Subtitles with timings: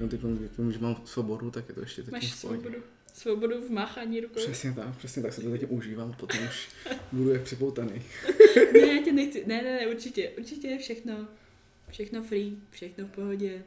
[0.00, 0.20] No teď
[0.56, 2.82] tím, že mám svobodu, tak je to ještě teď Máš svobodu.
[3.14, 4.34] Svobodu v máchání rukou.
[4.34, 6.68] Přesně tak, přesně tak se to zatím užívám, potom už
[7.12, 8.02] budu jak připoutaný.
[8.72, 11.28] ne, já tě nechci, ne, ne, ne, určitě, určitě je všechno,
[11.90, 13.62] všechno free, všechno v pohodě.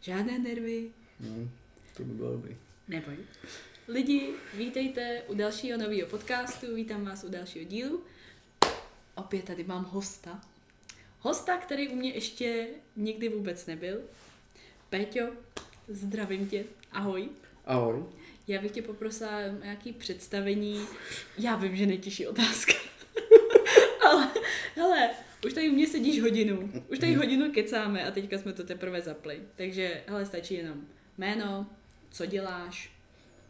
[0.00, 0.90] Žádné nervy.
[1.20, 1.48] No,
[1.96, 2.56] to by bylo dobrý.
[2.88, 3.16] Neboj.
[3.88, 8.02] Lidi, vítejte u dalšího nového podcastu, vítám vás u dalšího dílu.
[9.14, 10.40] Opět tady mám hosta.
[11.20, 14.00] Hosta, který u mě ještě nikdy vůbec nebyl.
[14.90, 15.26] Péťo,
[15.88, 17.28] zdravím tě, ahoj.
[17.64, 18.04] Ahoj.
[18.48, 20.86] Já bych tě poprosila o nějaké představení.
[21.38, 22.72] Já vím, že nejtěžší otázka.
[24.10, 24.30] Ale,
[24.74, 25.10] hele,
[25.46, 26.72] už tady u mě sedíš hodinu.
[26.92, 29.40] Už tady hodinu kecáme a teďka jsme to teprve zapli.
[29.56, 30.80] Takže, hele, stačí jenom
[31.18, 31.66] jméno,
[32.10, 32.92] co děláš,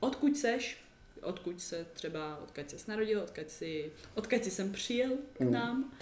[0.00, 0.78] odkud seš,
[1.22, 5.52] odkud se třeba, odkud se narodil, odkud si, odkud si sem přijel k Mm.
[5.52, 5.92] nám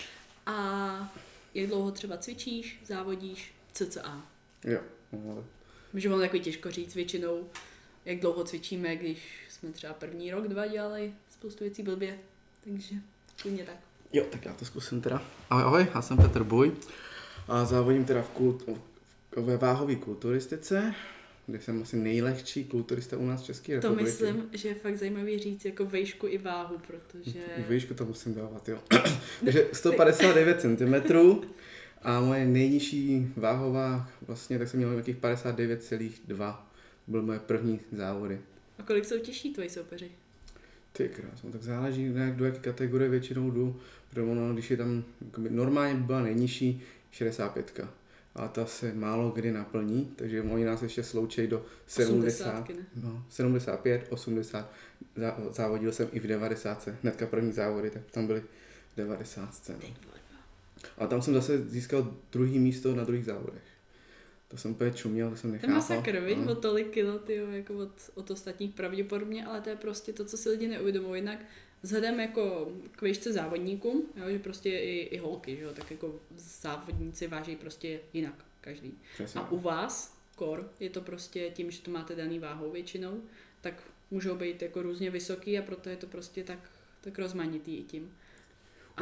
[0.47, 1.15] a
[1.55, 4.23] jak dlouho třeba cvičíš, závodíš, cca.
[4.65, 4.81] Jo.
[5.25, 5.45] No,
[5.93, 7.47] Může vám takový těžko říct většinou,
[8.05, 12.19] jak dlouho cvičíme, když jsme třeba první rok, dva dělali spoustu věcí blbě.
[12.65, 12.95] Takže
[13.43, 13.77] klidně tak.
[14.13, 15.23] Jo, tak já to zkusím teda.
[15.51, 16.73] Ahoj, ahoj, já jsem Petr Buj
[17.49, 18.69] a závodím teda v kult,
[19.37, 20.95] ve váhové kulturistice,
[21.47, 24.05] kde jsem asi nejlehčí kulturista u nás v České To republiky.
[24.05, 27.41] myslím, že je fakt zajímavý říct jako vejšku i váhu, protože...
[27.69, 28.79] Výšku to musím dávat, jo.
[29.45, 30.95] Takže 159 cm
[32.05, 36.53] a moje nejnižší váhová, vlastně tak jsem měl nějakých 59,2.
[37.05, 38.41] To byly moje první závody.
[38.79, 40.11] A kolik jsou těžší tvoji soupeři?
[40.93, 44.77] Ty krásno, tak záleží, na jak, do jaké kategorie většinou jdu, protože ono, když je
[44.77, 47.81] tam, jakoby, normálně by byla nejnižší 65.
[48.35, 52.87] A ta se málo kdy naplní, takže oni nás ještě sloučejí do 70, 80, ne?
[53.03, 54.73] no, 75, 80.
[55.17, 56.89] Zá, závodil jsem i v 90.
[57.03, 58.43] Hnedka první závody, tak tam byly
[58.97, 59.69] 90.
[59.69, 60.14] No.
[60.99, 63.63] A tam jsem zase získal druhý místo na druhých závodech.
[64.49, 65.75] To jsem úplně čuměl, to jsem To nechápal.
[65.75, 69.77] má sakr, víš, o tolik kilo, tyjo, jako od, od ostatních pravděpodobně, ale to je
[69.77, 71.21] prostě to, co si lidi neuvědomují.
[71.23, 71.39] Jinak
[71.83, 76.15] vzhledem jako k výšce závodníkům, jo, že prostě i, i holky, že jo, tak jako
[76.37, 78.93] závodníci váží prostě jinak, každý.
[79.15, 79.41] Přesně.
[79.41, 83.21] A u vás, kor, je to prostě tím, že to máte daný váhou většinou,
[83.61, 83.75] tak
[84.11, 86.71] můžou být jako různě vysoký a proto je to prostě tak,
[87.01, 88.13] tak rozmanitý i tím.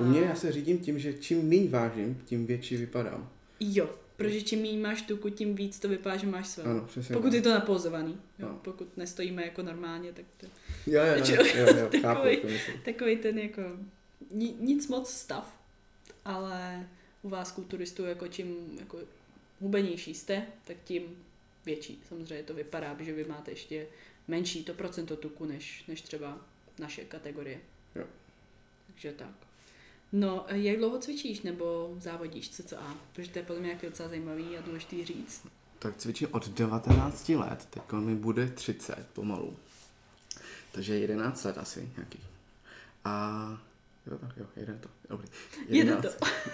[0.01, 3.31] U mě já se řídím tím, že čím méně vážím, tím větší vypadám.
[3.61, 6.65] Jo, protože čím méně máš tuku, tím víc to vypadá, že máš své.
[6.65, 7.13] Ano, přesně.
[7.17, 7.35] Pokud tak.
[7.35, 8.21] je to napozovaný.
[8.39, 8.61] Jo, No.
[8.65, 10.47] Pokud nestojíme jako normálně, tak to
[10.87, 12.81] Jo, jo, jo, jo, jo, chápu, Takový- myslím.
[12.85, 13.63] takový ten jako
[14.31, 15.61] ni, nic moc stav,
[16.25, 16.89] ale
[17.23, 18.99] u vás kulturistů jako čím jako
[19.61, 21.03] hubenější jste, tak tím
[21.67, 22.03] větší.
[22.09, 23.87] Samozřejmě to vypadá, že vy máte ještě
[24.29, 26.41] menší to procento tuku než, než třeba
[26.79, 27.59] naše kategorie.
[27.95, 28.05] Jo.
[28.87, 29.35] Takže tak.
[30.13, 32.97] No, jak dlouho cvičíš nebo závodíš CCA?
[33.13, 35.47] Protože to je podle mě jako docela zajímavý a důležitý říct.
[35.79, 39.57] Tak cvičím od 19 let, teď mi bude 30 pomalu.
[40.73, 42.19] Takže 11 let asi nějaký.
[43.05, 43.59] A
[44.07, 44.89] jo, tak jo, jede to.
[45.09, 45.29] Dobrý.
[45.69, 46.09] Jede to.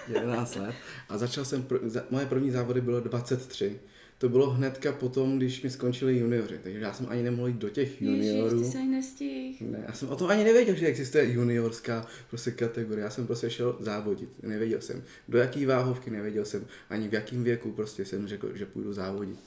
[0.07, 0.75] 11 let.
[1.09, 3.79] A začal jsem, pr- za, moje první závody bylo 23.
[4.19, 7.69] To bylo hnedka potom, když mi skončili junioři, takže já jsem ani nemohl jít do
[7.69, 8.55] těch juniorů.
[8.55, 9.57] Ježiš, ty se ani nestihl.
[9.71, 13.03] Ne, já jsem o tom ani nevěděl, že existuje juniorská prostě kategorie.
[13.03, 14.29] Já jsem prostě šel závodit.
[14.43, 18.65] Nevěděl jsem, do jaký váhovky, nevěděl jsem ani v jakém věku prostě jsem řekl, že
[18.65, 19.39] půjdu závodit.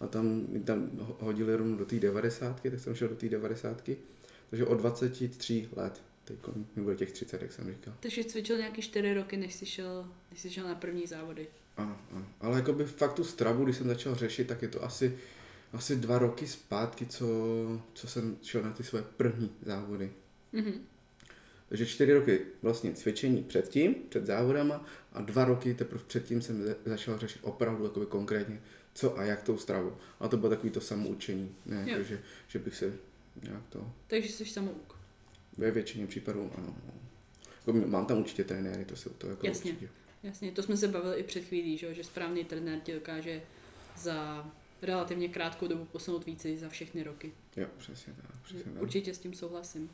[0.00, 3.90] A tam, tam ho- hodili rovnou do té 90, tak jsem šel do té 90.
[4.50, 6.36] Takže od 23 let, teď
[6.76, 7.94] mi bude těch 30, jak jsem říkal.
[8.00, 11.46] Takže cvičil nějaký 4 roky, než jsi šel, než jsi šel na první závody.
[11.80, 12.26] Ano, ano.
[12.40, 15.18] Ale jako by fakt tu stravu, když jsem začal řešit, tak je to asi,
[15.72, 17.26] asi dva roky zpátky, co,
[17.94, 20.12] co jsem šel na ty své první závody.
[20.52, 20.72] Mhm.
[21.68, 27.18] Takže čtyři roky vlastně cvičení předtím, před závodama a dva roky teprve předtím jsem začal
[27.18, 28.60] řešit opravdu jakoby konkrétně,
[28.94, 29.96] co a jak tou stravu.
[30.20, 32.92] A to bylo takový to samoučení, ne jako, že, že bych se
[33.42, 34.98] nějak to, Takže jsi samouk.
[35.56, 36.76] ve většině případů ano.
[36.86, 36.92] no.
[37.66, 39.70] Jako mám tam určitě trenéry, to jsou to jako Jasně.
[39.72, 39.90] určitě.
[40.22, 43.42] Jasně, to jsme se bavili i před chvílí, že, že správný trenér ti dokáže
[43.96, 44.50] za
[44.82, 47.32] relativně krátkou dobu posunout více než za všechny roky.
[47.56, 48.82] Jo, přesně tak, přesně tak.
[48.82, 49.90] Určitě s tím souhlasím.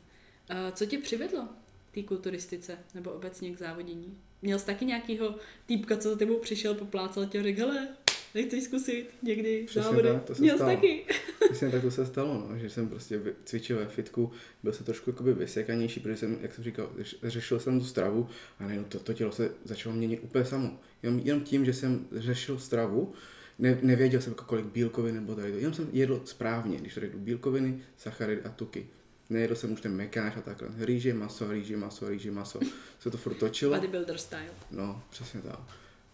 [0.49, 1.47] A co tě přivedlo
[1.91, 4.17] té kulturistice nebo obecně k závodění?
[4.41, 5.35] Měl jsi taky nějakýho
[5.65, 7.87] týpka, co za tebou přišel, poplácal tě a řekl, hele,
[8.37, 10.09] nechceš zkusit někdy Přesně závody?
[10.09, 10.75] tak, to se Měl stalo.
[10.75, 11.05] taky.
[11.49, 14.31] Přesně tak to se stalo, no, že jsem prostě cvičil ve fitku,
[14.63, 16.91] byl jsem trošku jakoby vysekanější, protože jsem, jak jsem říkal,
[17.23, 18.27] řešil jsem tu stravu
[18.59, 20.79] a najednou to, to tělo se začalo měnit úplně samo.
[21.03, 23.13] Jenom, jenom tím, že jsem řešil stravu,
[23.59, 25.57] ne, nevěděl jsem, jako kolik bílkovin nebo tady to.
[25.57, 28.87] Jenom jsem jedl správně, když to řeknu bílkoviny, sacharidy a tuky.
[29.29, 30.69] Nejedl jsem už ten mekáč a takhle.
[30.77, 32.59] Rýže, maso, rýže, maso, rýže, maso.
[32.99, 33.75] Se to furt točilo.
[33.75, 34.49] Bodybuilder style.
[34.71, 35.59] No, přesně tak.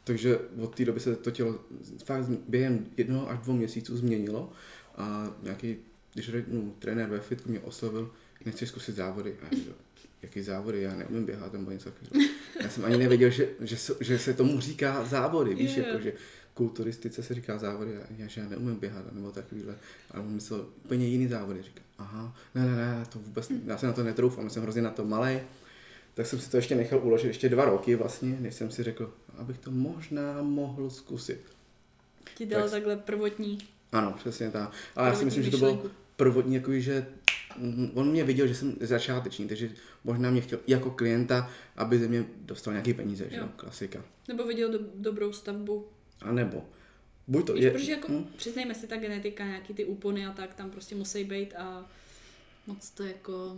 [0.03, 1.59] Takže od té doby se to tělo
[2.05, 4.51] fakt během jednoho až dvou měsíců změnilo
[4.97, 5.77] a nějaký,
[6.13, 8.11] když řeknu, trenér ve fitku mě oslovil,
[8.45, 9.35] nechci zkusit závody.
[9.41, 9.73] A já
[10.21, 12.29] jaký závody, já neumím běhat nebo něco takového.
[12.63, 15.83] Já jsem ani nevěděl, že, že, se- že se tomu říká závody, víš, jo.
[15.88, 16.13] jako, že
[16.53, 19.75] kulturistice se říká závody já, že já neumím běhat nebo takovýhle.
[20.11, 21.61] A on myslel úplně jiný závody.
[21.61, 24.89] Říká, aha, ne, ne, ne, to vůbec, já se na to netroufám, jsem hrozně na
[24.89, 25.39] to malý.
[26.13, 29.13] Tak jsem si to ještě nechal uložit ještě dva roky vlastně, než jsem si řekl,
[29.38, 31.42] abych to možná mohl zkusit.
[32.36, 33.57] Ti dal Tak- takhle prvotní.
[33.92, 34.71] Ano, přesně tak.
[34.95, 35.95] Ale já si myslím, že to bylo myšlenku.
[36.15, 37.07] prvotní, jako že
[37.57, 39.69] mm, on mě viděl, že jsem začáteční, takže
[40.04, 43.50] možná mě chtěl jako klienta, aby ze mě dostal nějaký peníze, že jo, Jo.
[43.56, 44.04] klasika.
[44.27, 45.88] Nebo viděl do, dobrou stavbu.
[46.21, 46.66] A nebo,
[47.27, 50.31] buď to Víš, je, protože jako, hm, přiznejme si, ta genetika, nějaký ty úpony a
[50.31, 51.89] tak, tam prostě musí být a
[52.68, 53.57] moc to jako...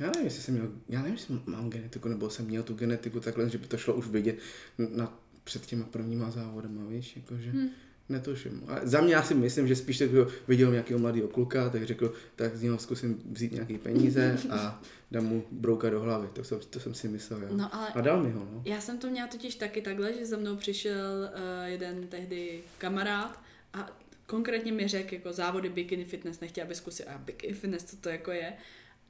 [0.00, 3.20] já nevím, jestli jsem měl, já nevím, jestli mám genetiku, nebo jsem měl tu genetiku
[3.20, 4.38] takhle, že by to šlo už vidět
[4.78, 7.50] na, před těma prvníma závodama, víš, jakože.
[7.50, 7.68] Hm.
[8.08, 8.62] Netuším.
[8.68, 10.10] Ale za mě já si myslím, že spíš tak
[10.48, 15.24] viděl nějakého mladého kluka, tak řekl, tak z něho zkusím vzít nějaký peníze a dám
[15.24, 16.28] mu brouka do hlavy.
[16.32, 17.40] To jsem, to jsem si myslel.
[17.52, 18.62] No ale A dal mi ho, no.
[18.64, 23.40] Já jsem to měla totiž taky takhle, že za mnou přišel uh, jeden tehdy kamarád
[23.72, 23.96] a
[24.26, 28.08] konkrétně mi řekl jako závody bikini fitness, nechtěl, aby zkusil a bikini fitness, co to
[28.08, 28.52] jako je.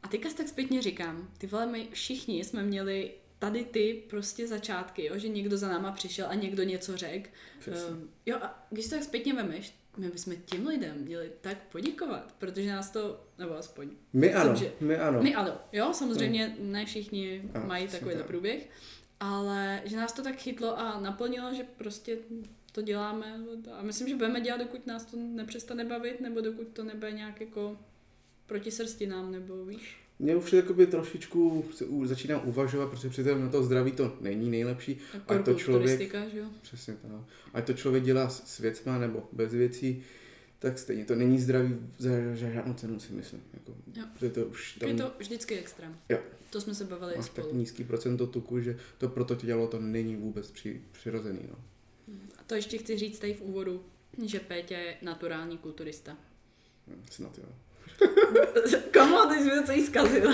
[0.03, 4.47] A teďka si tak zpětně říkám, ty vole, my všichni jsme měli tady ty prostě
[4.49, 7.31] začátky, jo, že někdo za náma přišel a někdo něco řekl.
[7.61, 7.91] Přesně.
[7.91, 12.35] Um, jo a když to tak zpětně vemeš, my bychom těm lidem měli tak poděkovat,
[12.39, 15.23] protože nás to, nebo aspoň My myslím, ano, že- my ano.
[15.23, 18.27] my ano, jo, samozřejmě ne všichni Ano, mají takovýhle tak.
[18.27, 18.69] průběh,
[19.21, 22.19] ale že nás to tak chytlo a naplnilo, že prostě
[22.73, 23.41] to děláme
[23.73, 27.41] a myslím, že budeme dělat, dokud nás to nepřestane bavit, nebo dokud to nebude nějak
[27.41, 27.79] jako
[28.51, 29.97] proti srsti nám, nebo víš.
[30.19, 31.65] Mě už jakoby trošičku
[32.05, 34.99] začínám uvažovat, protože přitom na to zdraví to není nejlepší.
[35.29, 36.01] A to člověk,
[36.33, 36.47] že jo.
[36.63, 37.11] přesně tak.
[37.55, 40.03] Ať to člověk dělá s, věcma nebo bez věcí,
[40.59, 43.43] tak stejně to není zdravý za, za žádnou cenu si myslím.
[43.55, 44.31] Jako, Jo.
[44.31, 45.97] to už Je tam to vždycky extrém.
[46.09, 46.19] Jo.
[46.51, 47.59] To jsme se bavili máš tak spolu.
[47.59, 51.41] nízký procento tuku, že to pro to tělo to není vůbec při, přirozený.
[51.49, 51.55] No.
[52.39, 53.85] A to ještě chci říct tady v úvodu,
[54.27, 56.17] že Pétě je naturální kulturista.
[56.89, 57.45] Hm, Snad jo.
[58.93, 60.31] Komu, teď jsi to celý zkazil.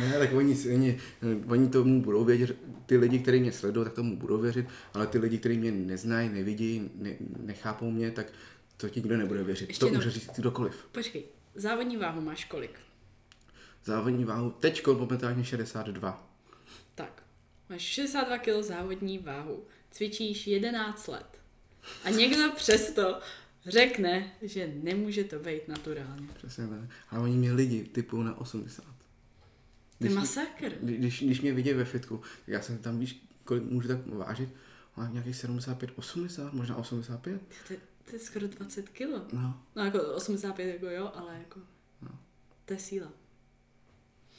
[0.00, 1.00] Ne, tak oni, oni,
[1.48, 2.56] oni tomu budou věřit,
[2.86, 6.28] ty lidi, kteří mě sledují, tak tomu budou věřit, ale ty lidi, kteří mě neznají,
[6.28, 8.26] nevidí, ne, nechápou mě, tak
[8.76, 9.68] to ti nikdo nebude věřit.
[9.68, 10.86] Ještě to může říct kdokoliv.
[10.92, 11.24] Počkej,
[11.54, 12.78] závodní váhu máš kolik?
[13.84, 16.30] Závodní váhu, teďko momentálně 62.
[16.94, 17.22] Tak,
[17.68, 21.38] máš 62 kg závodní váhu, cvičíš 11 let
[22.04, 23.20] a někdo přesto
[23.68, 26.26] řekne, že nemůže to být naturálně.
[26.36, 26.78] Přesně tak.
[27.10, 28.84] Ale oni mě lidi typu na 80.
[29.98, 30.72] To je masakr.
[30.82, 34.06] Když, když, když mě vidí ve fitku, tak já jsem tam, víš, kolik můžu tak
[34.06, 34.48] vážit?
[34.96, 37.40] Mám nějakých 75, 80, možná 85.
[37.66, 37.78] To, je-
[38.10, 39.32] to je skoro 20 kg.
[39.32, 41.60] No, No jako 85 jako jo, ale jako
[42.02, 42.08] No.
[42.64, 43.12] to je síla.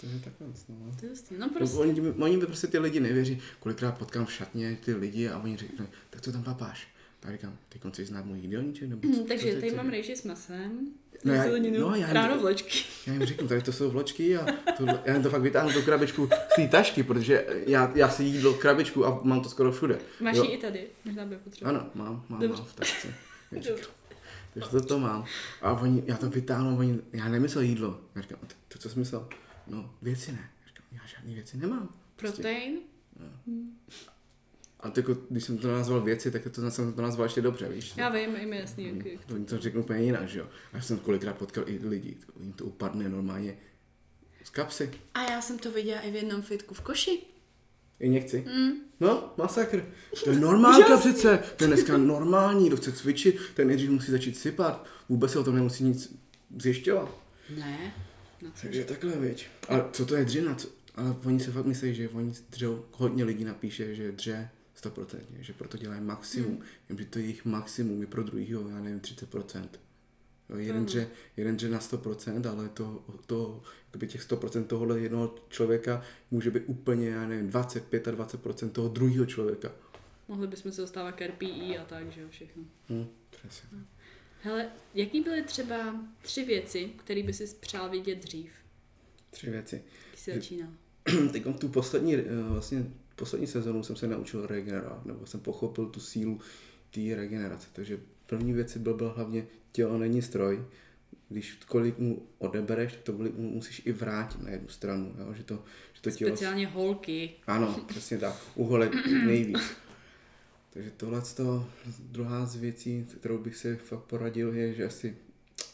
[0.01, 0.47] to je takhle.
[0.69, 0.95] No.
[0.99, 1.33] To je hustý.
[1.37, 1.57] No Prostě.
[1.57, 1.77] prostě.
[1.77, 3.41] Oni, mi- oni mi prostě ty lidi nevěří.
[3.59, 6.87] Kolikrát potkám v šatně ty lidi a oni řeknou, tak co tam papáš?
[7.23, 8.89] A já říkám, ty konci znát můj jídelníček?
[8.89, 10.87] Nebo co, Hm, takže co tady mám rejži s masem,
[11.23, 11.45] No já-
[11.79, 12.77] no já- ráno vlečky.
[13.07, 14.45] Já jim řeknu, tady to jsou vločky a
[14.77, 18.23] tohle, já jim to fakt vytáhnu tu krabičku z té tašky, protože já, já si
[18.23, 19.99] jídlo krabičku a mám to skoro všude.
[20.21, 21.69] Máš ji i tady, možná by potřeba.
[21.69, 22.57] Ano, mám, mám, Dobře.
[22.57, 23.13] mám v tašce.
[23.49, 23.73] Takže
[24.71, 25.25] to, to mám.
[25.61, 28.01] A oni, já to vytáhnu, oni, já nemyslel jídlo.
[28.15, 29.27] Já říkám, to, to co jsi myslel?
[29.67, 30.49] No, věci ne.
[30.61, 31.89] Já říkám, já žádný věci nemám.
[32.15, 32.41] Prostě.
[32.41, 32.79] Protein?
[34.79, 37.93] A jako, když jsem to nazval věci, tak to jsem to nazval ještě dobře, víš?
[37.97, 40.45] Já vím, jim je jasný, jak, jak To oni to řeknou úplně jinak, že jo.
[40.73, 43.57] A já jsem kolikrát potkal i lidi, to, jim to upadne normálně
[44.43, 44.91] z kapsy.
[45.13, 47.19] A já jsem to viděla i v jednom fitku v koši.
[47.99, 48.45] Injekci.
[48.55, 48.71] Mm.
[48.99, 49.85] No, masakr.
[50.23, 51.39] To je normálka přece.
[51.55, 54.85] To je dneska normální, kdo chce cvičit, ten nejdřív musí začít sypat.
[55.09, 56.15] Vůbec se o tom nemusí nic
[56.59, 57.09] zjišťovat.
[57.57, 57.93] Ne.
[58.41, 58.49] No?
[58.61, 59.47] Takže takhle, viď.
[59.67, 60.55] Ale co to je dřina?
[60.55, 60.67] Co?
[60.95, 64.49] Ale oni se fakt myslí, že oni dřou, hodně lidí napíše, že dře
[64.83, 66.51] 100%, že proto dělají maximum.
[66.51, 66.63] Hmm.
[66.89, 69.67] Jenže to je jejich maximum, je pro druhýho, já nevím, 30%.
[70.49, 70.85] Jo, jeden, Hmm.
[70.85, 71.07] dře,
[71.37, 76.63] jeden dře na 100%, ale to, to kdyby těch 100% tohohle jednoho člověka může být
[76.67, 79.71] úplně, já nevím, 25 a 20% toho druhého člověka.
[80.27, 82.63] Mohli bychom se dostávat k RPI a tak, že jo, všechno.
[82.89, 83.69] Hm, přesně.
[84.41, 88.51] Hele, jaký byly třeba tři věci, které by si přál vidět dřív,
[89.31, 89.83] Tři věci.
[90.09, 90.69] když jsi začínal?
[91.31, 92.85] Teď tu poslední, eh, vlastně
[93.19, 96.39] poslední sezonu jsem se naučil regenerovat, nebo jsem pochopil tu sílu
[96.91, 97.67] té regenerace.
[97.73, 100.65] Takže první věc byl, byl hlavně tělo není stroj.
[101.29, 105.15] Když kolik mu odebereš, tak to mu musíš i vrátit na jednu stranu.
[105.19, 105.33] Jo?
[105.33, 106.31] Že, to, že to tělo...
[106.31, 107.31] Speciálně holky.
[107.47, 108.35] Ano, přesně tak.
[108.55, 108.95] Uholek
[109.25, 109.71] nejvíc.
[110.69, 115.17] Takže tohle to, druhá z věcí, kterou bych si fakt poradil, je, že asi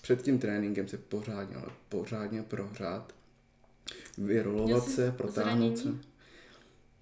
[0.02, 3.16] před tím tréninkem se pořádně, ale pořádně prohřát,
[4.18, 6.15] vyrolovat se, protáhnout se.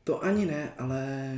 [0.03, 1.33] To ani ne, ale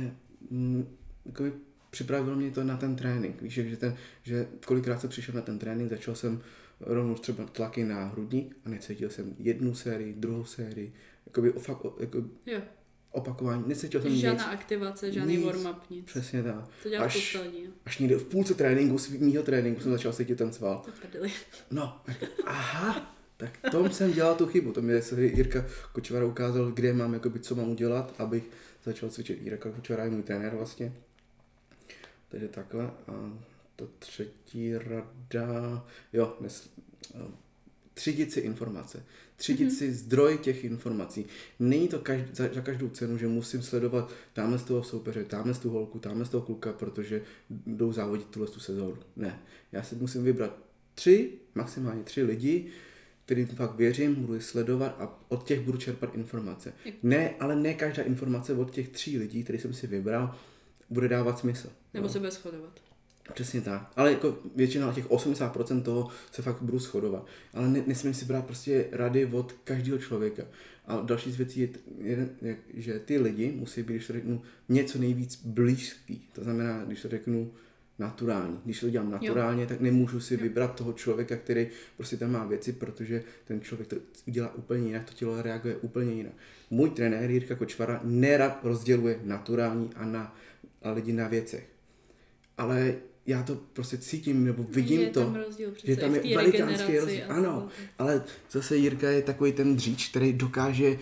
[0.50, 0.96] mm,
[1.26, 1.52] jakoby
[1.90, 3.42] připravilo mě to na ten trénink.
[3.42, 6.40] Víš, že, ten, že kolikrát jsem přišel na ten trénink, začal jsem
[6.80, 10.92] rovnou třeba tlaky na hrudník a necítil jsem jednu sérii, druhou sérii,
[11.26, 12.60] jakoby, fakt, jako, Jo.
[13.10, 14.20] opakování, necítil jsem nic.
[14.20, 15.46] Žádná aktivace, žádný Nic.
[15.46, 16.06] warm-up, nic.
[16.06, 16.68] Přesně tak.
[16.82, 17.36] To dělá Až-.
[17.86, 20.84] Až někde v půlce tréninku, svýho tréninku jsem začal cítit ten sval.
[21.70, 22.00] No,
[22.44, 24.72] aha, tak tom jsem dělal tu chybu.
[24.72, 28.44] To mě se Jirka Kočvara ukázal, kde mám, jakoby, co mám udělat, abych
[28.84, 29.42] začal cvičit.
[29.42, 30.92] Jirka Kočvara je můj trenér vlastně.
[32.28, 32.84] Takže takhle.
[32.84, 33.38] A
[33.76, 36.70] to třetí rada, jo, nes,
[37.94, 39.02] třídit si informace.
[39.36, 39.78] Třídit mm-hmm.
[39.78, 41.26] si zdroj těch informací.
[41.58, 45.54] Není to každý, za, za každou cenu, že musím sledovat tamhle z toho soupeře, tamhle
[45.54, 48.98] z tu holku, tamhle z toho kluka, protože jdou závodit tuhle tu sezónu.
[49.16, 49.40] Ne.
[49.72, 50.58] Já si musím vybrat
[50.94, 52.66] tři, maximálně tři lidi,
[53.26, 56.72] kterým fakt věřím, budu je sledovat a od těch budu čerpat informace.
[57.02, 60.34] Ne, ale ne každá informace od těch tří lidí, který jsem si vybral,
[60.90, 61.70] bude dávat smysl.
[61.94, 62.12] Nebo jo.
[62.12, 62.80] se bude shodovat.
[63.34, 63.92] Přesně tak.
[63.96, 67.26] Ale jako většina těch 80% toho se fakt budu shodovat.
[67.54, 70.42] Ale ne, nesmím si brát prostě rady od každého člověka.
[70.86, 71.68] A další z věcí je,
[71.98, 72.30] jeden,
[72.74, 76.28] že ty lidi musí být, když to řeknu, něco nejvíc blízký.
[76.32, 77.52] To znamená, když to řeknu,
[77.98, 78.60] naturální.
[78.64, 79.68] Když to dělám naturálně, jo.
[79.68, 80.40] tak nemůžu si Jo.
[80.42, 85.04] vybrat toho člověka, který prostě tam má věci, protože ten člověk to udělá úplně jinak,
[85.04, 86.32] to tělo reaguje úplně jinak.
[86.70, 90.36] Můj trenér Jirka Kočvara nerad rozděluje naturální a, na,
[90.82, 91.66] a lidi na věcech.
[92.58, 92.94] Ale
[93.26, 95.20] já to prostě cítím, nebo vidím je to.
[95.20, 97.24] tam rozdíl přece, že tam je velikánský rozdíl.
[97.28, 100.98] Ano, ale zase Jirka je takový ten dříč, který dokáže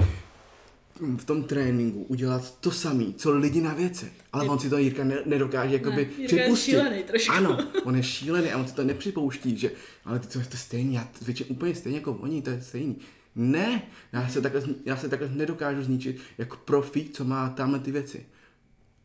[1.17, 4.13] v tom tréninku udělat to samé, co lidi na věcech.
[4.33, 6.71] Ale Je- on si to Jirka ne, nedokáže jakoby Jirka je připustit.
[6.71, 7.33] šílený trošku.
[7.33, 9.71] Ano, on je šílený a on si to nepřipouští, že
[10.05, 12.97] ale ty to je to stejný, já cvičím úplně stejně jako oni, to je stejný.
[13.37, 13.83] Ne,
[14.13, 18.27] já se takhle, já se takhle nedokážu zničit jako profík, co má tamhle ty věci.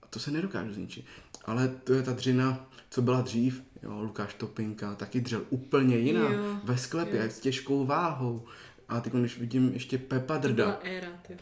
[0.04, 1.06] A to se nedokážu zničit.
[1.46, 6.30] Ale to je ta dřina, co byla dřív, jo, Lukáš Topinka, taky dřel úplně jiná,
[6.30, 7.30] Jo, ve sklepě, jo.
[7.30, 8.46] s těžkou váhou.
[8.90, 11.38] A teď, když vidím ještě Pepa To Drda, byla éra, ty.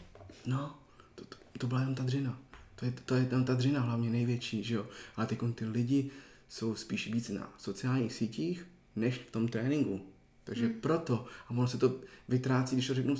[0.46, 0.78] No,
[1.14, 2.38] to, to, to byla jenom ta dřina.
[2.74, 4.86] To je, to je tam ta dřina hlavně největší, že jo.
[5.16, 6.10] Ale teď ty lidi
[6.48, 8.66] jsou spíš víc na sociálních sítích,
[8.96, 10.00] než v tom tréninku.
[10.44, 10.80] Takže hmm.
[10.80, 13.16] proto, a ono se to vytrácí, když to řeknu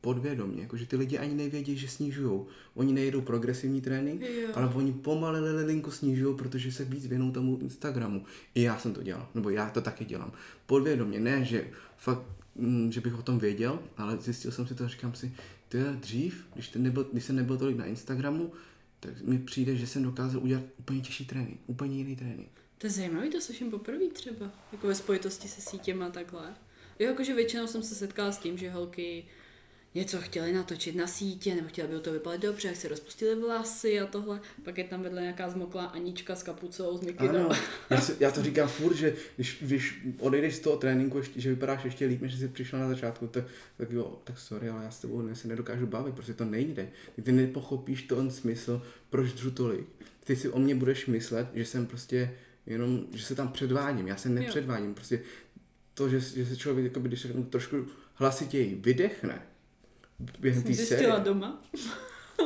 [0.00, 2.40] podvědomě, jakože ty lidi ani nevědí, že snižují.
[2.74, 4.48] Oni nejedou progresivní trénink, Jo.
[4.54, 8.24] ale oni pomalu lilinku snižují, protože se víc věnou tomu Instagramu.
[8.54, 10.32] I já jsem to dělal, nebo já to taky dělám.
[10.66, 12.22] Podvědomě, ne, že fakt,
[12.56, 15.32] mm, že bych o tom věděl, ale zjistil jsem si to a říkám si,
[15.76, 18.52] je dřív, když, ten nebyl, když jsem nebyl tolik na Instagramu,
[19.00, 22.50] tak mi přijde, že jsem dokázal udělat úplně těžší trénink, úplně jiný trénink.
[22.78, 26.54] To je zajímavý, to slyším poprvé třeba, jako ve spojitosti se sítěma a takhle.
[26.98, 29.24] Jo, jakože většinou jsem se setkala s tím, že holky
[29.94, 34.00] něco chtěli natočit na sítě, nebo chtěli, aby to vypadalo dobře, jak si rozpustili vlasy
[34.00, 34.40] a tohle.
[34.64, 37.06] Pak je tam vedle nějaká zmoklá Anička s kapucou, s.
[37.18, 37.48] Ano,
[37.90, 41.50] já, si, já to říkám furt, že když, když odejdeš z toho tréninku, ještě, že
[41.50, 43.44] vypadáš ještě líp, než jsi přišla na začátku, tak,
[43.76, 46.88] tak jo, tak sorry, ale já s tebou se nedokážu bavit, prostě to nejde.
[47.16, 49.86] Ty, ty nepochopíš ten smysl, proč dřu tolik.
[50.24, 52.34] Ty si o mě budeš myslet, že jsem prostě
[52.66, 55.22] jenom, že se tam předvádím, já se nepředvádím, prostě
[55.94, 59.42] to, že, že se člověk, jakoby, když se trošku hlasitěji vydechne,
[60.40, 61.12] během Jsem té série.
[61.24, 61.62] doma.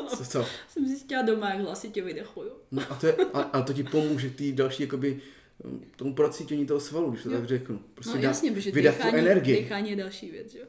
[0.09, 0.47] Co, co?
[0.69, 2.50] Jsem zjistila doma, jak hlasitě vydechuju.
[2.71, 5.21] No a to, je, a, a to ti pomůže ty další jakoby
[5.64, 7.37] um, tomu procítění toho svalu, když to Jo.
[7.38, 7.78] tak řeknu.
[7.95, 9.62] Prostě No dá- jasně, protože vydat tu dechání, energii.
[9.62, 10.64] dechání je další věc, jo.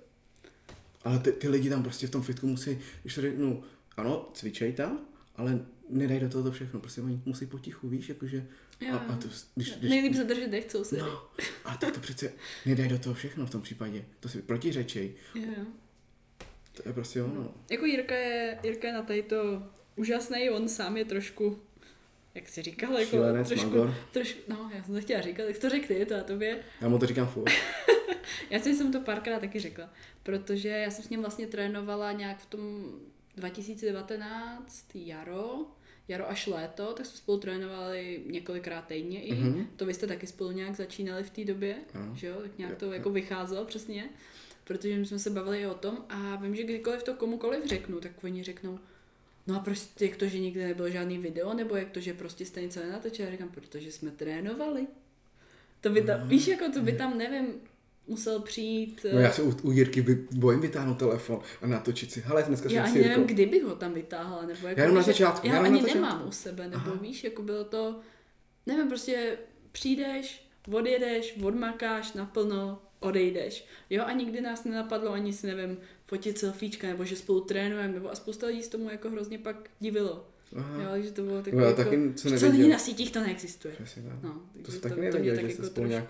[1.04, 3.64] Ale ty, ty lidi tam prostě v tom fitku musí, když to řeknu,
[3.98, 5.00] ano, cvičej tam,
[5.36, 8.46] ale nedaj do toho to všechno, prostě oni musí potichu, víš, jakože,
[8.94, 11.04] a, a to, když, když, Nejlíp zadržet dech celou sérii.
[11.06, 11.24] no,
[11.66, 12.34] a tak to přece
[12.66, 15.64] nedaj do toho všechno v tom případě, to si protiřečej, Jo, jo.
[16.84, 17.54] To je prostě ono.
[17.70, 19.64] Jako Jirka je, Jirka je na tady to
[19.96, 21.60] úžasný, on sám je trošku,
[22.36, 25.70] jak jsi říkal, jako Šílenec, trošku, trošku, no já jsem to chtěla říkat, tak to
[25.70, 26.60] řekli, to a tobě.
[26.82, 27.52] Já mu to říkám furt.
[28.50, 29.90] Já si jsem to párkrát taky řekla,
[30.24, 32.86] protože já jsem s ním vlastně trénovala nějak v tom
[33.38, 35.66] 2019 jaro,
[36.08, 39.34] jaro až léto, tak jsme spolu trénovali několikrát týdně i.
[39.34, 39.68] Mhm.
[39.76, 42.16] To vy jste taky spolu nějak začínali v té době, Ano.
[42.16, 44.10] že jo, tak nějak to jako vycházelo přesně,
[44.68, 48.00] protože my jsme se bavili i o tom a vím, že kdykoliv to komukoliv řeknu,
[48.00, 48.80] tak oni řeknou,
[49.48, 52.46] No a prostě jak to, že nikdy nebylo žádný video, nebo jak to, že prostě
[52.46, 53.26] jste něco nenatočili?
[53.26, 54.88] Já říkám, protože jsme trénovali.
[55.82, 57.48] To by tam, víš, jako to by tam, nevím,
[58.08, 59.06] musel přijít...
[59.14, 62.44] No eh, já se u, u Jirky vy, bojím vytáhnout telefon a natočit si, hele,
[62.44, 63.26] dneska já ani nevím, Jirkou.
[63.26, 65.82] kdy bych ho tam vytáhla, nebo jako, Já jenom na začátku, já já na ani
[65.82, 66.02] začátku.
[66.02, 66.98] nemám u sebe, nebo Aha.
[67.02, 68.00] víš, jako bylo to,
[68.66, 69.38] nevím, prostě
[69.72, 73.66] přijdeš, odjedeš, odmakáš naplno, odejdeš.
[73.90, 78.12] Jo, a nikdy nás nenapadlo ani si, nevím, fotit selfiečka, nebo že spolu trénujeme, nebo
[78.12, 80.28] a spousta lidí z tomu jako hrozně pak divilo.
[80.58, 80.82] Aha.
[80.84, 82.52] Jo, takže to bylo No, takové jako, taky co nevěděl.
[82.60, 83.74] lidi na sítích to neexistuje.
[83.74, 84.24] Přesně tak.
[84.24, 86.06] No, To jsem taky to nevěděl, tak že jako jste spolu nějak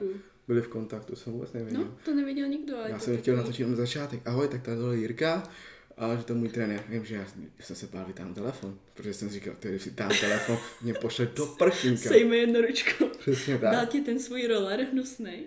[0.47, 1.81] byli v kontaktu, jsem vůbec nevěděl.
[1.81, 2.77] No, to nevěděl nikdo.
[2.77, 4.19] ale Já jsem chtěl takový- natočit na začátek.
[4.25, 5.49] Ahoj, tak tady je Jirka.
[5.97, 6.83] A že to je můj trenér.
[6.89, 7.25] Vím, že já,
[7.59, 11.45] jsem se bál vytáhnout telefon, protože jsem říkal, ty si tam telefon, mě pošle do
[11.45, 12.09] prchinka.
[12.09, 13.05] Sejme jedno ručko.
[13.19, 13.89] Přesně Dal tak.
[13.89, 15.43] ti ten svůj roller hnusnej,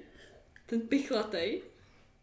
[0.68, 1.62] ten pichlatej.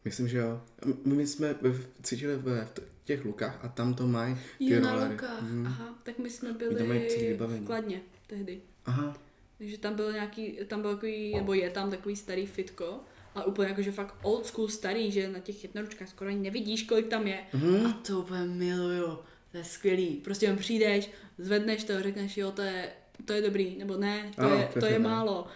[0.05, 0.61] Myslím, že jo.
[1.05, 1.55] My, my jsme
[2.01, 5.07] cvičili ve v těch lukách a tam to mají ty Jo, na.
[5.07, 5.41] Lukách.
[5.41, 5.65] Mhm.
[5.67, 7.59] Aha, tak my jsme byli vybavení.
[7.59, 8.61] v Kladně tehdy.
[8.85, 9.17] Aha.
[9.57, 12.99] Takže tam byl nějaký, tam byl takový, nebo je tam takový starý fitko,
[13.35, 17.07] ale úplně jakože fakt old school starý, že na těch jednoručkách skoro ani nevidíš, kolik
[17.07, 17.39] tam je.
[17.53, 17.85] Mhm.
[17.85, 19.17] A to úplně miluju,
[19.51, 20.07] to je skvělý.
[20.07, 22.89] Prostě jen přijdeš, zvedneš to, řekneš, jo, to je,
[23.25, 25.47] to je dobrý, nebo ne, to, Ano, je, to je málo.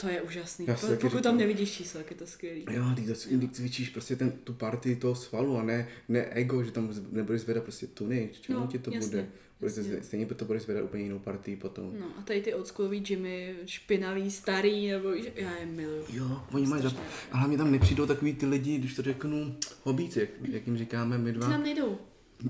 [0.00, 0.66] To je úžasný.
[0.68, 1.22] Já si Pokud říkám.
[1.22, 2.64] tam nevidíš číslo, jak je to skvělý.
[2.70, 6.64] Jo, ty, to, ty cvičíš prostě ten, tu partii toho svalu a ne, ne ego,
[6.64, 9.28] že tam nebudeš zvedat prostě tuny, čemu No, ti to jasně, bude.
[9.60, 10.02] Budeš jasně.
[10.02, 11.92] stejně to budeš zvedat úplně jinou partii potom.
[12.00, 16.04] No a tady ty oldschoolový gymy, špinavý, starý, nebo já je miluju.
[16.12, 16.90] Jo, oni mají, za...
[16.90, 17.10] Strašně.
[17.32, 21.32] a hlavně tam nepřijdou takový ty lidi, když to řeknu, hobíci, jak, jim říkáme my
[21.32, 21.48] Ty dva.
[21.48, 21.98] nám nejdou.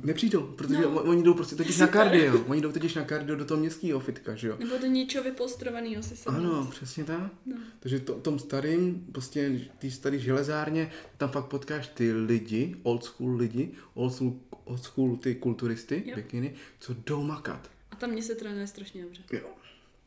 [0.03, 1.03] Nepřijdou, protože No.
[1.03, 2.45] oni jdou prostě totiž na kardio.
[2.49, 4.57] Oni jdou totiž na kardio do toho městského fitka, že jo.
[4.59, 6.39] Nebo do něčeho vypolstrovaného si sednout.
[6.39, 7.33] Ano, přesně tak.
[7.47, 7.57] No.
[7.81, 13.37] Takže to, tom starým, prostě ty starý železárně, tam fakt potkáš ty lidi, old school
[13.37, 16.17] lidi, old school, old school ty kulturisty, Jo.
[16.17, 17.71] bikiny, co jdou makat.
[17.91, 19.23] A tam mě se trénuje strašně dobře.
[19.33, 19.41] Jo.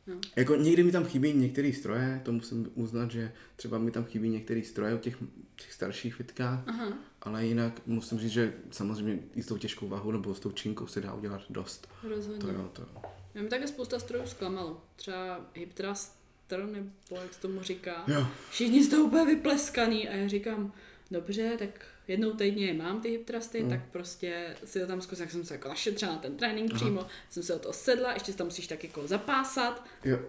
[0.09, 0.15] No.
[0.35, 4.29] Jako někdy mi tam chybí některé stroje, to musím uznat, že třeba mi tam chybí
[4.29, 5.17] některé stroje u těch,
[5.55, 6.93] těch starších fitkách, Aha.
[7.21, 10.87] ale jinak musím říct, že samozřejmě i s tou těžkou váhou nebo s tou činkou
[10.87, 11.87] se dá udělat dost.
[12.03, 12.41] Rozhodně.
[12.41, 13.01] To jo, to jo.
[13.34, 14.81] Já mi také spousta strojů zklamalo.
[14.95, 16.89] Třeba hip thruster, nebo
[17.21, 18.03] jak se tomu říká.
[18.07, 18.27] Jo.
[18.51, 20.73] Všichni z toho úplně vypleskaný a já říkám,
[21.12, 23.69] dobře, tak jednou týdně je mám ty hip thrusty, Mm.
[23.69, 27.06] tak prostě si to tam zkusím, jak jsem se jako našetřila na ten trénink přímo,
[27.30, 29.86] jsem se o to sedla, ještě tam musíš tak jako zapásat.
[30.06, 30.19] Jo.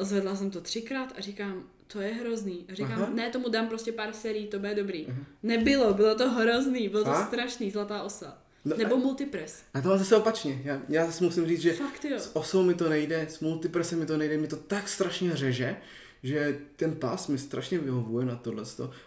[0.00, 2.64] Zvedla jsem to třikrát a říkám, to je hrozný.
[2.72, 3.10] A říkám, Aha.
[3.14, 5.06] ne, tomu dám prostě pár sérií, to bude dobrý.
[5.42, 7.26] Nebylo, bylo to hrozný, bylo to Fakt?
[7.28, 8.38] strašný, zlatá osa.
[8.64, 9.62] No Nebo multipress.
[9.74, 10.60] A to zase opačně.
[10.64, 12.18] Já, já zase musím říct, že Fakt jo.
[12.18, 15.76] s osou mi to nejde, s multipresem mi to nejde, mi to tak strašně řeže,
[16.24, 18.64] že ten pás mi strašně vyhovuje na tohle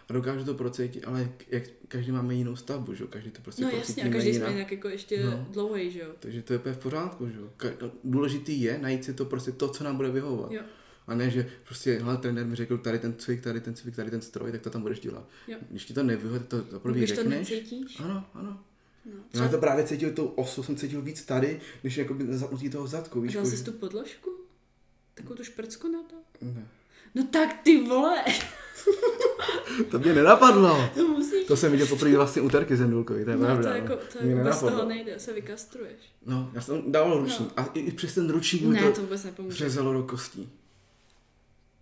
[0.08, 3.62] a dokážu to procítit, ale jak každý máme jinou stavbu, že jo, každý to prostě
[3.62, 4.48] No jasně, a každý jinak.
[4.48, 5.46] jsme jinak jako ještě No.
[5.50, 6.08] dlouhej, že jo.
[6.18, 7.48] Takže to je v pořádku, že jo.
[7.56, 10.52] Ka- no, Důležitý je najít si to prostě to, co nám bude vyhovovat.
[10.52, 10.62] Jo.
[11.06, 14.10] A ne, že prostě, hele, trenér mi řekl tady ten cvik, tady ten cvik, tady
[14.10, 15.28] ten stroj, tak to tam budeš dělat.
[15.48, 15.58] Jo.
[15.70, 17.50] Když ti to nevyhovuje, to prvý Když to řekneš.
[17.50, 18.00] necítíš.
[18.00, 18.60] Ano, ano.
[19.06, 19.12] No.
[19.12, 22.70] Já Třeba to právě cítil tou osu, jsem cítil víc tady, než jako by zapnutí
[22.70, 23.34] toho zadku, víš?
[23.34, 24.30] dal jako, jsi že- tu podložku?
[25.14, 26.16] Takovou tu šprcku na to?
[26.42, 26.66] Ne.
[27.14, 28.24] No tak ty vole,
[29.90, 30.90] To mě nenapadlo.
[30.94, 31.46] to musíš.
[31.46, 33.70] To jsem viděl poprvé vlastně u Terky Zendulkovi, to je no, pravda.
[33.70, 33.98] to jako, no.
[34.12, 36.00] to Mě jako bez toho nejde, se vykastruješ.
[36.26, 39.24] No, já jsem dával ručník a i, i přes ten ručník Ne, to, to vůbec
[39.24, 39.56] nepomůže.
[39.56, 40.48] řezalo do kostí.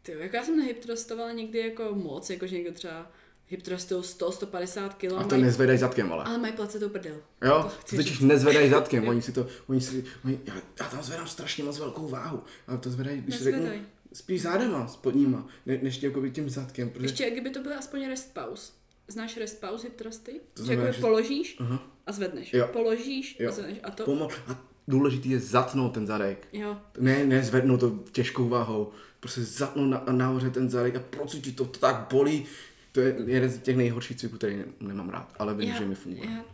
[0.03, 3.11] Ty, jako já jsem nehyptrostovala někdy jako moc, jakože někdo třeba
[3.49, 5.12] hyptrostují 100, 150 kg.
[5.19, 6.25] A to nezvedají zadkem, ale.
[6.25, 7.17] Ale mají placetou prdel.
[7.45, 11.03] Jo, to to totiž nezvedají zadkem, oni si to, oni si, oni, já, já tam
[11.03, 13.87] zvedám strašně moc velkou váhu, ale to zvedají, když si řeknu, Nezvedaj.
[14.12, 18.07] Spíš zádama, spodníma, ne, než jako by tím zadkem, protože, Ještě kdyby to byl aspoň
[18.07, 18.73] rest pause.
[19.09, 20.40] Znáš rest pause hip thrusty?
[20.55, 22.55] To znamená, že- položíš aha, a zvedneš.
[22.55, 22.69] Jo.
[22.73, 23.49] Položíš Jo.
[23.49, 23.79] a zvedneš.
[23.83, 28.49] A to, pomal, a důležitý je zatnout ten zadek, jo, ne, ne zvednout to těžkou
[28.49, 32.45] váhou, prostě zatnout na, nahoře ten zadek a procítit to, to tak bolí,
[32.92, 35.95] to je jeden z těch nejhorších cviků, který ne, nemám rád, ale vím, že mi
[35.95, 36.31] funguje.
[36.31, 36.45] Já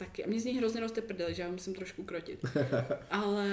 [0.00, 0.24] taky.
[0.24, 2.46] A mě z ní hrozně roste prdel, že já musím trošku krotit.
[3.10, 3.48] Ale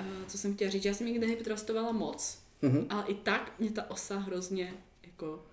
[0.00, 2.86] uh, co jsem chtěla říct, já jsem nikdy nehyptrostovala moc, Mhm.
[2.90, 5.46] ale i tak mě ta osa hrozně jako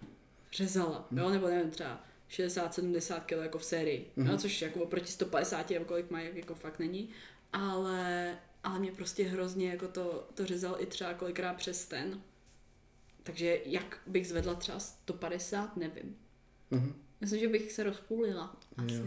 [0.51, 4.29] řezala, jo, nebo nevím, třeba 60-70 kg jako v sérii, Mhm.
[4.31, 7.09] jo, což jako oproti 150 nebo kolik mají, jako fakt není,
[7.53, 12.21] ale, ale mě prostě hrozně jako to, to řezal i třeba kolikrát přes ten,
[13.23, 16.17] takže jak bych zvedla třeba 150, nevím.
[16.71, 16.93] Mhm.
[17.21, 18.55] Myslím, že bych se rozpůlila.
[18.77, 18.95] Asi.
[18.95, 19.05] Jo.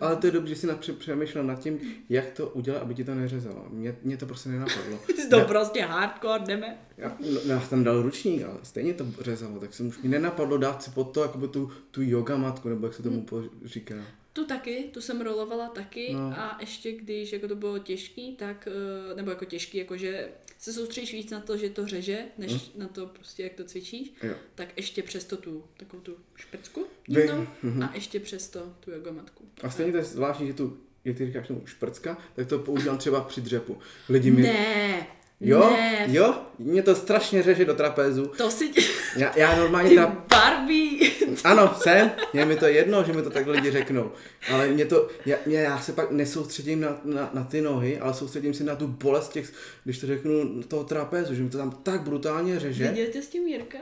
[0.00, 3.04] Ale to je dobře, že jsi napře- přemýšlel nad tím, jak to udělat, aby ti
[3.04, 3.66] to neřezalo.
[3.70, 4.98] Mě, mě to prostě nenapadlo.
[5.16, 6.78] Jsi to prostě hardcore, jdeme.
[6.98, 10.08] Já, no, já jsem tam dal ručník, ale stejně to řezalo, tak jsem už mi
[10.08, 13.42] nenapadlo dát si pod to jakoby tu, tu yoga matku, nebo jak se tomu po,
[13.64, 13.94] říká.
[14.32, 16.20] Tu taky, tu jsem rolovala taky No.
[16.38, 18.68] a ještě když jako to bylo těžký, tak,
[19.10, 22.80] eh, nebo jako těžký, jakože se soustředíš víc na to, že to řeže, než Hm.
[22.80, 24.34] na to prostě, jak to cvičíš, Jo.
[24.54, 27.82] tak ještě přesto tu, takovou tu šprcku divnou mhm.
[27.82, 29.44] a ještě přesto tu jogomatku.
[29.62, 32.98] A stejně to je zvláštní, že tu, jak ty říkáš tomu šprcka, tak to používám
[32.98, 33.78] třeba při dřepu.
[34.08, 34.42] Lidi mi...
[34.42, 35.06] Ne,
[35.40, 36.06] Jo, Ne.
[36.08, 38.26] jo, mě to strašně řeže do trapézu.
[38.26, 38.70] To si...
[39.16, 40.06] Já, já normálně Ty ta...
[40.28, 41.10] Barbie.
[41.44, 44.12] Ano, jsem, je mi to jedno, že mi to takhle lidi řeknou.
[44.52, 48.14] Ale mě to, já, mě, já se pak nesoustředím na, na, na, ty nohy, ale
[48.14, 49.52] soustředím si na tu bolest těch,
[49.84, 52.88] když to řeknu, toho trapézu, že mi to tam tak brutálně řeže.
[52.88, 53.78] Viděl jsi s tím Jirka?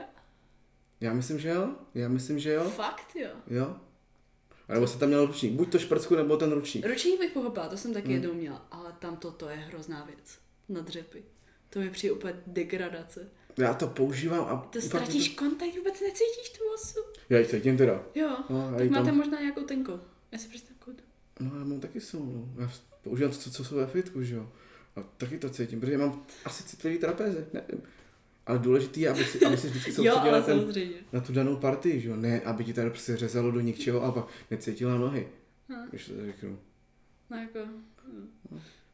[1.01, 3.29] Já myslím, že jo, já myslím, že jo, Fakt jo.
[3.47, 3.75] jo.
[4.69, 6.85] A nebo se tam měl ručník, buď to šprcku, nebo ten ručník.
[6.85, 10.37] Ručník bych pochopila, to jsem taky jednou měla, ale tam toto je hrozná věc.
[10.69, 11.23] Na dřepy.
[11.69, 13.27] To mi přijde úplně degradace.
[13.57, 14.67] Já to používám a...
[14.71, 16.99] To ztratíš kontakt, vůbec necítíš tu osu.
[17.29, 18.03] Já ji cítím teda.
[18.15, 19.99] Jo, No, tak máte tam- možná nějakou tenkou.
[20.31, 20.97] Já si představu takovou.
[21.39, 22.49] No já mám taky silnou.
[22.59, 24.49] Já používám to, co jsou ve fitku, že jo.
[24.95, 27.81] A taky to cítím, protože mám asi citlivý trapéze, nevím.
[28.45, 30.73] Ale důležitý je, aby si, aby si vždycky soustředila na, ten,
[31.13, 32.15] na tu danou partii, že jo.
[32.15, 35.27] Ne, aby ti tady prostě řezalo do ničeho a pak necítila nohy.
[35.69, 35.89] Hm.
[35.89, 36.59] Když to řeknu.
[37.29, 37.59] No jako,
[38.07, 38.29] hm.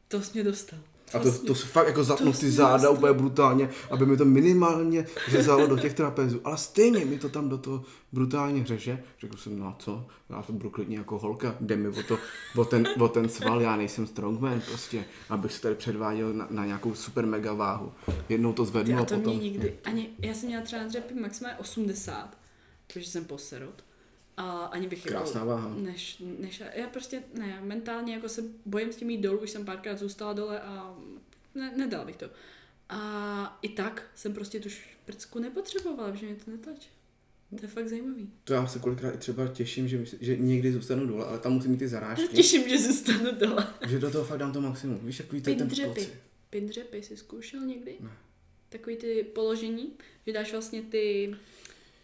[0.08, 0.78] to jsi mě dostal.
[1.14, 4.24] A to, to se fakt jako zapnu to ty záda úplně brutálně, aby mi to
[4.24, 6.40] minimálně řezalo do těch trapézů.
[6.44, 9.02] Ale stejně mi to tam do toho brutálně řeže.
[9.20, 10.06] Řekl jsem, no a co?
[10.30, 12.18] Já to budu klidně jako holka, jde mi o, to,
[12.56, 16.66] o, ten, o ten sval, já nejsem strongman prostě, abych se tady předváděl na, na
[16.66, 17.92] nějakou super mega váhu.
[18.28, 19.36] Jednou to zvednu a a to potom...
[19.36, 22.38] mě nikdy, ani, já jsem měla třeba na dřepy maximálně 80,
[22.86, 23.84] protože jsem poserot.
[24.36, 25.74] A ani bych Krásná jako, váha.
[25.76, 29.64] Než, než, já prostě, ne, mentálně jako se bojím s tím jít dolů, už jsem
[29.64, 30.96] párkrát zůstala dole a
[31.54, 32.26] ne, nedal bych to.
[32.88, 36.88] A i tak jsem prostě tu šprcku nepotřebovala, protože mě to netlačí.
[37.58, 38.30] To je fakt zajímavý.
[38.44, 41.70] To já se kolikrát i třeba těším, že, že někdy zůstanu dole, ale tam musím
[41.70, 43.66] mít ty Já zarážky, těším, že zůstanu dole.
[43.88, 45.00] že do toho fakt dám to maximum.
[45.02, 45.88] Víš, takový ten, ten Pindřepy.
[45.88, 46.12] pocit.
[46.50, 47.96] Pindřepy jsi zkoušel někdy?
[48.00, 48.10] Ne.
[48.68, 49.92] Takový ty položení,
[50.26, 51.34] že dáš vlastně ty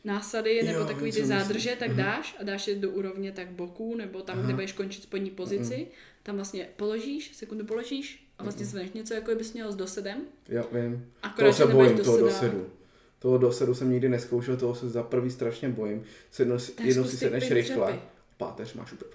[0.04, 1.78] násady Jo, nebo takový vím, ty zádrže, myslíš.
[1.78, 1.96] tak Mhm.
[1.96, 4.44] dáš a dáš je do úrovně tak boku nebo tam, Aha.
[4.46, 5.86] kde budeš končit spodní pozici.
[6.22, 10.20] Tam vlastně položíš, sekundu položíš a vlastně zvedneš něco, jako bys měl s dosedem.
[10.48, 11.06] Jo, vím.
[11.22, 12.48] Akorát, Toho se bojím, toho doseda.
[12.48, 12.70] dosedu.
[13.18, 16.02] Toho dosedu jsem nikdy neskoušel, toho se za prvý strašně bojím.
[16.30, 18.00] Sedno, jednou si sedneš rychle,
[18.36, 19.10] páteř máš úplně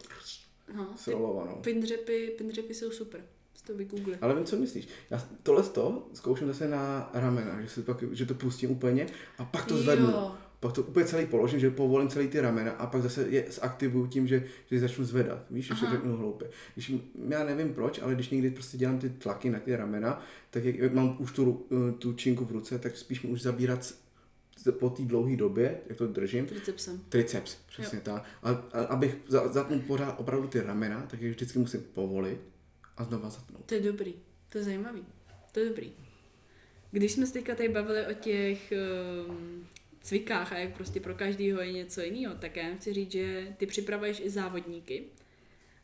[0.75, 1.55] No, ty srolovanou.
[1.55, 3.21] pindřepy, pindřepy jsou super.
[3.67, 4.17] To vygoogli.
[4.21, 4.87] Ale vím, co myslíš.
[5.09, 9.45] Já tohle to zkouším zase na ramena, že, si pak, že to pustím úplně a
[9.45, 10.05] pak to zvednu.
[10.07, 10.35] Jo.
[10.63, 14.07] Pak to úplně celý položím, že povolím celý ty ramena a pak zase je zaktivuju
[14.07, 15.45] tím, že, že začnu zvedat.
[15.51, 16.49] Víš, že řeknu hloupě.
[16.73, 16.91] Když,
[17.29, 20.93] já nevím proč, ale když někdy prostě dělám ty tlaky na ty ramena, tak jak,
[20.93, 23.93] mám už tu, ru- tu činku v ruce, tak spíš mi už zabírat
[24.79, 27.01] po té dlouhé době, jak to držím, Tricepsem.
[27.09, 28.23] triceps, přesně tak.
[28.43, 32.37] A, a, abych za- zatnul pořád opravdu ty ramena, tak je vždycky musím povolit
[32.97, 33.65] a znova zatnout.
[33.65, 34.13] To je dobrý,
[34.51, 35.05] to je zajímavý,
[35.51, 35.91] to je dobrý.
[36.91, 38.73] Když jsme se teďka tady bavili o těch
[39.27, 39.65] um,
[40.03, 43.65] cvikách a jak prostě pro každýho je něco jiného, tak já chci říct, že ty
[43.65, 45.03] připravuješ i závodníky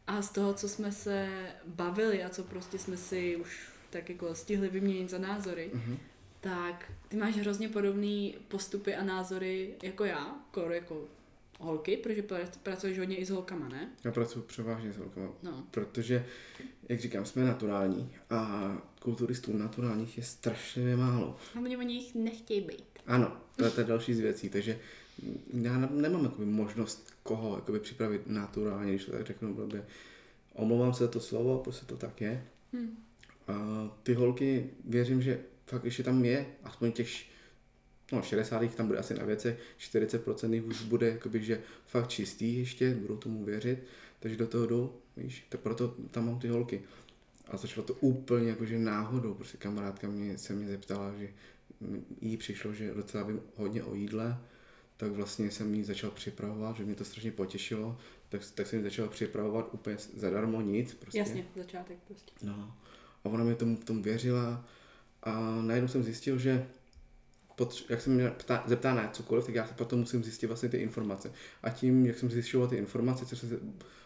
[0.07, 1.29] a z toho, co jsme se
[1.65, 5.97] bavili a co prostě jsme si už tak jako stihli vyměnit za názory, Mhm.
[6.41, 11.07] tak ty máš hrozně podobné postupy a názory jako já, kor jako
[11.59, 13.89] holky, protože pra- pracuješ hodně i s holkama, ne?
[14.03, 15.63] Já pracuji převážně s holkama, No.
[15.71, 16.25] protože,
[16.89, 21.37] jak říkám, jsme naturální a kulturistů naturálních je strašně málo.
[21.55, 22.83] A oni o nich nechtějí být.
[23.07, 24.79] Ano, to je ta další z věcí, takže
[25.53, 29.85] já ne- nemám jakoby, možnost koho jakoby, připravit naturálně, když to tak řeknu blbě.
[30.53, 32.45] Omlouvám se za to slovo, prostě to tak je.
[32.73, 32.97] Hm.
[33.47, 33.53] A
[34.03, 37.09] ty holky, věřím, že fakt ještě tam je, aspoň těch
[38.11, 38.75] no 60.
[38.75, 43.17] tam bude asi na věcech, 40% jich už bude jakoby, že fakt čistý ještě, budou
[43.17, 43.83] tomu věřit,
[44.19, 46.81] takže do toho jdou, víš, tak proto tam mám ty holky.
[47.47, 51.29] A začalo to úplně jakože náhodou, prostě kamarádka mě, se mě zeptala, že
[52.21, 54.37] jí přišlo, že docela vím hodně o jídle,
[54.97, 57.97] tak vlastně jsem jí začal připravovat, že mě to strašně potěšilo,
[58.29, 60.93] tak, tak jsem jí začal připravovat úplně zadarmo nic.
[60.93, 61.19] Prostě.
[61.19, 62.31] Jasně, začátek prostě.
[62.43, 62.75] No.
[63.23, 64.65] A ona mi tomu, tomu věřila
[65.23, 66.67] a najednou jsem zjistil, že
[67.59, 70.69] potř- jak jsem mě ptá, zeptá na cokoliv, tak já se potom musím zjistit vlastně
[70.69, 71.31] ty informace.
[71.63, 73.59] A tím, jak jsem zjišťoval ty informace, co jsem se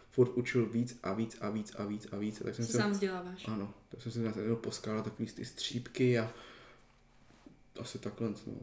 [0.09, 2.77] furt učil víc a víc a víc a víc a víc, tak jsem Se se,
[2.77, 3.47] sám vzděláváš.
[3.47, 6.33] ano, tak jsem se najednou poskálal takový ty střípky a
[7.79, 8.53] asi takhle, no.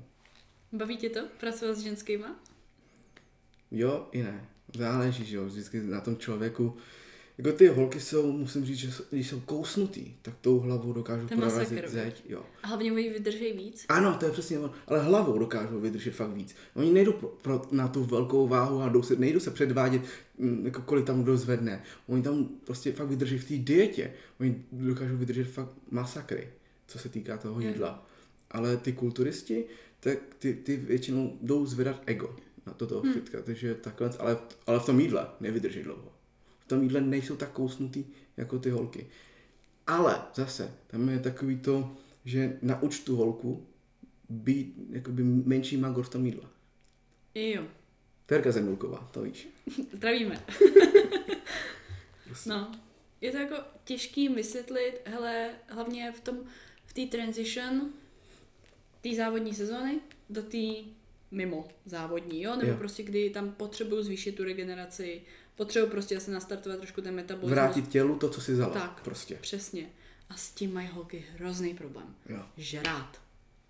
[0.72, 2.40] Baví tě to, pracovat s ženskýma?
[3.70, 4.48] Jo i ne.
[4.76, 6.76] Záleží, že jo, vždycky na tom člověku.
[7.44, 11.22] Jako ty holky jsou, musím říct, že jsou, když jsou kousnutý, tak tou hlavou dokážou
[11.22, 12.42] masakr, prorazit zeď, jo.
[12.62, 13.84] A hlavně oni vydrží víc.
[13.88, 14.72] Ano, to je přesně ono.
[14.86, 16.54] Ale hlavou dokážou vydržet fakt víc.
[16.74, 20.02] Oni nejdou pro, pro, na tu velkou váhu a jdou se, nejdou se předvádět,
[20.38, 21.82] mm, jako kolik tam kdo zvedne.
[22.06, 24.12] Oni tam prostě fakt vydrží v té dietě.
[24.40, 26.48] Oni dokážou vydržet fakt masakry,
[26.86, 27.68] co se týká toho Jo.
[27.68, 28.06] jídla.
[28.50, 29.64] Ale ty kulturisti,
[30.00, 33.12] tak ty, ty většinou jdou zvedat ego na toto hmm.
[33.12, 36.19] fitka, takže takhle, ale, ale v tom jídle nevydrží dlouho.
[36.70, 38.04] V tom jídle nejsou tak kousnutý
[38.36, 39.06] jako ty holky.
[39.86, 43.66] Ale zase, tam je takový to, že nauč tu holku
[44.28, 46.48] být jakoby menší magor v tom jídle.
[47.34, 47.62] Jo.
[48.26, 49.48] Terka Zemulková, to víš.
[49.92, 50.44] Zdravíme.
[52.46, 52.72] no,
[53.20, 56.38] je to jako těžký vysvětlit, hele, hlavně v tom,
[56.86, 57.90] v té transition
[59.00, 60.90] té závodní sezóny do té
[61.30, 62.56] mimo závodní, jo?
[62.56, 62.76] Nebo jo.
[62.76, 65.22] prostě kdy tam potřebuju zvýšit tu regeneraci,
[65.60, 67.50] potřebuju prostě zase nastartovat trošku ten metabolismus.
[67.50, 68.72] Vrátit tělu to, co si vzala.
[68.72, 69.00] Tak.
[69.04, 69.34] Prostě.
[69.34, 69.86] Přesně.
[70.28, 72.14] A s tím mají holky hrozný problém.
[72.28, 72.42] Jo.
[72.56, 73.20] Žrát.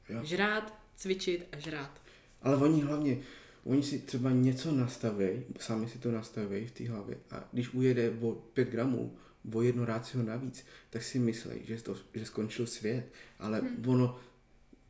[0.09, 0.21] Jo.
[0.23, 2.01] Žrát, cvičit a žrát.
[2.43, 3.19] Ale oni hlavně,
[3.65, 5.29] oni si třeba něco nastaví,
[5.61, 9.17] sami si to nastaví v té hlavě a když ujede o 5 gramů,
[9.55, 13.05] o jedno rácio navíc, tak si myslí, že, to, že skončil svět,
[13.39, 13.89] ale hmm.
[13.89, 14.19] ono,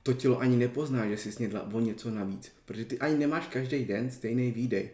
[0.02, 3.84] to tělo ani nepozná, že jsi snědla o něco navíc, protože ty ani nemáš každý
[3.84, 4.90] den stejný výdej.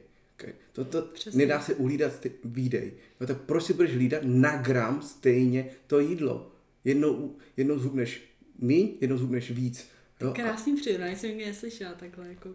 [0.72, 1.38] To, to Přesně.
[1.38, 2.92] nedá se uhlídat stej- výdej.
[3.20, 6.52] No tak proč si budeš hlídat na gram stejně to jídlo?
[6.84, 8.22] Jednou, jednou zhubneš
[8.58, 9.88] míň, jednou zhubneš víc.
[10.20, 10.30] Jo?
[10.30, 12.28] a- Krásný přirovnání, jsem nikdy neslyšela takhle.
[12.28, 12.48] Jako,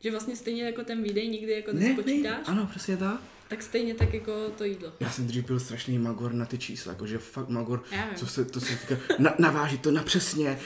[0.00, 3.20] že vlastně stejně jako ten výdej nikdy jako Ne, ne, nespočítáš, ano, přesně tak.
[3.48, 4.92] Tak stejně tak jako to jídlo.
[5.00, 7.82] Já jsem dřív byl strašný magor na ty čísla, jakože fakt magor,
[8.16, 10.58] co se, to se týká, na, navážit to na přesně,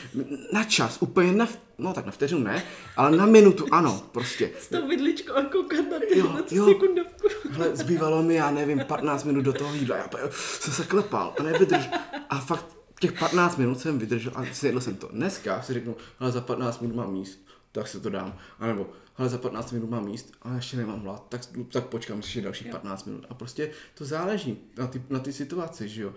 [0.52, 2.62] na čas, úplně na, no tak na vteřinu ne,
[2.96, 4.50] ale na minutu ano, prostě.
[4.60, 6.66] S tou vidličkou a koukat na ty Jo, na tu jo.
[6.66, 7.28] sekundovku.
[7.50, 11.42] Hele, zbývalo mi, já nevím, 15 minut do toho jídla, já jsem se klepal a
[11.42, 11.88] nevydrž.
[12.30, 12.66] A fakt
[13.00, 15.08] těch 15 minut jsem vydržel a sjedl jsem to.
[15.12, 18.36] Dneska si řeknu, ale za 15 minut mám míst, tak si to dám.
[18.58, 18.86] A nebo,
[19.16, 21.40] ale za 15 minut mám míst, ale ještě nemám hlad, tak,
[21.72, 23.26] tak počkám ještě dalších 15 minut.
[23.28, 26.14] A prostě to záleží na ty, na ty situaci, že jo.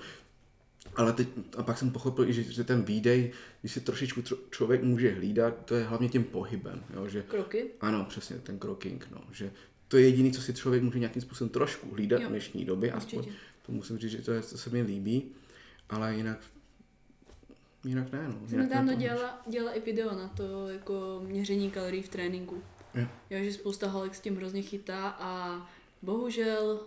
[0.96, 1.28] Ale teď,
[1.58, 3.32] a pak jsem pochopil, že, že ten výdej,
[3.62, 7.66] když si trošičku tro, člověk může hlídat, to je hlavně tím pohybem, jo, že Kroky.
[7.82, 9.52] ano, přesně, ten croaking, no, že
[9.88, 12.92] to je jediný, co si člověk může nějakým způsobem trošku hlídat Jo, v dnešní době,
[12.92, 13.36] aspoň určitě.
[13.66, 15.32] to musím říct, že to, je, to se mi líbí,
[15.90, 16.40] ale jinak,
[17.86, 18.34] jinak ne, no.
[18.34, 22.10] Jsem jinak nedávno ne to- dělala, dělala i video na to jako měření kalorií v
[22.10, 22.64] tréninku.
[22.96, 23.08] Jo.
[23.30, 25.62] Jo, že spousta holek s tím hrozně chytá a
[26.02, 26.80] bohužel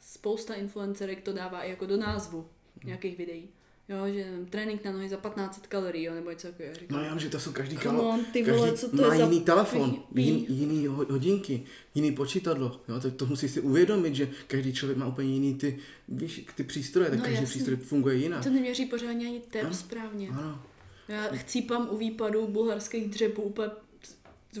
[0.00, 2.46] spousta influencerek to dává i jako do názvu
[2.84, 3.48] nějakých videí.
[3.88, 6.74] Jo, že nevím, trénink na nohy za 1500 kalorií, jo, nebo něco takového.
[6.90, 9.18] No já, že to jsou každý kalo, on, ty vole, každý co to má je
[9.20, 11.62] za jiný telefon, pí- jin, jiný ho- hodinky,
[11.94, 15.78] jiný počítadlo, jo, to, to musíš si uvědomit, že každý člověk má úplně jiný ty,
[16.08, 17.50] víš, ty přístroje, tak No, každý jasně.
[17.50, 18.42] přístroj funguje jinak.
[18.44, 19.74] to neměří pořádně ani tep Ano.
[19.74, 20.28] správně.
[20.28, 20.62] Ano,
[21.08, 23.68] Já chcípám u výpadu bulharských dřepů úplně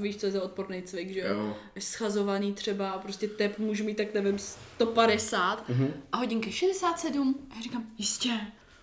[0.02, 1.56] víš, co je za odporný cvik, že jo?
[1.78, 5.92] schazovaný třeba a prostě tep můžu mít tak nevím 150 Mhm.
[6.12, 8.30] a hodinky 67 a já říkám, jistě,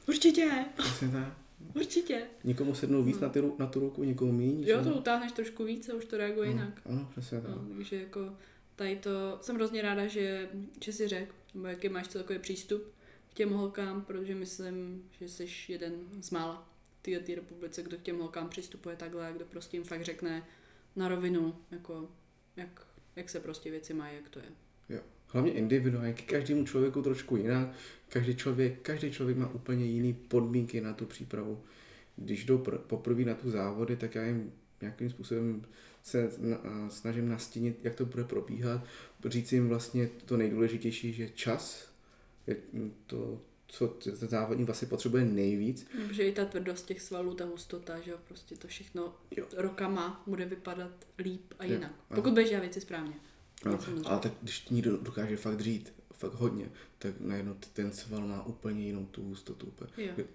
[0.07, 1.33] určitě, Přesně tak.
[1.75, 2.21] určitě.
[2.43, 4.31] Někomu sednou víc na, ty, na tu ruku, někomu.
[4.31, 4.63] Hmm.
[4.63, 6.81] Jo, to utáhneš trošku víc a už to reaguje jinak.
[6.89, 7.51] Ano, přesně tak.
[7.51, 8.19] No, takže jako
[8.75, 9.09] tady to,
[9.41, 10.49] jsem hrozně ráda, že,
[10.83, 12.83] že si řekl, nebo jaký máš celkový přístup
[13.31, 16.67] k těm holkám, protože myslím, že jsi jeden z mála
[16.99, 20.43] v této republice, kdo k těm holkám přistupuje takhle, kdo prostě jim fakt řekne
[20.95, 22.09] na rovinu, jako,
[22.55, 24.45] jak, jak se prostě věci mají, jak to je.
[24.89, 24.99] Jo.
[25.27, 27.67] Hlavně individuálně, k každému člověku trošku jinak.
[28.09, 31.63] Každý člověk, každý člověk má úplně jiný podmínky na tu přípravu.
[32.15, 35.65] Když jdou pr- poprvé na tu závody, tak já jim nějakým způsobem
[36.03, 36.31] se
[36.89, 38.83] snažím nastínit, jak to bude probíhat.
[39.25, 41.93] Říct jim vlastně to nejdůležitější, že čas
[42.47, 42.57] je
[43.05, 43.41] to,
[43.73, 45.87] co ten závodník vlastně potřebuje nejvíc.
[46.07, 49.45] Protože i ta tvrdost těch svalů, ta hustota, že jo, prostě to všechno Jo.
[49.57, 51.91] rokama bude vypadat líp a Jo, jinak.
[52.09, 52.21] ano.
[52.21, 53.13] Pokud dělat věci správně.
[53.65, 58.43] No, ale tak když někdo dokáže fakt dřít, fakt hodně, tak najednou ten sval má
[58.45, 59.65] úplně jinou tu hustotu.
[59.67, 60.13] úplně.
[60.17, 60.25] Jo.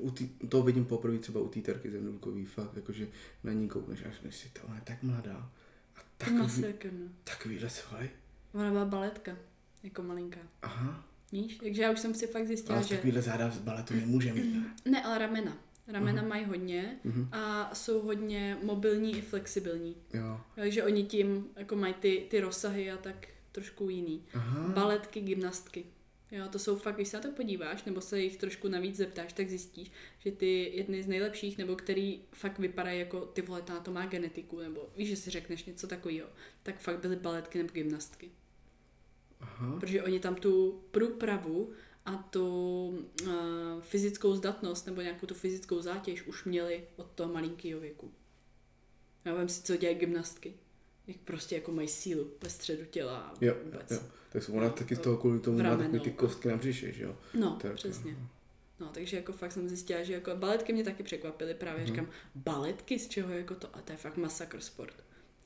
[0.00, 3.08] U tý, to vidím poprvé třeba u té terky zemnulkový, fakt, jakože
[3.44, 5.50] na ní koukneš až než si to, ona je tak mladá.
[5.96, 7.08] A takový, no.
[7.24, 8.10] takovýhle svaly.
[8.54, 9.36] Ona byla baletka,
[9.82, 10.40] jako malinká.
[10.62, 11.56] Aha, Víš?
[11.56, 12.94] Takže já už jsem si fakt zjistila, ale že...
[12.94, 14.54] takovýhle záda z baletu nemůže mít.
[14.84, 15.02] ne?
[15.04, 15.58] Ale ramena.
[15.88, 17.28] Ramena mají hodně Mhm.
[17.32, 19.96] a jsou hodně mobilní i flexibilní.
[20.14, 20.40] Jo.
[20.54, 24.22] Takže oni tím jako mají ty, ty rozsahy a tak trošku jiný.
[24.34, 24.68] Aha.
[24.68, 25.84] Baletky, gymnastky.
[26.32, 29.32] Jo, to jsou fakt, když se na to podíváš, nebo se jich trošku navíc zeptáš,
[29.32, 33.80] tak zjistíš, že ty jedny z nejlepších, nebo který fakt vypadají jako ty vole, na
[33.80, 36.28] to má genetiku, nebo víš, že si řekneš něco takového,
[36.62, 38.30] tak fakt byly baletky nebo gymnastky.
[39.40, 39.76] Aha.
[39.80, 41.70] Protože oni tam tu průpravu
[42.06, 42.48] a tu
[43.22, 43.30] uh,
[43.80, 48.10] fyzickou zdatnost nebo nějakou tu fyzickou zátěž už měli od toho malinkého věku.
[49.24, 50.54] Já vím si, co dělají gymnastky.
[51.06, 53.90] Jak prostě jako mají sílu ve středu těla a Jo, vůbec.
[53.90, 53.98] jo.
[54.32, 57.04] Tak jsou ona taky z toho kvůli tomu má takový ty kostky na břiše, že
[57.04, 57.16] jo?
[57.34, 58.16] No, Tak, přesně.
[58.80, 61.54] No, takže jako fakt jsem zjistila, že jako baletky mě taky překvapily.
[61.54, 61.86] Právě Mhm.
[61.86, 63.68] říkám, baletky z čeho jako to?
[63.76, 64.94] A to je fakt masakr sport.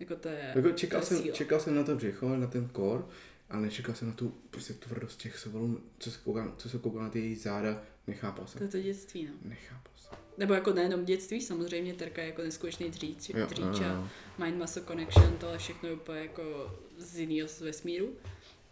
[0.00, 1.34] Jako to je, Jako to čekal, je jsem, síla.
[1.36, 3.08] čekal jsem na to břicho, na ten kor
[3.52, 7.02] ale nečekal jsem na tu prostě tvrdost těch svalů, co se koukal, co se koukal
[7.02, 8.62] na ty její záda, nechápal To jsem.
[8.62, 9.32] je to dětství, no.
[9.42, 10.18] Nechápal jsem.
[10.38, 14.10] Nebo jako nejenom dětství, samozřejmě Terka je jako neskutečný dříč, Jo, dříč a.
[14.44, 18.16] Mind Muscle Connection, to je všechno úplně jako z jiného z vesmíru.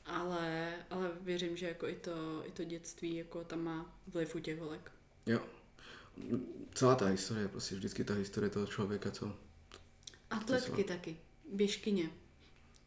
[0.07, 4.39] Ale, ale věřím, že jako i to, i to dětství jako tam má vliv u
[4.39, 4.93] těch holek.
[5.27, 5.41] Jo.
[6.75, 9.37] Celá ta historie, prostě vždycky ta historie toho člověka, co...
[10.31, 11.17] Atletky taky,
[11.53, 12.11] běžkyně.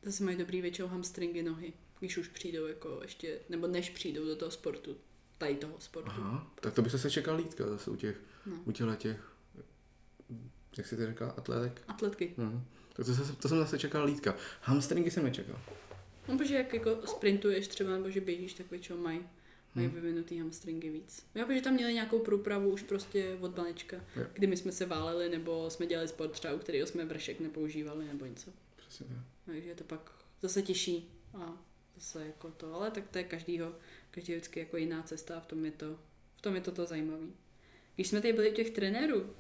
[0.04, 4.36] Zase mají dobrý většinou hamstringy nohy, když už přijdou jako ještě, nebo než přijdou do
[4.36, 4.98] toho sportu,
[5.38, 6.12] tady toho sportu.
[6.16, 8.56] Aha, tak to by se čekal lítka zase u těch, No.
[8.66, 9.32] u těchhle těch,
[10.78, 11.82] jak jsi to říkal, atletek?
[11.88, 12.34] Atletky.
[12.38, 12.64] Mhm.
[12.94, 14.36] Tak to, zase, to jsem zase čekal lítka.
[14.62, 15.62] Hamstringy jsem nečekal.
[16.28, 19.20] No, protože jak jako sprintuješ třeba, nebo že běžíš, tak většinou mají
[19.76, 19.96] mají Hmm.
[19.96, 21.26] vyvinutý hamstringy víc.
[21.36, 24.24] Já protože tam měli nějakou průpravu už prostě od malička, Jo.
[24.34, 28.06] kdy my jsme se váleli, nebo jsme dělali sport třeba, u kterého jsme vršek nepoužívali,
[28.06, 28.52] nebo něco.
[28.76, 29.18] Přesně tak.
[29.46, 33.76] Takže to pak zase těší a zase jako to, ale tak to je každýho,
[34.12, 36.00] každý vždycky jako jiná cesta a v tom je to,
[36.36, 37.26] v tom je to, to zajímavé.
[37.96, 39.36] Když jsme tady byli u těch trenérů,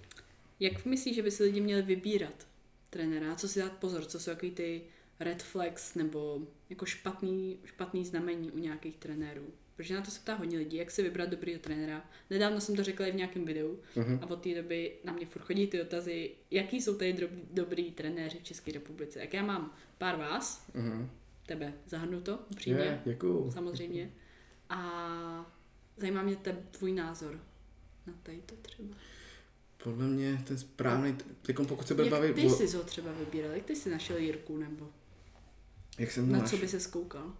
[0.59, 2.47] jak myslíš, že by si lidi měli vybírat
[2.89, 3.35] trenéra?
[3.35, 4.83] Co si dát pozor, co jsou takový ty
[5.19, 9.53] red flags nebo jako špatný, špatný znamení u nějakých trenérů?
[9.83, 12.05] Protože na to se ptá hodně lidí, jak si vybrat dobrýho trenéra.
[12.29, 14.19] Nedávno jsem to řekla i v nějakém videu Mhm.
[14.21, 17.91] a od té doby na mě furt chodí ty dotazy, jaký jsou tady drob, dobrý
[17.91, 19.19] trenéři v České republice.
[19.19, 21.09] Jak já mám pár vás, Mhm.
[21.45, 23.51] tebe zahrnuto, upřímně, Je, děkuju.
[23.51, 24.11] samozřejmě.
[24.69, 25.51] A
[25.97, 27.39] zajímá mě te, tvůj názor
[28.07, 28.95] na tady to třeba.
[29.83, 33.51] Podle mě ten správný, teď pokud se bude Jak bavit, ty jsi ho třeba vybíral?
[33.51, 34.89] Jak ty jsi našel Jirku nebo
[35.99, 36.49] jak jsem na naš...
[36.49, 37.33] co by se skoukal?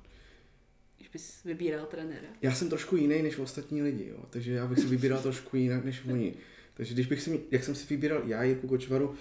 [1.03, 2.27] Když bys vybíral trenéra.
[2.41, 5.85] Já jsem trošku jiný než ostatní lidi, jo, takže já bych si vybíral trošku jinak
[5.85, 6.33] než oni.
[6.73, 9.15] Takže když bych si, jak jsem si vybíral já Jirku Kočvaru,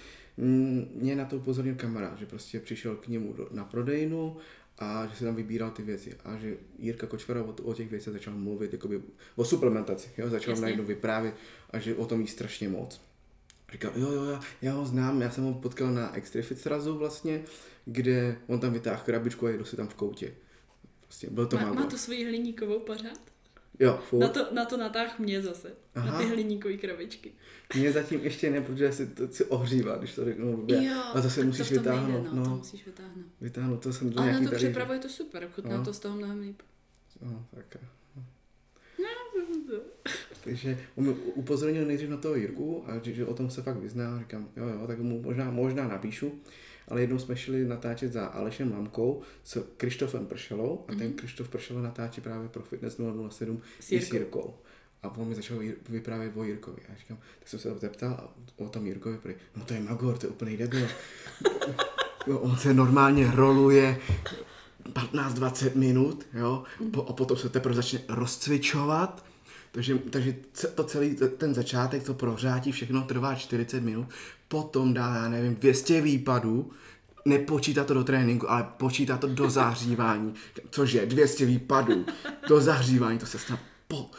[0.95, 4.37] mě na to upozornil kamarád, že prostě přišel k němu do, na prodejnu
[4.79, 8.13] a že si tam vybíral ty věci a že Jirka Kočvara o, o těch věcech
[8.13, 9.01] začal mluvit jakoby
[9.35, 10.61] o suplementaci, jo, začal Jasně.
[10.61, 11.35] najednou vyprávět
[11.69, 13.01] a že o tom ví strašně moc.
[13.71, 17.41] Říkal, jo, jo, já, já ho znám, já jsem ho potkal na Extrafit srazu vlastně,
[17.85, 20.33] kde on tam vytáhl krabičku a jedl si tam v koutě.
[21.13, 23.19] Prostě byl to Má, má tu svoji hliníkovou pořád?
[23.79, 24.19] Jo, furt.
[24.21, 25.71] Na to, na to natáh mě zase.
[25.95, 26.11] Aha.
[26.11, 27.31] Na ty hliníkové krabičky.
[27.75, 30.91] Mě zatím ještě ne, protože se to si ohřívá, když to řeknu blbě.
[31.13, 32.23] a to se musíš v tom vytáhnout.
[32.23, 33.25] Nejde, no, no, To musíš vytáhnout.
[33.41, 34.57] vytáhnout, to jsem do Ale na tu tady.
[34.57, 35.85] přepravu je to super, chutná No.
[35.85, 36.61] to z toho mnohem líp.
[37.21, 37.77] No, tak.
[40.43, 43.77] Takže on mi upozornil nejdřív na toho Jirku a že, že o tom se fakt
[43.77, 44.19] vyzná.
[44.19, 46.39] Říkám, jo, jo, tak mu možná, možná napíšu.
[46.87, 51.81] Ale jednou jsme šli natáčet za Alešem Lamkou s Krištofem Pršelou a ten Krištof Pršelo
[51.81, 54.17] natáčí právě pro Fitness 007 S i s Jirkou.
[54.17, 54.53] Jirkou.
[55.03, 55.57] A on mi začal
[55.89, 56.81] vyprávět o Jirkovi.
[56.93, 60.17] A říkám, tak jsem se ho zeptal o tom Jirkovi, prý, no to je Magor,
[60.17, 60.87] to je úplný debil.
[62.27, 63.99] Jo, on se normálně roluje
[64.93, 69.25] 15-20 minut, jo, po, a potom se teprve začne rozcvičovat,
[69.73, 70.35] takže, takže
[70.75, 74.07] to celý, ten začátek, to prohřátí, všechno trvá 40 minut,
[74.47, 76.71] potom dá, já nevím, 200 výpadů,
[77.25, 80.33] nepočítá to do tréninku, ale počítá to do zahřívání,
[80.69, 82.05] cože, 200 výpadů
[82.47, 84.09] do zahřívání, to se snad po...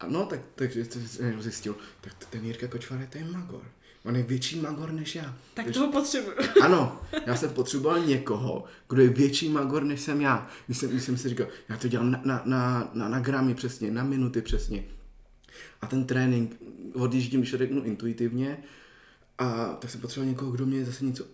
[0.00, 3.62] A No, tak, takže to jsem zjistil, tak ten Jirka Kočvar, to je magor.
[4.04, 5.36] On je větší magor než já.
[5.54, 6.36] Tak Takže- toho potřebuju.
[6.62, 10.46] ano, já jsem potřeboval někoho, kdo je větší magor než jsem já.
[10.66, 13.54] Když jsem, když jsem si říkal, já to dělám na, na, na, na, na gramy
[13.54, 14.84] přesně, na minuty přesně.
[15.82, 16.56] A ten trénink
[16.94, 18.58] odjíždím, když to řeknu intuitivně,
[19.38, 21.24] a tak jsem potřeboval někoho, kdo mě zase něco,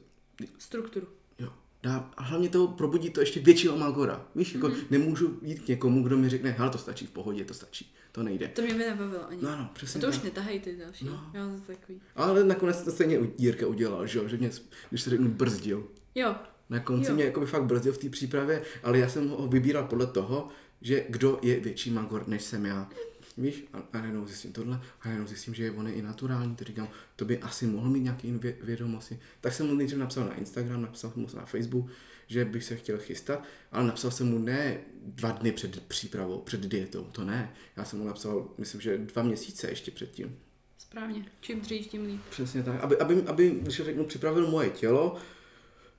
[0.59, 1.07] Strukturu.
[1.39, 1.49] jo,
[1.83, 4.27] dá, a hlavně to probudí to ještě většího magora.
[4.35, 4.85] Víš, jako mm-hmm.
[4.91, 7.95] nemůžu jít k někomu, kdo mi řekne, hele, to stačí, v pohodě, to stačí.
[8.13, 8.49] To nejde.
[8.49, 9.43] To mě by nebavilo ani.
[9.43, 10.25] No ano, A přesně to už tak.
[10.25, 11.05] netahej ty další.
[11.05, 11.13] No.
[11.13, 11.31] No.
[11.35, 12.01] Já zase takový.
[12.17, 14.51] Ale nakonec to stejně Jirka udělal, že, jo, že mě,
[14.91, 15.87] když se řeknu, brzdil.
[16.15, 16.35] Jo,
[16.71, 17.15] Na konci Jo.
[17.15, 20.49] mě jako fakt brzdil v té přípravě, ale já jsem ho vybíral podle toho,
[20.83, 22.91] že kdo je větší magor, než jsem já.
[23.38, 23.64] Víš?
[23.72, 26.88] A, a najednou zjistím tohle, a najednou zjistím, že on je i naturální, to říkám,
[27.16, 29.18] to by asi mohl mít nějaké vě- vědomosti.
[29.40, 31.90] Tak jsem mu nejdřív napsal na Instagram, napsal jsem mu na Facebook,
[32.27, 36.61] že bych se chtěl chystat, ale napsal jsem mu ne dva dny před přípravou, před
[36.61, 37.53] dietou, to ne.
[37.76, 40.36] Já jsem mu napsal, myslím, že dva měsíce ještě předtím.
[40.78, 41.24] správně.
[41.41, 42.20] Čím dřív, tím líp.
[42.30, 45.16] Přesně tak, aby, aby, aby když řeknu, připravil moje tělo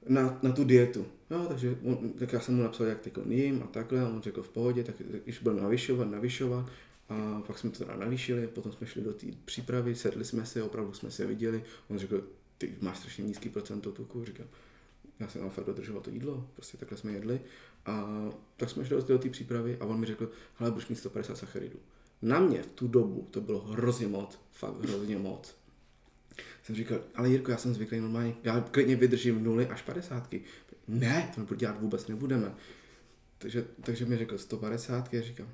[0.08, 1.06] na, na tu dietu.
[1.32, 4.22] Jo, takže on, tak já jsem mu napsal, jak teď jím a takhle, a on
[4.22, 6.70] řekl v pohodě, tak když byl navyšovat, navyšovat,
[7.10, 10.64] a pak jsme to teda navýšili, potom jsme šli do té přípravy, sedli jsme se,
[10.64, 14.48] opravdu jsme se viděli, on řekl, ty máš strašně nízký procento tuku, říkám,
[15.20, 17.42] já jsem tam fakt dodržoval to jídlo, prostě takhle jsme jedli
[17.86, 18.26] a
[18.58, 21.80] tak jsme šli do té přípravy a on mi řekl, hele, budeš mít 150 sacharidů.
[22.22, 25.60] Na mě v tu dobu to bylo hrozně moc, fakt hrozně moc
[26.70, 30.42] jsem říkal, ale Jirko, já jsem zvyklý normálně, já klidně vydržím nuly až padesátky.
[30.88, 32.56] Ne, to dělat vůbec nebudeme.
[33.38, 35.48] takže, takže mi řekl 150, já říkám,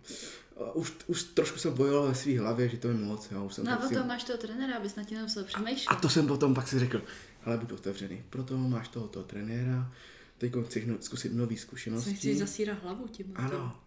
[0.74, 3.66] už, už trošku jsem bojoval ve své hlavě, že to je moc, jo, už jsem
[3.66, 5.96] No a tak si- potom máš toho trenéra, abys na tím nemusel a přemýšlet.
[6.02, 7.02] to jsem potom pak si řekl,
[7.46, 9.92] ale buď otevřený, proto máš tohoto trenéra,
[10.38, 12.14] teď chci no, zkusit nový Co zkušenosti.
[12.14, 13.32] chci zasírat hlavu tím.
[13.36, 13.80] Ano,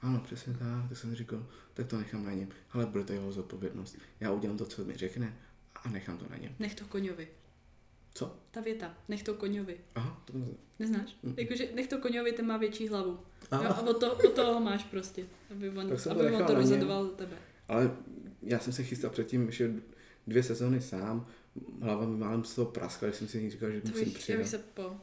[0.00, 3.32] ano, přesně tak, tak jsem říkal, tak to nechám na něm, ale bude to jeho
[3.32, 3.96] zodpovědnost.
[4.20, 5.36] Já udělám to, co mi řekne
[5.84, 6.54] a nechám to na něm.
[6.58, 7.28] Nech to koňovi.
[8.14, 8.36] Co?
[8.50, 9.76] Ta věta, nech to koňovi.
[9.94, 10.38] Aha, to to-
[10.78, 11.16] Neznáš?
[11.22, 11.34] Mm.
[11.36, 13.18] Jakože nech to koňovi, ten má větší hlavu.
[13.50, 13.64] Aha.
[13.64, 16.44] Jo, a o, to, o toho máš prostě, aby on, Tak jsem to aby on
[16.46, 17.36] to rozhodoval tebe.
[17.68, 17.96] Ale
[18.42, 19.72] já jsem se chystal předtím ještě
[20.26, 21.26] dvě sezóny sám,
[21.80, 24.18] hlava mi málem z toho praskla, když jsem si říkal, že To musím bych, já
[24.18, 24.38] přidat.
[24.38, 24.96] bych se po...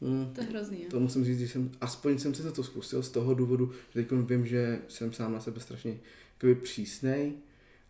[0.00, 0.32] Hmm.
[0.34, 0.88] To je hrozný, jo.
[0.90, 4.12] To musím říct, že jsem, aspoň jsem si to zkusil z toho důvodu, že teď
[4.12, 5.98] vím, že jsem sám na sebe strašně
[6.62, 7.32] přísnej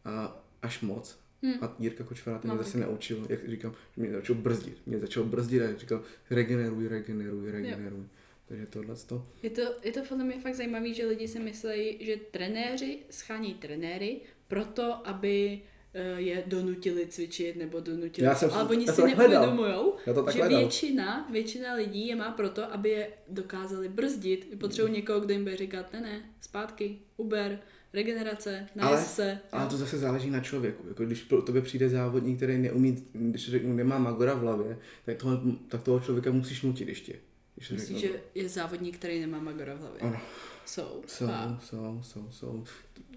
[0.05, 1.19] a až moc.
[1.45, 1.53] Hm.
[1.61, 4.79] A Jirka Kočvara ten mě zase naučil, jak říkám, že mě začal brzdit.
[4.87, 8.05] Mě začal brzdit a říkal, regeneruj, regeneruj, regeneruj.
[8.49, 9.27] Takže tohle to.
[9.43, 13.55] Je to, je to podle mě fakt zajímavé, že lidi si myslí, že trenéři schání
[13.55, 15.61] trenéry proto, aby
[15.95, 18.27] eh, je donutili cvičit nebo donutili.
[18.27, 20.59] Já jsem si- Ale oni já si tak že hledal.
[20.59, 24.49] většina, většina lidí je má proto, aby je dokázali brzdit.
[24.61, 24.97] Potřebují Mm.
[24.97, 27.59] někoho, kdo jim bude říkat, ne, ne, zpátky, Uber,
[27.95, 29.39] regenerace, Ale- se.
[29.53, 30.89] Ale to zase záleží na člověku.
[30.89, 35.17] Jako když pro tobě přijde závodník, který neumí, když řeknu, nemá magora v hlavě, tak
[35.17, 37.15] toho, tak toho člověka musíš nutit ještě.
[37.55, 38.17] Když Myslíš, řeknu.
[38.17, 40.01] že je závodník, který nemá magora v hlavě?
[40.01, 40.21] Ano.
[40.67, 41.03] Jsou.
[41.07, 42.65] Jsou, A jsou, jsou, jsou.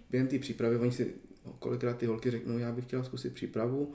[0.10, 1.14] Během té přípravy, oni si
[1.60, 3.94] kolikrát ty holky řeknou, já bych chtěla zkusit přípravu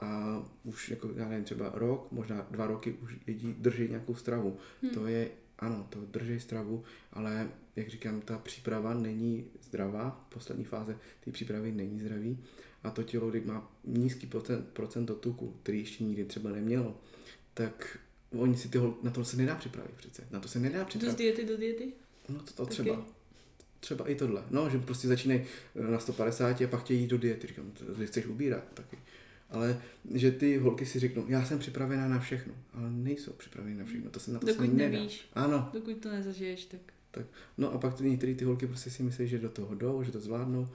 [0.00, 4.56] a už jako, já nevím, třeba rok, možná dva roky už jedí, drží nějakou stravu.
[4.82, 4.88] Hm.
[4.88, 10.98] To je, ano, to drží stravu, ale jak říkám, ta příprava není zdravá, poslední fáze
[11.24, 12.38] té přípravy není zdravý
[12.82, 17.00] a to tělo, když má nízký procent, procent tuku, který ještě nikdy třeba nemělo,
[17.54, 17.98] tak
[18.38, 21.18] oni si ty hol, na to se nedá připravit přece, na to se nedá připravit.
[21.18, 21.92] diety do diety?
[22.28, 23.06] No to, to třeba.
[23.80, 24.44] Třeba i tohle.
[24.50, 25.42] No, že prostě začínají
[25.76, 27.46] eh, na 150 a pak chtějí jít do diety.
[27.46, 28.98] Říkám, ty chceš ubírat taky.
[29.50, 29.82] Ale
[30.14, 32.54] že ty holky si řeknou, já jsem připravená na všechno.
[32.74, 34.10] Ale nejsou připravené na všechno.
[34.10, 34.98] To se na to se Dokud nedá.
[34.98, 35.28] nevíš.
[35.32, 35.70] Ano.
[35.72, 36.80] Dokud to nezažiješ, tak
[37.14, 37.26] Tak.
[37.58, 40.12] No a pak ty, některé ty holky prostě si myslí, že do toho jdou, že
[40.12, 40.68] to zvládnou.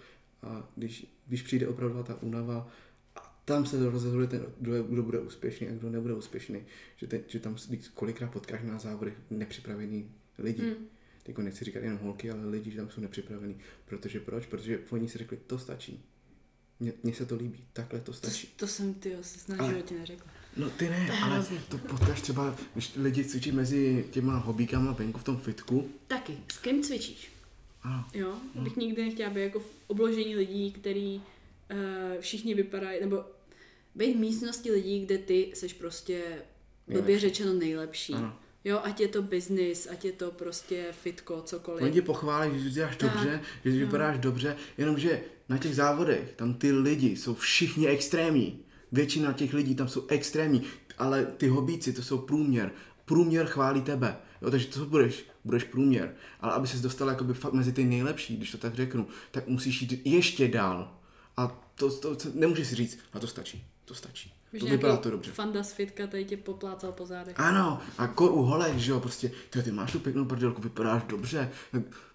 [0.44, 2.70] A když, když přijde opravdu ta únava,
[3.16, 6.64] a tam se rozhoduje ten, kdo, je, kdo bude úspěšný a kdo nebude úspěšný.
[6.98, 7.56] Že, ten, že tam
[7.94, 10.62] kolikrát potkáš na závodech nepřipravený lidi.
[10.62, 10.88] Hmm.
[11.28, 13.58] Jako nechci říkat jenom holky, ale lidi, že tam jsou nepřipravení.
[13.86, 14.46] Protože proč?
[14.46, 16.06] Protože oni si řekli, to stačí.
[17.04, 18.48] Mně, se to líbí, takhle to To, stačí.
[18.56, 20.32] to jsem ty se snad Ale- životě neřekla.
[20.58, 21.60] No ty ne, To ale hrozný.
[21.70, 25.90] to potkáš třeba, když lidi cvičí mezi těma hobíkama venku v tom fitku.
[26.08, 27.32] Taky, s kým cvičíš?
[27.84, 31.22] Ano, Jo, bych nikdy nechtěla být jako v obložení lidí, který uh,
[32.20, 33.24] všichni vypadají, nebo
[33.96, 36.22] být v místnosti lidí, kde ty seš prostě
[36.88, 38.14] blbě řečeno nejlepší.
[38.14, 38.36] ano.
[38.64, 41.84] Jo, ať je to business, ať je to prostě fitko, cokoliv.
[41.84, 43.78] Oni tě pochválí, že děláš Tak, dobře, že no.
[43.78, 48.60] vypadáš dobře, jenomže na těch závodech, tam ty lidi jsou všichni extrémní.
[48.92, 50.64] Většina těch lidí tam jsou extrémní,
[50.98, 52.72] ale ty hobíci, to jsou průměr.
[53.06, 54.18] Průměr chválí tebe.
[54.42, 56.14] Jo, takže to budeš, budeš průměr.
[56.42, 59.82] Ale aby ses dostal jakoby fakt mezi ty nejlepší, když to tak řeknu, tak musíš
[59.82, 60.92] jít ještě dál.
[61.38, 64.34] A to, to, to nemůžeš si říct, a to stačí, to stačí.
[64.54, 65.32] Víš, to vypadá to dobře.
[65.32, 67.40] Fanda z fitka tady tě poplácal po zádech.
[67.40, 71.04] Ano, a kor u holek, že jo, prostě, ty, ty máš tu pěknou prdelku, vypadáš
[71.08, 71.52] dobře.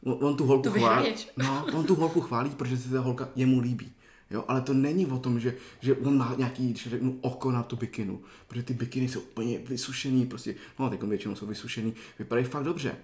[0.04, 1.14] On, on tu holku To chválí.
[1.36, 3.92] No, on tu holku chválí, protože se ta holka jemu líbí.
[4.32, 7.62] Jo, ale to není o tom, že, že on má nějaký, když řeknu, oko na
[7.62, 8.22] tu bikinu.
[8.48, 12.96] Protože ty bikiny jsou úplně vysušený, prostě, no, teď většinou jsou vysušený, vypadají fakt dobře.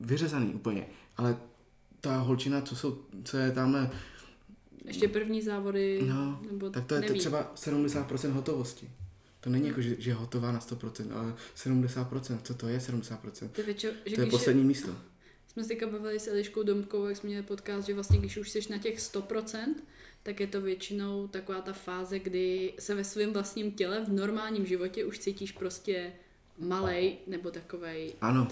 [0.00, 0.86] Vyřezaný úplně.
[1.16, 1.36] Ale
[2.00, 3.90] ta holčina, co, jsou, co je tam,
[4.84, 7.20] Ještě první závody, no, nebo tak to je to nevím.
[7.20, 8.90] třeba 70% hotovosti.
[9.40, 12.38] To není jako, že, že je hotová na 100%, ale 70%.
[12.42, 13.48] Co to je 70%?
[13.52, 14.96] To je, většinou, že To je poslední místo.
[15.52, 18.50] jsme se teďka bavili s Eliškou Domkou, jak jsme měli podcast, že vlastně když už
[18.50, 19.74] jsi na těch 100%,
[20.22, 24.66] tak je to většinou taková ta fáze, kdy se ve svém vlastním těle v normálním
[24.66, 26.12] životě už cítíš prostě
[26.58, 28.48] malej nebo takovej Ano,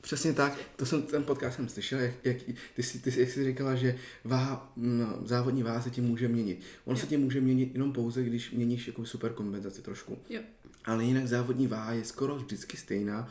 [0.00, 0.58] přesně tak.
[0.76, 2.36] To jsem, ten podcast jsem slyšel, jak, jak,
[2.74, 6.28] ty, jsi, ty, jsi- jak jsi říkala, že váha, no, závodní váha se ti může
[6.28, 6.60] měnit.
[6.84, 7.08] On se Jo.
[7.08, 10.18] ti může měnit jenom pouze, když měníš jako super kompenzaci trošku.
[10.30, 10.40] Jo.
[10.84, 13.28] Ale jinak závodní váha je skoro vždycky stejná,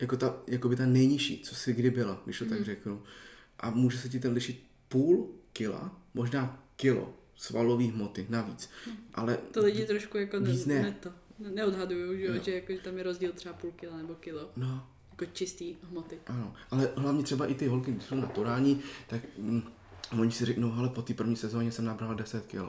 [0.00, 2.64] jako ta, jako by ta nejnižší, co si kdy byla, když to tak Mhm.
[2.64, 3.02] řeknu.
[3.58, 8.70] A může se ti ten lišit půl kila, možná kilo svalové hmoty navíc.
[9.14, 10.82] Ale To lidi trošku jako Víc ne.
[10.82, 12.26] ne to, ne, neodhadují, že?
[12.26, 12.42] Jo.
[12.42, 16.18] že, jako, že tam je rozdíl třeba půl kila nebo kilo, no, jako čistý hmoty.
[16.26, 19.62] Ano, ale hlavně třeba i ty holky, když jsou naturální, tak mm,
[20.20, 22.64] oni si řeknou, ale po té první sezóně jsem nabrala 10 kg.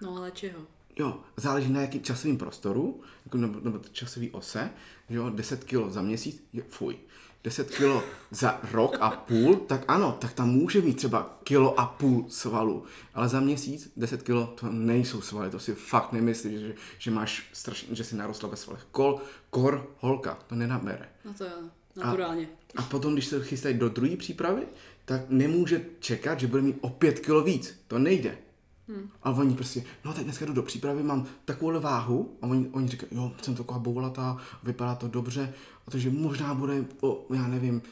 [0.00, 0.60] No ale čeho?
[0.98, 4.70] Jo, záleží na jakým časovém prostoru, jako nebo, nebo časový ose,
[5.08, 6.98] že jo, 10 kg za měsíc, je fuj.
[7.44, 11.86] 10 kilo za rok a půl, tak ano, tak tam může mít třeba kilo a
[11.86, 12.84] půl svalu.
[13.14, 17.50] Ale za měsíc 10 kilo to nejsou svaly, to si fakt nemyslíš, že, že máš
[17.52, 18.86] strašně, že si narostla ve svalech.
[18.90, 19.20] Kol,
[19.50, 21.08] kor, holka, to nenabere.
[21.24, 21.50] No to jo,
[21.96, 22.48] naturálně.
[22.76, 24.66] A potom, když se chystají do druhé přípravy,
[25.04, 27.80] tak nemůže čekat, že bude mít o 5 kilo víc.
[27.88, 28.38] To nejde.
[28.88, 29.10] Hmm.
[29.22, 32.88] A oni prostě, no tak dneska jdu do přípravy, mám takovou váhu a oni, oni
[32.88, 35.54] říkají, jo, jsem taková boulatá, vypadá to dobře,
[35.86, 37.82] a takže možná bude, o, já nevím,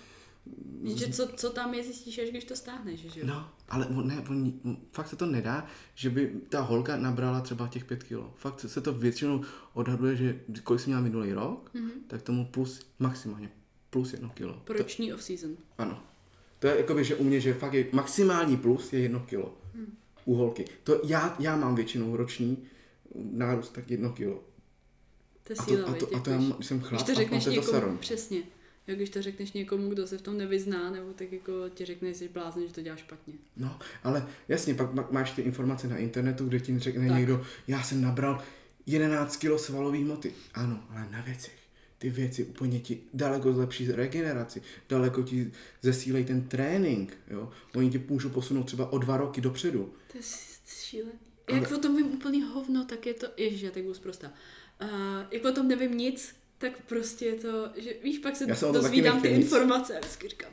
[0.85, 3.27] že co, co tam je, zjistíš, až když to stáhneš, že jo?
[3.27, 4.53] No, ale on, ne, on,
[4.93, 8.35] fakt se to nedá, že by ta holka nabrala třeba těch pět kilo.
[8.37, 9.45] Fakt se to většinou
[9.75, 11.91] odhaduje, že kolik jsi měla minulý rok, mm-hmm.
[12.07, 13.51] tak tomu plus maximálně
[13.91, 14.63] plus jedno kilo.
[14.65, 15.57] Po roční off-season.
[15.79, 16.03] Ano.
[16.59, 19.59] To je jakoby, že u mě, že fakt je maximální plus je jedno kilo.
[19.75, 19.97] Hmm.
[20.27, 20.64] U holky.
[20.85, 22.68] To já, já mám většinou roční
[23.14, 24.45] nárůst tak jedno kilo.
[25.45, 27.47] To je a síla, to, a to, a to já jsem chlap, když to řekneš
[27.47, 27.99] a někomu, saron.
[27.99, 28.43] přesně.
[28.87, 32.09] Jak když to řekneš někomu, kdo se v tom nevyzná, nebo tak jako ti řekne,
[32.09, 33.35] že jsi blázen, že to děláš špatně.
[33.57, 37.16] No, ale jasně, pak máš ty informace na internetu, kde ti řekne tak.
[37.16, 38.43] někdo, já jsem nabral
[38.87, 40.33] 11 kg svalový moty.
[40.55, 41.66] Ano, ale na věcech
[41.99, 47.51] ty věci úplně ti daleko zlepší regeneraci, daleko ti zesílej ten trénink, jo.
[47.75, 49.95] Oni ti můžou posunout třeba o dva roky dopředu.
[50.13, 50.25] To je
[50.67, 51.19] šílený.
[51.49, 51.59] Ale...
[51.59, 54.33] Jak o tom vím úplný hovno, tak je to, ježiš, já tak budu zprosta.
[54.83, 54.89] Uh,
[55.31, 59.29] jak o tom nevím nic, tak prostě je to, že víš, pak se dozvídám ty
[59.29, 59.45] nic.
[59.45, 60.51] informace a vždycky říkám,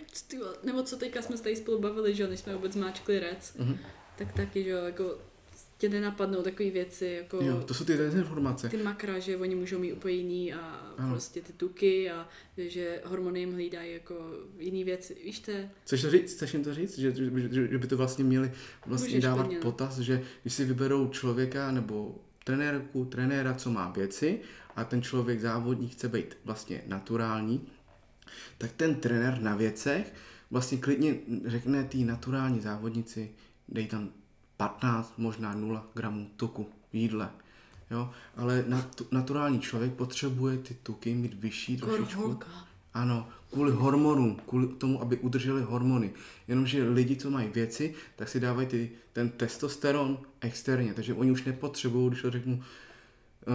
[0.64, 3.78] nebo co teďka jsme se tady spolu bavili, že než jsme vůbec máčkli rec, uh-huh.
[4.18, 5.18] tak taky, že jako
[5.84, 7.40] tě nenapadnou takové věci, jako...
[7.42, 8.70] Jo, to jsou ty dezinformace.
[8.70, 10.60] Ty makra, že oni můžou mít úplně jiný a
[10.98, 11.10] ano.
[11.10, 12.28] prostě ty tuky a
[12.58, 14.16] že hormony jim hlídají jako
[14.60, 15.52] jiný věci, víš to
[15.84, 16.34] Chceš to říct?
[16.34, 17.00] Chceš jim to říct?
[17.00, 18.52] Že, že, že, že by to vlastně měli
[18.86, 23.92] vlastně Můžeš dávat plně, potaz, že když si vyberou člověka nebo trenérku, trenéra, co má
[23.92, 24.40] věci
[24.76, 27.68] a ten člověk závodník chce být vlastně naturální,
[28.58, 30.14] tak ten trenér na věcech
[30.52, 31.16] vlastně klidně
[31.46, 33.32] řekne té naturální závodnici,
[33.70, 34.10] dej tam
[34.58, 37.30] 15, možná 0 gramů tuku v jídle.
[37.92, 38.10] Jo?
[38.38, 42.40] Ale nat- naturální člověk potřebuje ty tuky mít vyšší trošičku.
[42.94, 46.14] Ano, kvůli hormonům, kvůli tomu, aby udrželi hormony.
[46.48, 51.44] Jenomže lidi, co mají věci, tak si dávají ty, ten testosteron externě, takže oni už
[51.44, 52.64] nepotřebují, když to řeknu,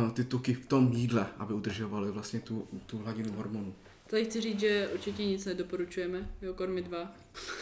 [0.09, 3.75] eh, ty tuky v tom jídle, aby udržovali vlastně tu, tu hladinu hormonů.
[4.11, 7.17] Tady chci říct, že určitě nic nedoporučujeme, jo, kormy dva.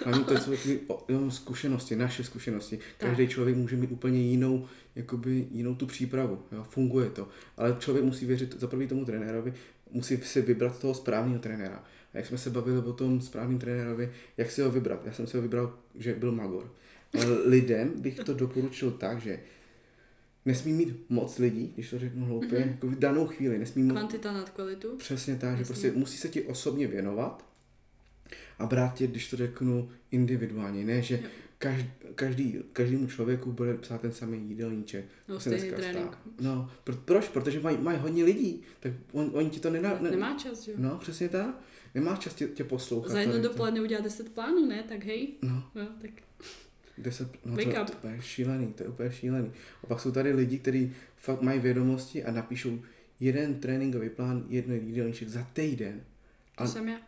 [0.05, 0.53] Ani to jsou
[1.09, 2.79] jenom zkušenosti, naše zkušenosti.
[2.99, 3.33] Každý tak.
[3.33, 7.29] člověk může mít úplně jinou, jakoby jinou tu přípravu, jo, funguje to.
[7.57, 9.55] Ale člověk musí věřit za prvý tomu trenérovi,
[9.91, 11.85] musí si vybrat toho správného trenéra.
[12.15, 15.07] A jak jsme se bavili o tom správným trenérovi, jak si ho vybrat?
[15.07, 16.73] Já jsem si ho vybral, že byl Magor.
[17.15, 19.41] Ale lidem bych to doporučil tak, že
[20.47, 22.71] nesmí mít moc lidí, když to řeknu hloupě, mm-hmm.
[22.71, 23.59] jako v danou chvíli.
[23.59, 23.93] Nesmí moc...
[23.93, 24.97] Kvantita nad kvalitu.
[24.97, 27.47] Přesně tak, že prostě musí se ti osobně věnovat
[28.59, 30.85] a brát tě, když to řeknu, individuálně.
[30.85, 31.23] Ne, že
[31.59, 35.05] každý, každý, každému člověku bude psát ten samý jídelníček.
[35.29, 36.19] No, se dneska trénink.
[36.41, 37.29] No, pro, proč?
[37.29, 39.99] Protože mají, mají hodně lidí, tak on, oni ti to nedá.
[40.01, 40.75] Ne, nemá čas, jo.
[40.79, 41.61] No, přesně tak.
[41.95, 43.13] Nemá čas tě, tě poslouchat.
[43.13, 44.85] Za jedno dopoledne udělat 10 plánů, ne?
[44.89, 45.29] Tak hej.
[45.43, 45.71] No.
[45.75, 46.11] no tak
[46.99, 49.51] 10, no to, to, to, je šílený, to je úplně šílený.
[49.85, 52.79] A pak jsou tady lidi, kteří fakt mají vědomosti a napíšou
[53.21, 56.01] jeden tréninkový plán, jedno jídelníček za týden.
[56.57, 56.99] A, to jsem já.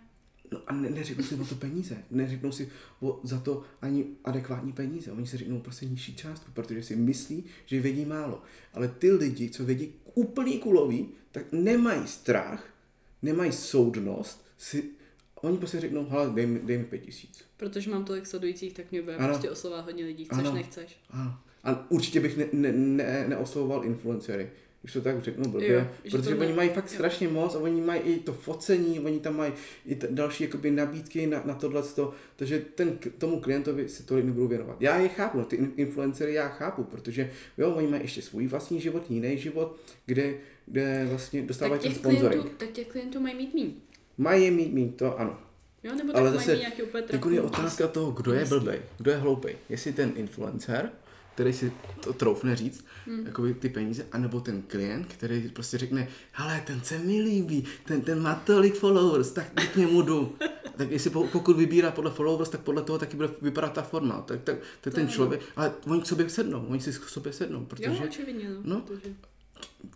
[0.52, 2.68] No a ne, neřeknou si o to peníze, neřeknou si
[3.00, 7.44] o, za to ani adekvátní peníze, oni si řeknou prostě nižší částku, protože si myslí,
[7.66, 8.42] že vědí málo.
[8.74, 12.74] Ale ty lidi, co vědí úplný kulový, tak nemají strach,
[13.22, 14.84] nemají soudnost si
[15.42, 17.44] Oni prostě řeknou, hele, dej mi, dej mi pět tisíc.
[17.56, 19.28] Protože mám tolik sledujících, tak mě bude ano.
[19.28, 20.52] prostě oslovovat hodně lidí, chceš, ano.
[20.52, 20.96] nechceš.
[21.10, 21.34] Ano.
[21.64, 24.50] A určitě bych ne, ne, ne, neoslovoval influencery,
[24.82, 25.72] když to tak řeknu blbě,
[26.04, 26.94] jo, protože oni mají fakt jo.
[26.94, 29.52] strašně moc a oni mají i to focení, oni tam mají
[29.86, 31.82] i t- další jakoby nabídky na, na tohle,
[32.36, 34.76] takže ten, tomu klientovi se tolik nebudu věnovat.
[34.80, 39.10] Já je chápu, ty influencery já chápu, protože jo, oni mají ještě svůj vlastní život,
[39.10, 39.76] jiný život,
[40.06, 40.34] kde,
[40.66, 42.54] kde vlastně dostávají ten sponsoring.
[42.56, 43.70] Tak těch klientů mají mít méně.
[44.18, 45.38] Mají mít, mít to, ano.
[45.82, 49.56] Jo, nebo Ale zase, nějaký úplně je otázka toho, kdo je blbej, kdo je hloupej.
[49.68, 50.90] Jestli ten influencer,
[51.34, 53.26] který si to troufne říct, hmm.
[53.26, 58.00] jakoby ty peníze, anebo ten klient, který prostě řekne, hele, ten se mi líbí, ten,
[58.00, 60.36] ten má tolik followers, tak k němu jdu.
[60.76, 64.20] tak jestli pokud vybírá podle followers, tak podle toho taky bude vypadat ta forma.
[64.20, 67.64] Tak, tak, tak ten člověk, ale oni k sobě sednou, oni si k sobě sednou,
[67.64, 67.84] protože...
[67.84, 68.60] Jo, očividně, no.
[68.64, 69.14] no protože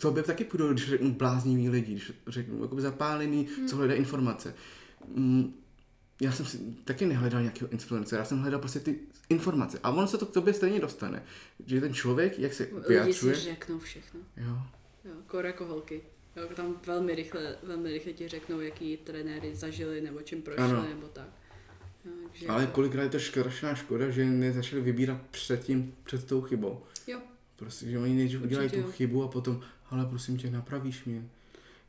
[0.01, 3.68] to by taky půjdu, když řeknu bláznivý lidi, když řeknu jako zapálený, hmm.
[3.68, 4.55] co hledají informace.
[5.14, 5.55] Mm,
[6.20, 9.78] já jsem si taky nehledal nějakého influencera, já jsem hledal prostě ty informace.
[9.83, 11.22] A ono se to k tobě stejně dostane.
[11.66, 13.33] Že ten člověk, jak se vyjadřuje...
[13.33, 14.20] Lidi si řeknou všechno.
[14.37, 14.59] Jo.
[15.05, 16.01] Jo, kor jako holky.
[16.37, 20.87] Jo, tam velmi rychle, velmi rychle ti řeknou, jaký trenéry zažili, nebo čím prošli, Ano.
[20.89, 21.28] nebo tak.
[22.05, 26.41] Jo, takže Ale jako- kolikrát je to strašná škoda, že nezačali vybírat předtím, před tou
[26.41, 26.83] chybou.
[27.62, 29.60] Prostě, že oni nejdřív udělají tu chybu a potom,
[29.90, 31.24] ale prosím tě, napravíš mě.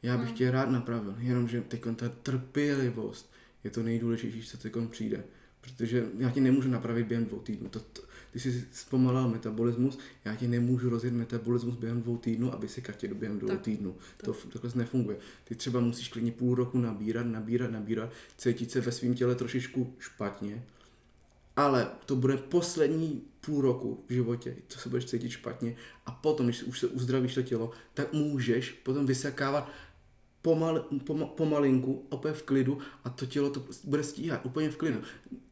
[0.04, 0.36] Já bych No.
[0.36, 3.32] tě rád napravil, jenomže teď ta trpělivost
[3.64, 5.24] je to nejdůležitější, co teď přijde.
[5.62, 7.70] Protože já ti nemůžu napravit během dvou týdnů.
[7.70, 8.02] To, to,
[8.32, 13.08] ty jsi zpomalal metabolismus, já ti nemůžu rozjet metabolismus během dvou týdnů, aby si katě
[13.08, 13.62] do během dvou Tak.
[13.62, 13.96] týdnů.
[14.18, 14.26] Tak.
[14.26, 15.18] To takhle nefunguje.
[15.44, 19.94] Ty třeba musíš klidně půl roku nabírat, nabírat, nabírat, cítit se ve svém těle trošičku
[20.00, 20.64] špatně,
[21.56, 25.76] ale to bude poslední půl roku v životě, co se budeš cítit špatně
[26.06, 29.72] a potom, když už se uzdravíš to tělo, tak můžeš potom vysakávat
[30.42, 35.02] pomal, poma, pomalinku, opět v klidu a to tělo to bude stíhat úplně v klidu.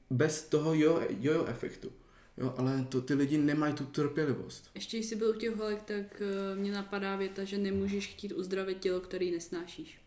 [0.09, 1.91] Bez toho jo, jo efektu.
[2.37, 4.69] Jo, ale to ty lidi nemají tu trpělivost.
[4.75, 8.33] Ještě když jsi byl u těch holek, tak uh, mě napadá věta, že nemůžeš chtít
[8.33, 10.01] uzdravit tělo, který nesnášíš.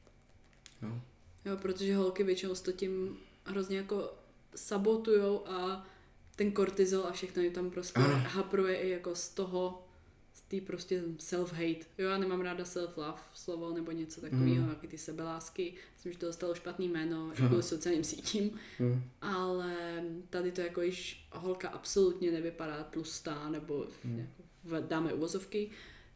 [0.83, 1.01] Jo.
[1.45, 4.13] Jo, protože holky většinou s to tím hrozně jako
[4.57, 5.87] sabotujou a
[6.37, 8.15] ten kortizol a všechno jim tam prostě Ano.
[8.29, 9.87] hapruje i jako z toho,
[10.35, 11.85] z té prostě self-hate.
[11.99, 14.75] Jo, já nemám ráda self-love slovo nebo něco takového, mm.
[14.89, 15.75] ty sebelásky.
[15.95, 18.51] Myslím, že to dostalo špatný jméno i kvůli sociálním sítím.
[18.81, 19.03] Hm.
[19.21, 19.75] Ale
[20.31, 24.19] tady to jako již holka absolutně nevypadá tlustá, nebo Hmm.
[24.19, 25.71] jako v- dáme uvozovky,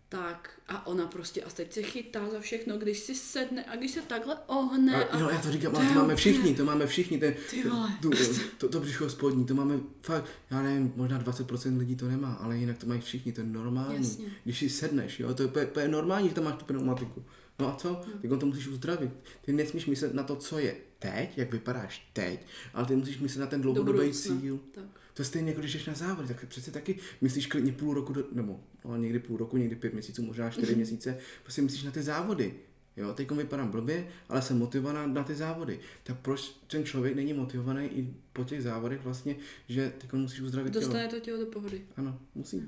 [0.09, 3.91] tak a ona prostě a teď se chytá za všechno, když si sedne a když
[3.91, 5.05] se takhle ohne.
[5.05, 7.35] A, no, já to říkám, to ale to je máme všichni, to máme všichni, ten,
[7.51, 7.63] Ty
[8.03, 8.11] tu,
[8.59, 12.57] to, to břicho spodní, to máme fakt, já nevím, možná 20% lidí to nemá, ale
[12.59, 13.97] jinak to mají všichni, to je normální.
[13.97, 14.27] Jasně.
[14.45, 17.25] Když si sedneš, jo, to je, úplně- úplně normální, že to máš tu pneumatiku.
[17.59, 18.01] No a co?
[18.23, 19.11] Tak on to musíš uzdravit.
[19.45, 23.41] Ty nesmíš myslet na to, co je teď, jak vypadáš teď, ale ty musíš myslet
[23.41, 24.61] na ten do dlouhodobý cíl.
[24.75, 24.85] Tak.
[25.19, 28.12] To je stejně jako když jdeš na závody, tak přece taky myslíš klidně půl roku,
[28.12, 31.91] do, nebo no, někdy půl roku, někdy pět měsíců, možná čtyři měsíce, prostě myslíš na
[31.91, 32.55] ty závody.
[32.97, 35.81] Jo, teď vypadám blbě, ale jsem motivovaná na ty závody.
[36.03, 39.37] Tak proč ten člověk není motivovaný i po těch závodech vlastně,
[39.69, 40.85] že teď musíš uzdravit tělo?
[40.85, 41.83] Dostane to tělo do pohody.
[41.97, 42.62] Ano, musí.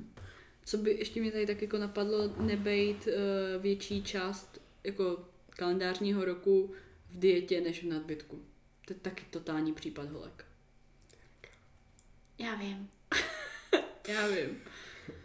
[0.65, 6.73] Co by ještě mě tady tak jako napadlo, nebejt uh, větší část jako kalendářního roku
[7.11, 8.43] v dietě než v nadbytku.
[8.87, 10.50] To je taky totální případ holek.
[12.41, 12.89] Já vím.
[14.09, 14.57] Já vím.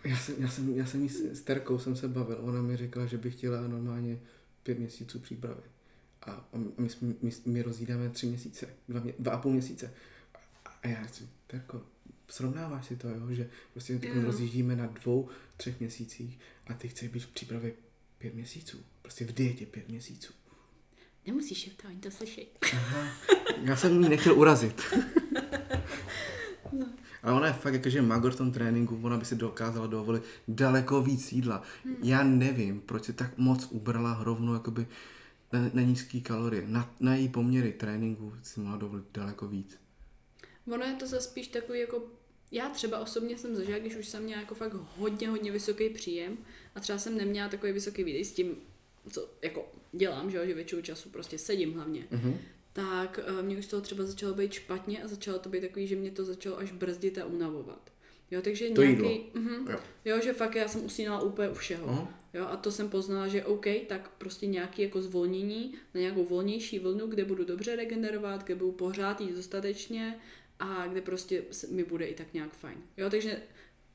[0.03, 2.77] Já jsem, já jsem, já jsem jí s, s Terkou jsem se bavil, ona mi
[2.77, 4.19] řekla, že by chtěla normálně
[4.63, 5.61] pět měsíců přípravy.
[6.21, 9.93] A, a my, jsme, my, my rozjídáme tři měsíce, dva, mě, dva a půl měsíce.
[10.65, 11.81] A, a já si, Terko,
[12.29, 14.21] srovnáváš si to, jo, že prostě teď Jo.
[14.21, 17.73] rozjíždíme na dvou, třech měsících a ty chceš být v přípravě
[18.17, 18.77] pět měsíců.
[19.01, 20.33] Prostě v dietě pět měsíců.
[21.27, 22.47] Nemusíš je to, oni to slyší.
[22.73, 23.17] Aha,
[23.63, 24.81] já jsem jí nechtěl urazit.
[27.25, 31.01] Ale ona je fakt jakože magor v tom tréninku, ona by si dokázala dovolit daleko
[31.01, 31.61] víc jídla.
[32.03, 34.87] Já nevím, proč si tak moc ubrala rovnou jakoby
[35.53, 36.63] na, na nízký kalorie.
[36.67, 39.77] Na, na její poměry tréninku si mohla dovolit daleko víc.
[40.67, 42.03] Ono je to zase spíš takový jako
[42.51, 46.37] já třeba osobně jsem zažila, když už jsem měla jako fakt hodně, hodně vysoký příjem
[46.75, 48.55] a třeba jsem neměla takový vysoký výdej s tím,
[49.11, 52.37] co jako dělám, že, jo, že většinu času prostě sedím hlavně, Mhm.
[52.75, 55.87] Tak eh, mě už z toho třeba začalo být špatně a začalo to být takový,
[55.87, 57.91] že mě to začalo až brzdit a unavovat.
[58.31, 59.21] Jo, takže To nějaký, jídlo.
[59.33, 59.79] Mhm, Jo.
[60.05, 61.89] jo, že fakt já jsem usínala úplně u všeho.
[61.89, 62.19] Aha.
[62.33, 66.79] Jo, a to jsem poznala, že OK, tak prostě nějaký jako zvolnění na nějakou volnější
[66.79, 70.19] vlnu, kde budu dobře regenerovat, kde budu pořád jít dostatečně
[70.59, 72.77] a kde prostě mi bude i tak nějak fajn.
[72.97, 73.41] Jo, takže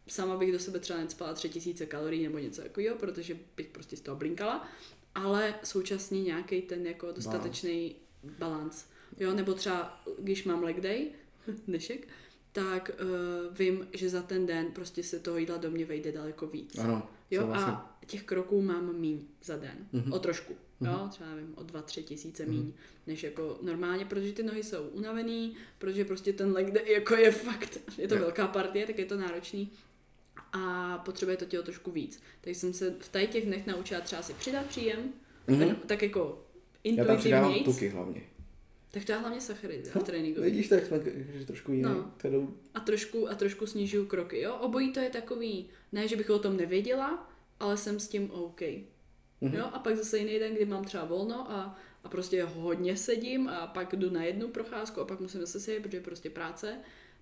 [0.08, 4.00] sama bych do sebe třeba necpala 3000 kalorií nebo něco takového, protože bych prostě z
[4.00, 4.68] toho blinkala,
[5.14, 7.94] ale současně nějaký ten jako dostatečný
[8.38, 8.84] balans.
[9.18, 11.06] Jo, nebo třeba, když mám leg day,
[11.66, 12.08] dnešek,
[12.52, 16.46] tak uh, vím, že za ten den prostě se toho jídla do mě vejde daleko
[16.46, 16.78] víc.
[16.78, 17.68] Ano, Jo, souhlasím.
[17.68, 19.88] a těch kroků mám míň za den.
[19.92, 20.02] Mhm.
[20.04, 20.14] Mm-hmm.
[20.14, 20.56] O trošku.
[20.80, 22.72] Jo, třeba nevím, o dva, tři tisíce míň, mm-hmm.
[23.06, 27.32] než jako normálně, protože ty nohy jsou unavený, protože prostě ten leg day jako je
[27.32, 28.20] fakt, je to Jo.
[28.20, 29.70] velká partie, tak je to náročný
[30.52, 32.22] a potřebuje to tělo trošku víc.
[32.40, 35.12] Takže jsem se v těch dnech naučila třeba si přidat příjem,
[35.46, 35.60] Mhm.
[35.60, 35.68] mm-hmm.
[35.68, 36.44] tak, tak jako
[36.84, 38.22] Já tam přidávám tuky hlavně.
[38.90, 40.40] Tak to já hlavně sacharidy v tréninku.
[40.40, 41.00] Vidíš, tak jsme
[41.32, 41.82] že trošku jiný.
[41.82, 42.12] No.
[42.30, 42.54] No.
[42.74, 44.40] a trošku, a trošku snižuju kroky.
[44.40, 44.54] Jo?
[44.54, 48.60] Obojí to je takový, ne, že bych o tom nevěděla, ale jsem s tím OK.
[49.40, 49.54] Mhm.
[49.54, 49.64] Jo?
[49.72, 53.66] A pak zase jiný den, kdy mám třeba volno a, a prostě hodně sedím a
[53.66, 56.78] pak jdu na jednu procházku a pak musím zase sedět, protože je prostě práce,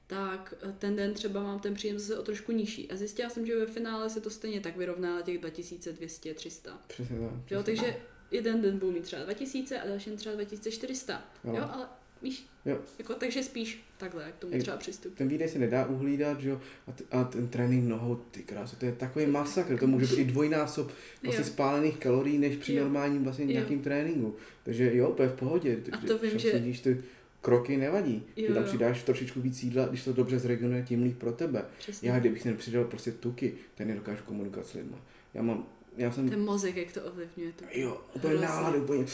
[0.07, 2.91] tak eh, ten den třeba mám ten příjem zase o trošku nižší.
[2.91, 6.73] A zjistila jsem, že ve finále se to stejně tak vyrovná na těch 2200-300.
[6.87, 7.51] Přesně tak.
[7.51, 7.97] Jo, takže
[8.31, 11.23] jeden den budu mít třeba 2000 a další třeba 2400.
[11.45, 11.57] Ano.
[11.59, 11.87] Jo, ale
[12.23, 12.47] Víš?
[12.65, 12.79] Jo.
[12.99, 15.19] Jako, takže spíš takhle, jak tomu třeba přistupit.
[15.19, 18.77] Ten výdej se nedá uhlídat, že jo, a, t- a ten trénink nohou, ty krásu,
[18.77, 20.91] to je takový masakr, to může být i dvojnásob
[21.23, 21.47] vlastně Jo.
[21.51, 22.83] spálených kalorií, než při Jo.
[22.85, 23.51] normálním vlastně Jo.
[23.51, 24.37] nějakým tréninku.
[24.63, 27.03] Takže jo, to je v pohodě, A to vím, že- sedíš ty
[27.41, 28.23] kroky nevadí.
[28.37, 28.69] Jo, Ty tam jo.
[28.69, 31.65] přidáš trošičku víc jídla, když to dobře zregeneruje, tím líp pro tebe.
[31.79, 32.11] Přesně.
[32.11, 34.97] Já, kdybych nepřidal prostě tuky, tak nedokážu komunikovat s lidmi.
[35.35, 35.67] Já mám,
[35.97, 37.53] já jsem Ten mozek, jak to ovlivňuje.
[37.53, 37.65] To.
[37.73, 38.47] Jo, úplně Hrozně.
[38.49, 39.05] nálady, úplně,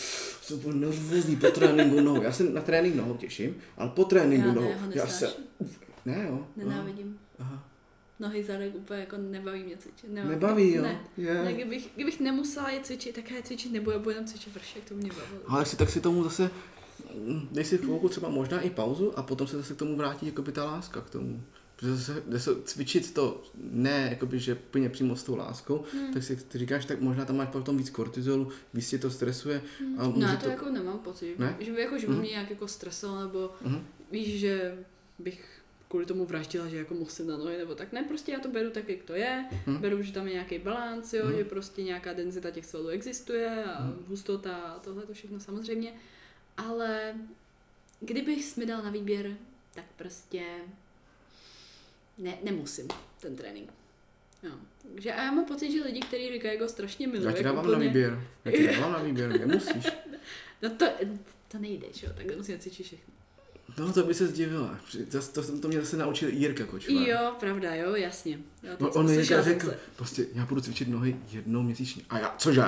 [0.42, 2.22] jsem úplně nervózní po tréninku nohou.
[2.22, 5.34] Já se na trénink nohou těším, ale po tréninku Já nohou, ne, já se,
[6.04, 6.46] ne jo.
[6.56, 7.18] Nenávidím.
[7.38, 7.68] Aha.
[8.20, 10.10] Nohy zadek úplně jako nebaví mě cvičit.
[10.12, 10.82] Nemám- Nebaví, jo?
[10.82, 11.00] Ne.
[11.16, 11.44] Je.
[11.44, 14.84] Ne, kdybych, kdybych nemusela je cvičit, tak já je cvičit nebudu, budu jenom cvičit vršek,
[14.88, 15.40] to mě bavilo.
[15.48, 16.50] Ale si, tak si tomu zase,
[17.14, 20.26] mm, dej si chvilku třeba možná i pauzu a potom se zase k tomu vrátí
[20.26, 21.42] jakoby ta láska k tomu.
[21.76, 21.96] Protože
[22.28, 26.12] zase cvičit to ne jakoby, že plně přímo s tou láskou, Hmm.
[26.12, 29.62] tak si ty říkáš, tak možná tam máš potom víc kortizolu, víc tě to stresuje
[29.98, 30.50] a No já to, to...
[30.50, 31.56] jako nemám pocit, Ne?
[31.60, 32.20] že by, jako, že by Mhm.
[32.22, 33.86] mě nějak jako stresoval, nebo Mhm.
[34.10, 34.78] víš, že
[35.18, 38.48] bych kvůli tomu vraždila, že jako musím na nohy, nebo tak ne, prostě já to
[38.48, 39.76] beru tak, jak to je, Mhm.
[39.76, 41.36] beru, že tam je nějaký balans, jo, Mhm.
[41.36, 44.04] že prostě nějaká denzita těch svalů existuje a Mhm.
[44.08, 45.92] hustota a tohle to všechno samozřejmě,
[46.56, 47.14] ale
[48.00, 49.36] kdybych mi dal na výběr,
[49.74, 50.42] tak prostě
[52.18, 52.88] ne, nemusím
[53.20, 53.70] ten trénink.
[54.42, 54.50] Jo.
[54.94, 57.26] Takže a já mám pocit, že lidi, kteří říkají, jako strašně milují.
[57.26, 58.22] Já ti jako dávám na výběr.
[58.44, 59.86] Já ti dávám na výběr, nemusíš.
[60.62, 60.86] No to,
[61.48, 63.14] to nejde, že jo, tak musím cvičit všechno.
[63.78, 64.78] No to by se zdivila.
[65.10, 66.96] Zas- To, to, to mě zase naučil Jirka Kočvar.
[67.08, 68.38] Jo, pravda, jo, jasně.
[68.62, 69.78] Jo, On, teď on Jirka řekl, se.
[69.96, 72.02] prostě já budu cvičit nohy jednou měsíčně.
[72.10, 72.62] A já, cože?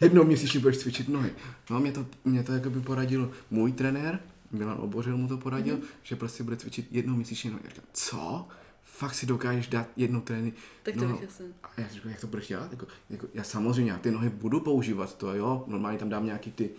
[0.00, 1.32] Jednou měsíčně budeš cvičit nohy.
[1.70, 4.20] No mě to, mě to jakoby poradil můj trenér,
[4.54, 5.82] Milan Obořil mu to poradil, Mhm.
[5.84, 5.98] mm-hmm.
[6.02, 7.62] že prostě bude cvičit jednou měsíčně nohy.
[7.64, 8.48] Já říkám, co?
[8.82, 10.54] Fakt si dokážeš dát jednou trénink?
[10.82, 11.42] Tak to no, bych asi.
[11.64, 12.70] A já říkám, jak to budeš dělat?
[12.72, 16.52] Jako, jako, já samozřejmě, já ty nohy budu používat, to jo, normálně tam dám nějaký
[16.52, 16.70] ty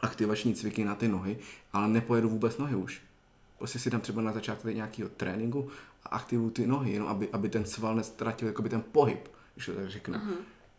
[0.00, 1.38] aktivační cviky na ty nohy,
[1.72, 3.02] ale nepojedu vůbec nohy už.
[3.58, 5.68] Prostě si dám třeba na začátku nějakého tréninku
[6.04, 9.72] a aktivuju ty nohy, jenom aby, aby ten sval nestratil jakoby ten pohyb, když to
[9.74, 10.14] tak řeknu.
[10.14, 10.32] Aha.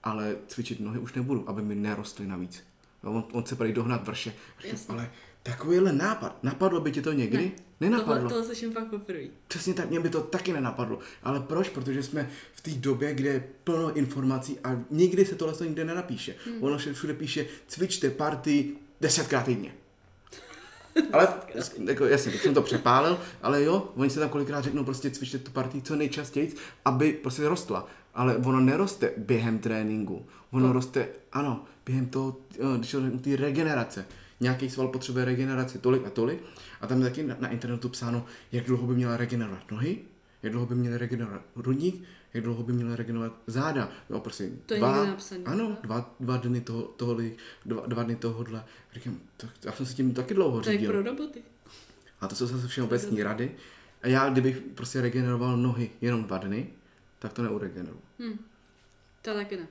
[0.04, 2.64] Ale cvičit nohy už nebudu, aby mi nerostly navíc.
[3.04, 4.34] No, on, on se prý dohnat vrše.
[4.60, 4.94] Říkám, Jasně.
[4.94, 5.12] ale
[5.44, 7.38] takovýhle nápad, napadlo by ti to někdy?
[7.38, 7.52] Ne.
[7.82, 8.14] Nenapadlo.
[8.14, 9.20] Tohle, tohle slyším fakt poprvé.
[9.48, 11.00] Přesně tak, mě by to taky nenapadlo.
[11.24, 11.70] Ale proč?
[11.70, 16.36] Protože jsme v té době, kde je plno informací a nikdy se tohle nikde nenapíše.
[16.46, 16.64] Hmm.
[16.64, 19.74] Ono se všude píše, cvičte party desetkrát týdně.
[21.14, 21.28] Ale
[21.86, 25.38] jako, jasně, tak jsem to přepálil, ale jo, oni se tam kolikrát řeknou prostě cvičte
[25.38, 27.88] tu partii co nejčastěji, aby prostě rostla.
[28.14, 30.26] Ale ono neroste během tréninku.
[30.52, 30.74] Ono No.
[30.74, 34.06] roste, ano, během toho, eh, když to té regenerace.
[34.40, 36.40] Nějaký sval potřebuje regeneraci tolik a tolik.
[36.82, 39.98] A tam je taky na, na internetu psáno, jak dlouho by měla regenerovat nohy,
[40.44, 42.04] jak dlouho by měla regenerovat hrudník,
[42.34, 43.90] jak dlouho by měla regenerovat záda.
[44.10, 45.78] Jo, prostě To je dva, napsaný, ano, ne?
[45.84, 47.24] dva, dva dny toho, tohle,
[47.66, 48.64] dva, dva dny tohohle.
[48.94, 50.92] Říkám, tak, já jsem se tím taky dlouho To je řídil.
[50.92, 51.42] pro roboty.
[52.22, 53.52] A to jsou zase všeobecní rady.
[54.04, 56.68] A já, kdybych prostě regeneroval nohy jenom dva dny,
[57.22, 58.02] tak to neuregeneruju.
[58.20, 58.38] Hm.
[59.22, 59.68] To taky ne.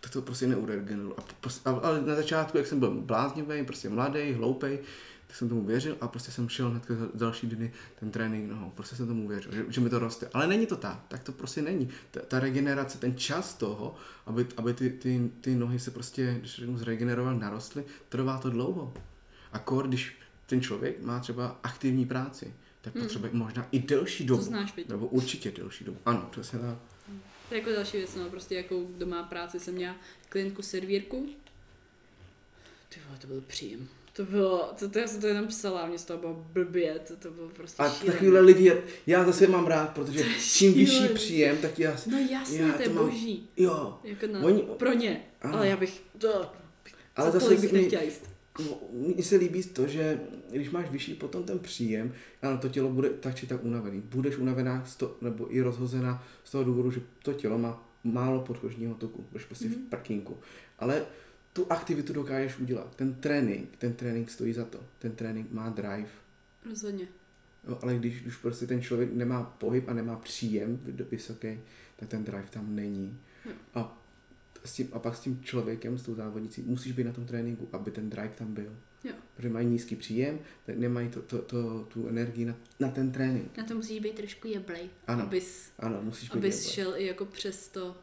[0.00, 1.14] Tak to prostě neuregeneruju.
[1.18, 4.78] A, prostě, a, ale na začátku, jak jsem byl bláznivý, prostě mladý, hloupej,
[5.26, 8.70] tak jsem tomu věřil a prostě jsem šel hned za další dny ten trénink nohou.
[8.70, 10.30] Prostě jsem tomu věřil, že, že mi to roste.
[10.34, 11.88] Ale není to tak, tak to prostě není.
[12.10, 13.94] Ta, ta regenerace, ten čas toho,
[14.26, 18.94] aby, aby ty, ty, ty nohy se prostě, když řeknu, zregenerovaly, narostly, trvá to dlouho.
[19.52, 24.42] A kor, když ten člověk má třeba aktivní práci, tak potřebuje možná i delší dobu.
[24.42, 24.74] To znáš?
[24.88, 25.98] Nebo určitě delší dobu.
[26.06, 26.78] Ano, přesně tak.
[27.50, 29.96] To je jako další věc, no, prostě jako kdo má práci, jsem měla
[30.28, 31.28] klientku servírku.
[32.88, 33.88] Ty vole, to byl příjem.
[34.12, 37.16] To bylo, to, to já jsem to jenom psala, mě z toho bylo blbě, to,
[37.16, 38.12] to bylo prostě A šílené.
[38.12, 38.72] takovýhle lidi,
[39.06, 41.14] já zase mám rád, protože čím vyšší šílený.
[41.14, 41.96] příjem, tak já...
[42.06, 43.48] No jasně, já to je boží.
[43.56, 45.54] Jo, Jako na, Oni- pro ně, Ano.
[45.56, 46.52] ale já bych, to,
[47.16, 48.29] Ale zase bych jíst.
[48.58, 50.20] No, Mně se líbí to, že
[50.50, 54.00] když máš vyšší potom ten příjem, ano, to tělo bude tak či tak unavený.
[54.00, 58.40] Budeš unavená z to, nebo i rozhozená z toho důvodu, že to tělo má málo
[58.40, 59.86] podkožního toku, budeš prostě mm-hmm.
[59.86, 60.38] v prkínku.
[60.78, 61.06] Ale
[61.52, 62.96] tu aktivitu dokážeš udělat.
[62.96, 64.80] Ten trénink, ten trénink stojí za to.
[64.98, 66.08] Ten trénink má drive.
[66.68, 67.08] Rozhodně.
[67.68, 71.60] Jo, ale když, když prostě ten člověk nemá pohyb a nemá příjem vy- vysoký,
[71.96, 73.18] tak ten drive tam není.
[73.46, 73.52] Jo.
[73.74, 73.99] A,
[74.64, 77.68] s tím, a pak s tím člověkem, s tou závodnicí, musíš být na tom tréninku,
[77.72, 78.72] aby ten drive tam byl.
[79.04, 79.12] Jo.
[79.36, 83.56] Protože mají nízký příjem, tak nemají to, to, to, tu energii na, na ten trénink.
[83.56, 85.22] Na to musíš být trošku jeblej, Ano.
[85.22, 86.74] abys, Ano, musíš být abys jevlej.
[86.74, 87.96] šel i jako přes to,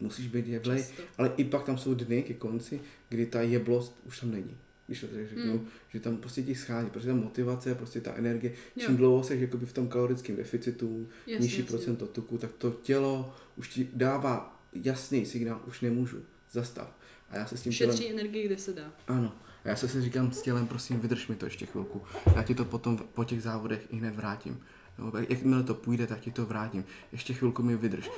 [0.00, 1.02] Musíš být jevlej, přes to.
[1.18, 4.56] ale i pak tam jsou dny ke konci, kdy ta jeblost už tam není.
[4.86, 5.66] Když to tak řeknu, Hmm.
[5.88, 8.52] že tam prostě ti schází, prostě ta motivace, prostě ta energie.
[8.76, 8.86] Jo.
[8.86, 11.70] Čím dlouho jsi jakoby v tom kalorickém deficitu, Jasně, nižší jasně.
[11.70, 16.16] procento tuku, tak to tělo už ti dává jasný signál, už nemůžu,
[16.50, 16.88] zastav.
[17.30, 18.92] A já se s tím tělem, Šetří energii, kde se dá.
[19.08, 19.32] ano,
[19.64, 22.02] A já se si říkám s tělem, prosím, vydrž mi to ještě chvilku.
[22.36, 24.60] Já ti to potom po těch závodech i hned vrátím.
[24.98, 26.84] No, jakmile to půjde, tak ti to vrátím.
[27.12, 28.10] Ještě chvilku mi vydrž.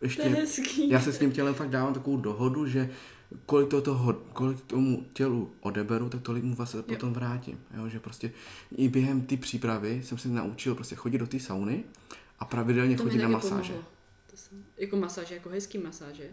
[0.00, 0.88] Ještě, To je hezký.
[0.90, 2.90] já se s tím tělem fakt dávám takovou dohodu, že
[3.46, 7.60] kolik, to toho, kolik tomu tělu odeberu, tak tolik mu vlastně potom vrátím.
[7.76, 7.88] Jo?
[7.88, 8.32] Že prostě
[8.76, 11.84] i během té přípravy jsem se naučil prostě chodit do té sauny
[12.38, 13.72] a pravidelně To chodit na masáže.
[13.72, 13.88] pomohlo.
[14.38, 16.24] Jsem, jako masáže, jako hezký masáže.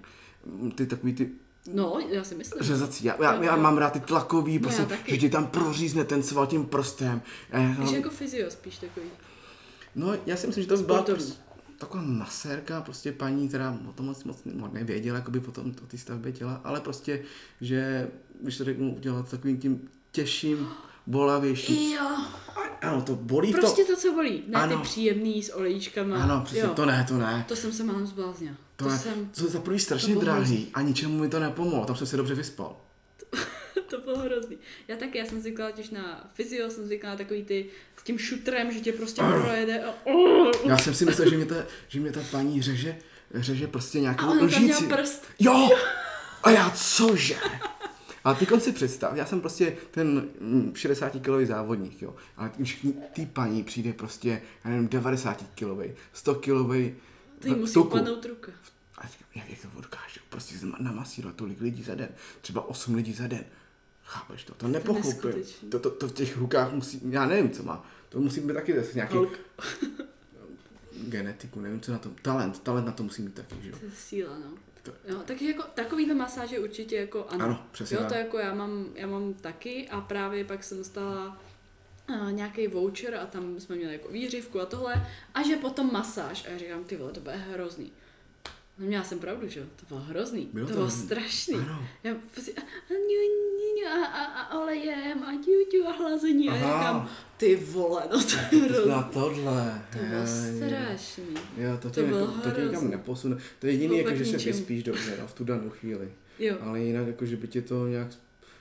[0.75, 1.31] Ty takový ty
[1.73, 2.61] No, já si myslím.
[2.61, 3.05] řezací.
[3.05, 6.65] Já, já, já mám rád ty tlakový, prostě, že ti tam prořízne ten sval tím
[6.65, 7.21] prstem.
[7.49, 9.05] Já, Víš, jako fyzio spíš takový.
[9.95, 11.05] No, já si myslím, že to byla
[11.77, 15.97] taková masérka, prostě paní, která o tom moc, moc, moc nevěděla, jakoby potom o té
[15.97, 17.23] stavbě těla, ale prostě,
[17.61, 18.07] že,
[18.41, 20.67] když to řeknu, udělat takovým tím těžším,
[21.07, 21.93] bolavějším.
[21.93, 22.09] Jo,
[22.81, 23.95] Ano, to bolí prostě tom.
[23.95, 24.43] to, co bolí.
[24.47, 24.77] Ne Ano.
[24.77, 26.23] ty příjemný s olejčkama.
[26.23, 26.69] Ano, přesně, jo.
[26.75, 27.45] to ne, to ne.
[27.47, 28.55] To jsem se málem zbláznila.
[28.75, 31.85] To, To, ne, jsem, to za první strašně to drahý a ničemu mi to nepomohlo,
[31.85, 32.77] tam jsem se dobře vyspal.
[33.89, 34.57] to bylo hrozný.
[34.87, 37.65] Já taky, já jsem zvykla těž na fyzio, jsem zvykla na takový ty
[37.97, 39.93] s tím šutrem, že tě prostě projede a...
[40.65, 41.55] Já jsem si myslel, že mě ta,
[41.87, 42.97] že mě ta paní řeže,
[43.35, 44.87] řeže prostě nějakou A ona tam lžíci.
[44.87, 45.23] prst.
[45.39, 45.69] Jo!
[46.43, 47.35] A já cože?
[48.25, 50.29] A ty si představ, já jsem prostě ten
[50.73, 52.15] 60 kilový závodník, jo.
[52.37, 56.95] Ale když té paní přijde prostě, já nevím, 90 kilový, 100 kilový
[57.39, 58.51] Ty musí upadnout ruka.
[58.97, 60.19] A říkám, jak, jak to dokáže?
[60.29, 62.09] Prostě namasírovat tolik lidí za den,
[62.41, 63.43] třeba 8 lidí za den.
[64.03, 64.53] Chápeš to?
[64.53, 65.43] To nepochopím.
[65.71, 67.85] To, to, to, v těch rukách musí, já nevím, co má.
[68.09, 69.17] To musí být taky zase nějaký
[71.07, 72.15] genetiku, nevím, co na tom.
[72.21, 73.77] Talent, talent na to musí mít taky, že jo.
[73.79, 74.64] To je síla, no.
[74.85, 77.45] To- No, takže jako takovýhle masáže určitě jako ano.
[77.45, 78.09] Ano, přesně Jo, tak.
[78.11, 81.41] to jako já mám, já mám taky a právě pak jsem dostala
[82.09, 86.45] uh, nějaký voucher a tam jsme měli jako výřivku a tohle a že potom masáž
[86.47, 87.91] a já říkám, ty vole, to bude hrozný.
[88.79, 91.55] No měla jsem pravdu, že jo, to bylo hrozný, Bylo to, to bylo strašný.
[91.55, 91.87] Ano.
[92.03, 92.61] Já prostě a,
[93.89, 98.23] a, a, a, a olejem a ťu, ťu a hlazení a říkám, ty vole, no
[98.23, 98.91] to je To hrozný.
[98.91, 99.81] na tohle.
[99.91, 101.23] To bylo Je, strašný.
[101.57, 103.37] Jo, to, To tě, bylo to, to tě nikam neposune.
[103.59, 106.11] To je jediný, jako, že se vyspíš dobře no, v tu danou chvíli.
[106.39, 108.07] Jo, Ale jinak, jako, že by tě to nějak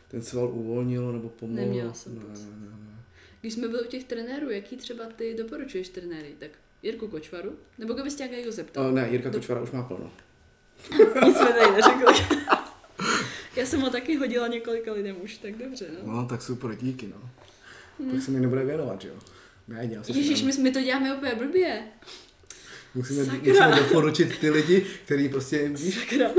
[0.09, 1.65] ten sval uvolnilo nebo pomohlo.
[1.67, 2.45] Neměla jsem ne, pocit.
[2.45, 2.97] ne, ne.
[3.41, 6.35] Když jsme byli u těch trenérů, jaký třeba ty doporučuješ trenéry?
[6.39, 6.51] Tak
[6.85, 7.53] Jirku Kočvaru?
[7.79, 8.87] Nebo kdybys tě nějakého zeptal?
[8.87, 10.11] O, ne, Jirka Do- Kočvara už má plno.
[11.27, 12.37] Nic jsme tady neřekli.
[13.57, 16.13] Já jsem ho taky hodila několika lidem už, tak dobře, no.
[16.13, 17.31] No, tak super, díky, no.
[18.13, 19.15] Tak se mi nebude věnovat, že jo?
[19.69, 21.83] Ne, dělám Ježíš, my, my to děláme úplně blbě.
[22.95, 23.39] Musíme, Sakra.
[23.49, 26.31] musíme doporučit ty lidi, který prostě, víš, Sakra.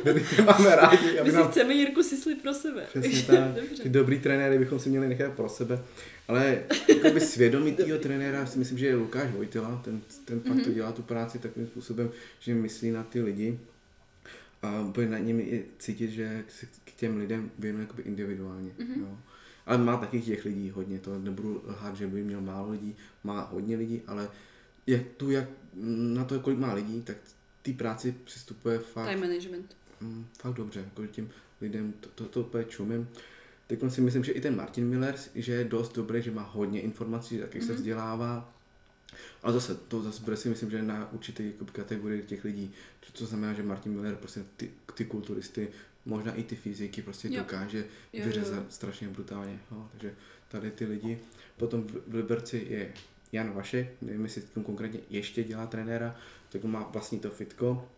[0.00, 2.86] který máme rádi, aby My si nám chceme Jirku Sisli pro sebe.
[2.88, 3.54] Přesně tak.
[3.54, 3.88] Ty Dobře.
[3.88, 5.82] dobrý trenéry bychom si měli nechat pro sebe.
[6.28, 9.80] Ale jakoby svědomitýho trenéra si myslím, že je Lukáš Vojtila.
[9.84, 10.64] Ten, ten fakt Mhm.
[10.64, 13.58] to dělá tu práci takovým způsobem, že myslí na ty lidi
[14.62, 18.70] a bude na nimi i cítit, že se k těm lidem věnuje jakoby individuálně.
[18.78, 19.00] Mhm.
[19.00, 19.18] Jo.
[19.66, 23.48] Ale má taky těch lidí hodně, to nebudu lhát, že by měl málo lidí, má
[23.52, 24.28] hodně lidí, ale
[24.86, 25.48] jak tu, jak
[26.14, 27.16] na to, kolik má lidí, tak
[27.62, 29.76] ty práci přistupuje fakt Time management.
[30.00, 31.28] Mm, fakt dobře, jako těm
[31.60, 33.08] lidem to, to, to úplně čumím.
[33.66, 36.80] Teď si myslím, že i ten Martin Miller, že je dost dobrý, že má hodně
[36.80, 37.76] informací, taky se Mhm.
[37.76, 38.52] vzdělává.
[39.42, 42.70] Ale zase, to zase bude si myslím, že na určité jako kategorii těch lidí,
[43.00, 45.68] to, to znamená, že Martin Miller prostě ty, ty kulturisty,
[46.04, 47.34] možná i ty fyziky prostě Jo.
[47.38, 48.64] dokáže jo, vyřezat jo.
[48.68, 49.58] strašně brutálně.
[49.70, 50.14] No, takže
[50.48, 51.18] tady ty lidi.
[51.56, 52.92] Potom v, v Liberci je
[53.32, 56.16] Jan Vašek, nevím, jestli tam konkrétně ještě dělá trenéra,
[56.48, 57.88] tak má vlastní to fitko.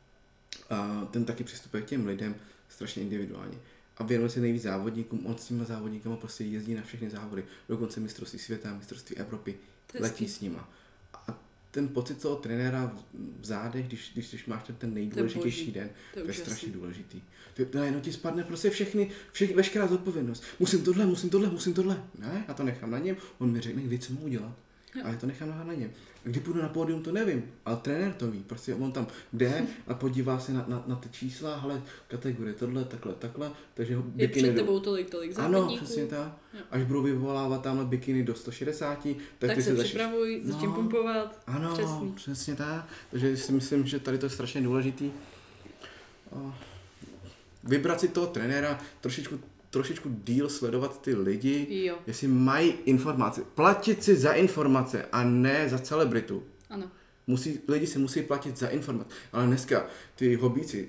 [0.71, 2.35] A ten taky přistupuje k těm lidem
[2.69, 3.59] strašně individuálně.
[3.97, 8.01] A věnuje se nejvíc závodníkům, on s těma závodníkama prostě jezdí na všechny závody, dokonce
[8.01, 9.55] mistrovství světa, mistrovství Evropy,
[9.87, 10.39] To je letí hezký.
[10.39, 10.71] s nima.
[11.13, 12.93] A ten pocit toho trenéra
[13.41, 16.73] v, zádech, když, když, když máš ten, ten nejdůležitější den, To je to je strašně
[16.73, 17.23] důležitý.
[17.55, 20.43] Ty, najednou ti spadne prostě všechny, všechny, veškerá zodpovědnost.
[20.59, 22.05] Musím tohle, musím tohle, musím tohle.
[22.19, 24.57] Ne, já to nechám na něm, on mi řekne, kdy co mám udělat.
[24.95, 25.03] Jo.
[25.05, 25.91] A já to nechám na, něm.
[26.25, 28.39] Kdy půjdu na pódium, to nevím, ale trenér to ví.
[28.47, 32.85] Prostě on tam jde a podívá se na, na, na ty čísla, hele, kategorie tohle,
[32.85, 36.33] takhle, takhle, takže ho Je bikiny před do- tebou tolik, tolik Ano, přesně tak.
[36.55, 36.61] Jo.
[36.71, 40.53] Až budou vyvolávat tamhle bikiny do 160, tak, Tak, ty se si začneš připravuj, No.
[40.53, 41.43] začni pumpovat.
[41.47, 42.13] ano, Přesný.
[42.13, 42.55] přesně.
[42.55, 42.87] tak.
[43.11, 45.11] Takže si myslím, že tady to je strašně důležitý.
[47.65, 49.41] Vybrat si toho trenéra, trošičku,
[49.79, 53.43] trošičku díl sledovat ty lidi, Jo, jestli mají informace.
[53.55, 56.43] Platit si za informace a ne za celebritu.
[56.71, 56.91] ano.
[57.27, 59.11] Musí, lidi si musí platit za informace.
[59.33, 60.89] Ale dneska ty hobíci,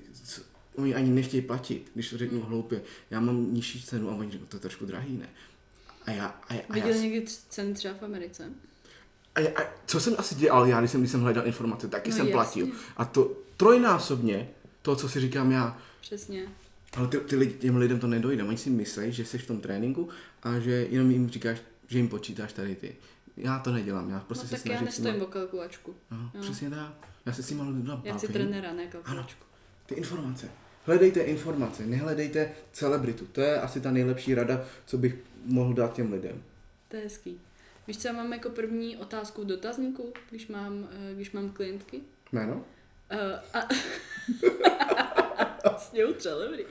[0.75, 2.81] oni ani nechtějí platit, když to řeknu hloupě.
[3.11, 5.29] Já mám nižší cenu a oni řeknou, to je trošku drahý, ne?
[6.05, 8.49] A já, a, já, a, já, Viděl někdy tř- ceny třeba v Americe?
[9.35, 12.09] a, já, a co jsem asi dělal já, když jsem, když jsem hledal informace, taky
[12.09, 12.33] No jsem jasně.
[12.63, 12.79] platil.
[12.97, 14.49] A to trojnásobně,
[14.81, 16.45] to, co si říkám já, Přesně.
[16.97, 18.43] Ale ty, ty lidi, těm lidem to nedojde.
[18.43, 20.09] Oni si myslí, že jsi v tom tréninku
[20.43, 22.95] a že jenom jim říkáš, že jim počítáš tady ty.
[23.37, 25.95] Já to nedělám, já prostě no se tak já snažím s nima- nestojím o kalkulačku.
[26.11, 26.41] No, Jo.
[26.41, 26.93] přesně tak.
[27.25, 28.47] Já se s nima lidma Já chci bavím.
[28.47, 29.43] trenéra, ne kalkulačku.
[29.85, 30.51] Ty informace.
[30.85, 33.25] Hledejte informace, nehledejte celebritu.
[33.25, 35.15] To je asi ta nejlepší rada, co bych
[35.45, 36.43] mohl dát těm lidem.
[36.87, 37.39] To je hezký.
[37.87, 42.01] Víš, co já mám jako první otázku v dotazníku, když mám, eh, když mám klientky?
[42.31, 42.53] Jméno?
[42.55, 42.61] Uh,
[43.53, 43.59] a...
[45.78, 46.64] Sněutře, dobrý.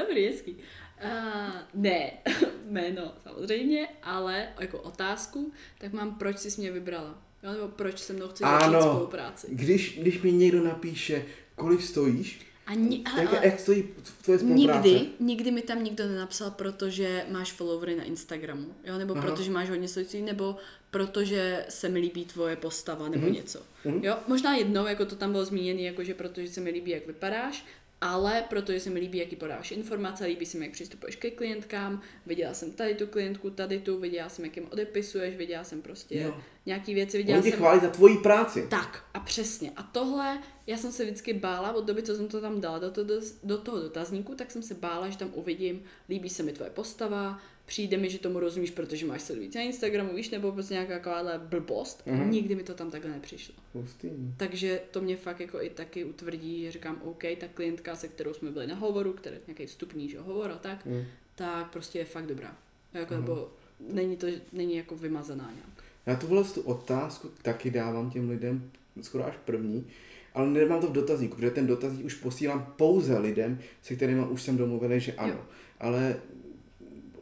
[0.00, 0.56] Dobrý, hezký.
[1.04, 2.10] Uh, ne,
[2.68, 7.18] jméno samozřejmě, ale jako otázku, tak mám, proč jsi mě vybrala.
[7.42, 8.80] Jo, nebo proč se mnou chci začít Ano.
[8.82, 9.46] spolupráci.
[9.50, 13.84] Když, když mi někdo napíše, kolik stojíš, A ni, jak, ale, jak stojí
[14.22, 14.88] tvoje spolupráce?
[14.88, 19.22] nikdy, nikdy mi tam nikdo nenapsal, protože máš followery na Instagramu, jo, nebo Aha.
[19.26, 20.56] protože máš hodně sledujících, nebo
[20.90, 23.34] protože se mi líbí tvoje postava, nebo Mhm.
[23.34, 23.60] něco.
[23.84, 24.00] Mhm.
[24.04, 27.06] Jo, možná jednou, jako to tam bylo zmíněné, jako že protože se mi líbí, jak
[27.06, 27.64] vypadáš,
[28.02, 32.00] ale protože se mi líbí, jaký podáš informace, líbí se mi, jak přistupuješ ke klientkám,
[32.26, 36.18] viděla jsem tady tu klientku, tady tu, viděla jsem, jak jim odepisuješ, viděla jsem prostě
[36.18, 36.36] Jo.
[36.66, 37.58] nějaký věci, viděla Oni jsem...
[37.58, 38.66] chválí za tvoji práci.
[38.70, 39.72] Tak a přesně.
[39.76, 42.90] A tohle, já jsem se vždycky bála, od doby, co jsem to tam dala do,
[42.90, 43.04] to,
[43.42, 47.38] do toho dotazníku, tak jsem se bála, že tam uvidím, líbí se mi tvoje postava,
[47.72, 51.38] přijde mi, že tomu rozumíš, protože máš sledující na Instagramu, víš, nebo prostě nějaká takováhle
[51.38, 52.02] blbost.
[52.06, 52.30] Mhm.
[52.30, 53.54] Nikdy mi to tam takhle nepřišlo.
[53.74, 54.08] Hustý.
[54.36, 58.34] Takže to mě fakt jako i taky utvrdí, že říkám, OK, ta klientka, se kterou
[58.34, 61.04] jsme byli na hovoru, který nějaký vstupní že, hovor a tak, Mm.
[61.34, 62.56] tak prostě je fakt dobrá.
[62.94, 63.20] Jako, Aha.
[63.20, 63.48] nebo
[63.92, 65.84] není to, není jako vymazaná nějak.
[66.06, 68.70] Já tuhle tu otázku taky dávám těm lidem
[69.02, 69.86] skoro až první,
[70.34, 74.42] ale nemám to v dotazníku, protože ten dotazník už posílám pouze lidem, se kterými už
[74.42, 75.32] jsem domluvený, že ano.
[75.32, 75.40] Jo.
[75.80, 76.16] Ale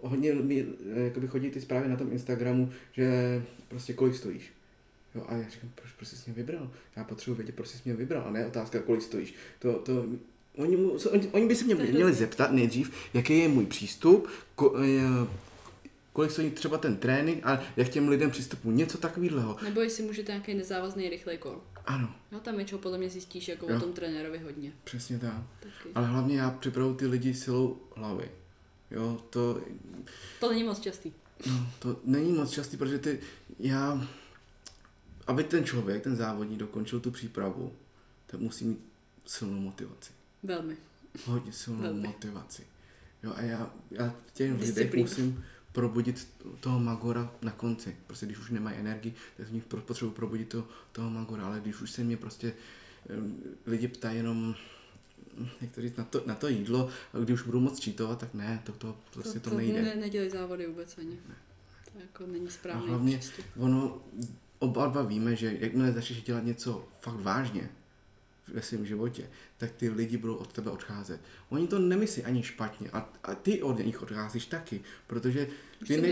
[0.03, 4.53] hodně mi eh, jakoby chodí ty zprávy na tom Instagramu, že prostě kolik stojíš.
[5.15, 6.71] Jo, a já říkám, proč, proč jsi mě vybral?
[6.97, 9.35] Já potřebuji vědět, proč jsi mě vybral, a ne otázka, kolik stojíš.
[9.59, 10.05] To, to,
[10.57, 14.29] oni, mu- oni, oni by se mě je měli zeptat nejdřív, jaký je můj přístup,
[14.55, 15.29] ko, eh,
[16.13, 18.77] kolik stojí třeba ten trénink a jak těm lidem přistupuji.
[18.77, 19.57] Něco takového.
[19.63, 21.61] Nebo jestli můžete nějaký nezávazný rychlej kol.
[21.87, 23.77] Ano, No tam většinou podle mě zjistíš jako Jo.
[23.77, 24.73] o tom trenérovi hodně.
[24.85, 25.35] přesně tak.
[25.61, 25.89] Taky.
[25.95, 28.29] Ale hlavně já připravuju ty lidi silou hlavy.
[28.91, 29.61] Jo, to,
[30.41, 31.13] To není moc častý.
[31.47, 33.21] no, to není moc častý, protože ty,
[33.59, 34.09] já,
[35.27, 37.73] aby ten člověk, ten závodník dokončil tu přípravu,
[38.27, 38.79] tak musí mít
[39.27, 40.13] silnou motivaci.
[40.43, 40.77] Velmi.
[41.25, 42.07] Hodně silnou Velmi.
[42.09, 42.67] motivaci.
[43.23, 46.29] Jo, a já, já těch lidech musím probudit
[46.61, 47.97] toho magora na konci.
[48.07, 51.81] Prostě když už nemají energii, tak v nich potřebuji probudit to, toho magora, ale když
[51.81, 52.53] už se mě prostě
[53.67, 54.55] lidi ptají jenom
[55.61, 58.35] jak to říct, na to, na to jídlo, a když už budou moc čítovat, tak
[58.35, 59.83] ne, to, to prostě to, to nejde.
[59.83, 61.19] Ne, nedělej závody vůbec ani.
[61.93, 63.45] To jako není správný A hlavně- přístup.
[63.57, 64.03] Ono,
[64.59, 67.71] oba dva víme, že jakmile začneš dělat něco fakt vážně
[68.55, 71.21] ve svém životě, tak ty lidi budou od tebe odcházet.
[71.49, 75.49] Oni to nemyslí ani špatně a, a ty od nich odcházíš taky, protože
[75.87, 76.09] ty ne...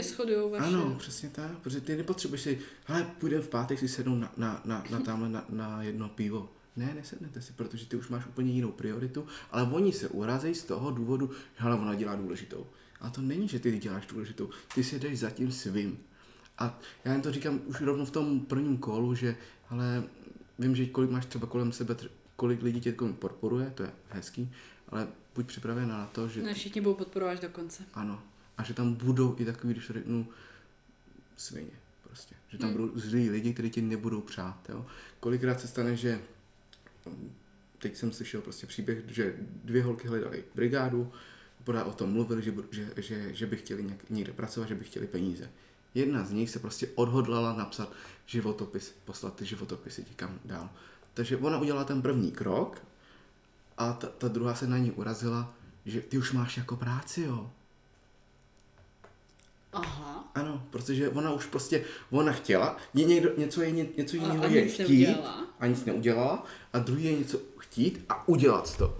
[0.50, 0.64] vaše.
[0.64, 4.62] Ano, přesně tak, protože ty nepotřebuješ si, hele, půjdeme v pátek si sednout na, na,
[4.64, 6.48] na, na tamhle na, na jedno pivo.
[6.78, 10.64] Ne, nesednete si, protože ty už máš úplně jinou prioritu, ale oni se urazejí z
[10.64, 12.66] toho důvodu, že ona dělá důležitou.
[13.00, 15.98] A to není, že ty děláš důležitou, ty si jdeš za tím svým.
[16.58, 19.36] A já jen to říkám už rovnou v tom prvním kolu, že
[19.70, 20.04] ale
[20.58, 21.96] vím, že kolik máš třeba kolem sebe,
[22.36, 24.52] kolik lidí tě podporuje, to je hezký,
[24.88, 27.82] ale buď připravená na to, že Ne, všichni budou podporovat až do konce.
[27.94, 28.22] ano.
[28.58, 30.26] A že tam budou i takový, když to řeknu,
[31.36, 31.70] svině
[32.02, 32.34] prostě.
[32.48, 32.78] Že tam Hmm.
[32.78, 34.86] budou zlí lidi, kteří ti nebudou přát, jo.
[35.20, 36.20] Kolikrát se stane, že
[37.78, 39.34] teď jsem slyšel prostě příběh, že
[39.64, 41.12] dvě holky hledaly brigádu,
[41.64, 45.06] podá o tom mluvili, že, že, že, že by chtěli někde pracovat, že by chtěli
[45.06, 45.50] peníze.
[45.94, 47.92] Jedna z nich se prostě odhodlala napsat
[48.26, 50.70] životopis, poslat ty životopisy někam dál.
[51.14, 52.82] Takže ona udělala ten první krok
[53.78, 55.54] a ta, ta druhá se na ní urazila,
[55.86, 57.50] že ty už máš jako práci, jo.
[59.72, 60.17] Aha.
[60.40, 64.46] Ano, protože ona už prostě, ona chtěla, je někdo, něco, je, ně- něco jiného a
[64.46, 65.46] je nic chtít neudělala.
[65.60, 68.98] a nic neudělala a druhý je něco chtít a udělat to.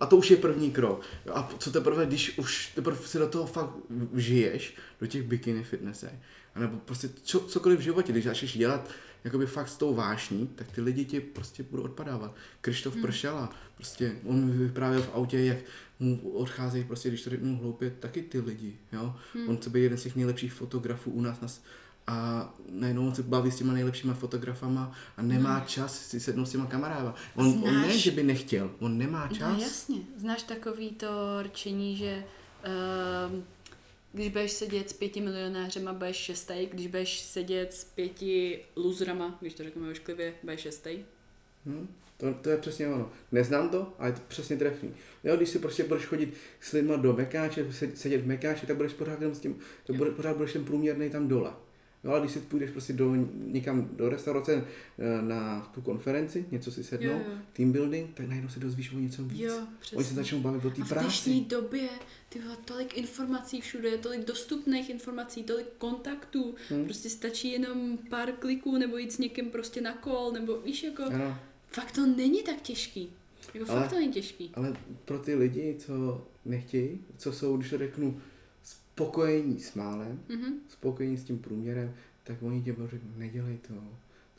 [0.00, 1.02] A to už je první krok.
[1.32, 3.70] A co teprve, když už teprve si do toho fakt
[4.14, 6.12] žiješ, do těch bikini fitnessech,
[6.54, 8.88] anebo prostě čo, cokoliv v životě, když začneš dělat
[9.24, 12.34] jakoby fakt s tou vášní, tak ty lidi ti prostě budou odpadávat.
[12.60, 13.02] Krištof hmm.
[13.02, 15.58] Pršela, prostě on mi vyprávěl v autě, jak
[16.00, 19.14] mu odcházejí prostě, když to řeknu hloupě, taky ty lidi, jo.
[19.34, 19.48] Hmm.
[19.48, 21.60] On chce být jeden z těch nejlepších fotografů u nás na, s-
[22.06, 26.50] a najednou on se baví s těma nejlepšíma fotografama a nemá čas si sednout s
[26.50, 27.14] těma kamarádama.
[27.34, 29.52] On, on ne, Znáš- že by nechtěl, on nemá čas.
[29.56, 29.98] No jasně.
[30.16, 31.06] Znáš takový to
[31.42, 32.24] rčení, že
[33.30, 33.44] um,
[34.12, 39.54] když budeš sedět s pěti milionářema, budeš šestý, když budeš sedět s pěti loserama, když
[39.54, 40.98] to řekneme ošklivě, budeš šestý.
[41.66, 41.88] Hm?
[42.16, 43.10] To, to je přesně ono.
[43.32, 44.94] Neznám to, ale je to přesně trefný.
[45.24, 48.92] Jo, když si prostě budeš chodit s lidma do mekáče, sedět v mekáči, tak budeš
[48.92, 51.52] pořád jenom s tím, to bude, pořád budeš ten průměrný tam dole.
[52.08, 53.14] Jo, ale když si půjdeš prostě do,
[53.46, 54.64] někam do restaurace
[54.98, 57.32] eh, na tu konferenci, něco si sednou, Jo, jo.
[57.52, 59.40] team building, tak najednou se dozvíš o něco víc.
[59.40, 59.58] Jo,
[59.94, 61.62] Oni se začnou bavit o té A v dnešní práci.
[61.62, 61.88] době,
[62.28, 66.84] ty vole, tolik informací všude, tolik dostupných informací, tolik kontaktů, Hmm.
[66.84, 71.02] prostě stačí jenom pár kliků nebo jít s někým prostě na kol, nebo víš, jako,
[71.02, 71.38] Ano,
[71.68, 73.12] fakt to není tak těžký.
[73.54, 74.50] Jako Ale- fakt to není těžký.
[74.54, 78.20] ale pro ty lidi, co nechtějí, co jsou, když řeknu,
[79.02, 80.52] spokojení s málem, Mhm.
[80.68, 81.94] spokojení s tím průměrem,
[82.24, 83.74] tak oni tě budou řeknout, nedělej to.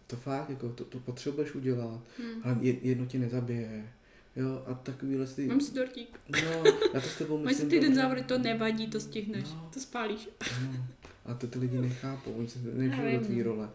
[0.07, 2.41] To fakt, jako, to, to potřebuješ udělat, Hmm.
[2.43, 3.88] ale je- jedno tě nezabije.
[4.36, 5.47] Jo, a takovýhle ty...
[5.47, 6.20] Mám si dortík.
[6.32, 7.82] No, já to s tebou Máš si myslím...
[7.82, 9.70] týden závody, to nevadí, to stihneš, No.
[9.74, 10.30] to spálíš.
[10.64, 10.86] No,
[11.26, 13.43] a to ty lidi nechápou, oni se nevžijou do tvý vím.
[13.43, 13.70] role.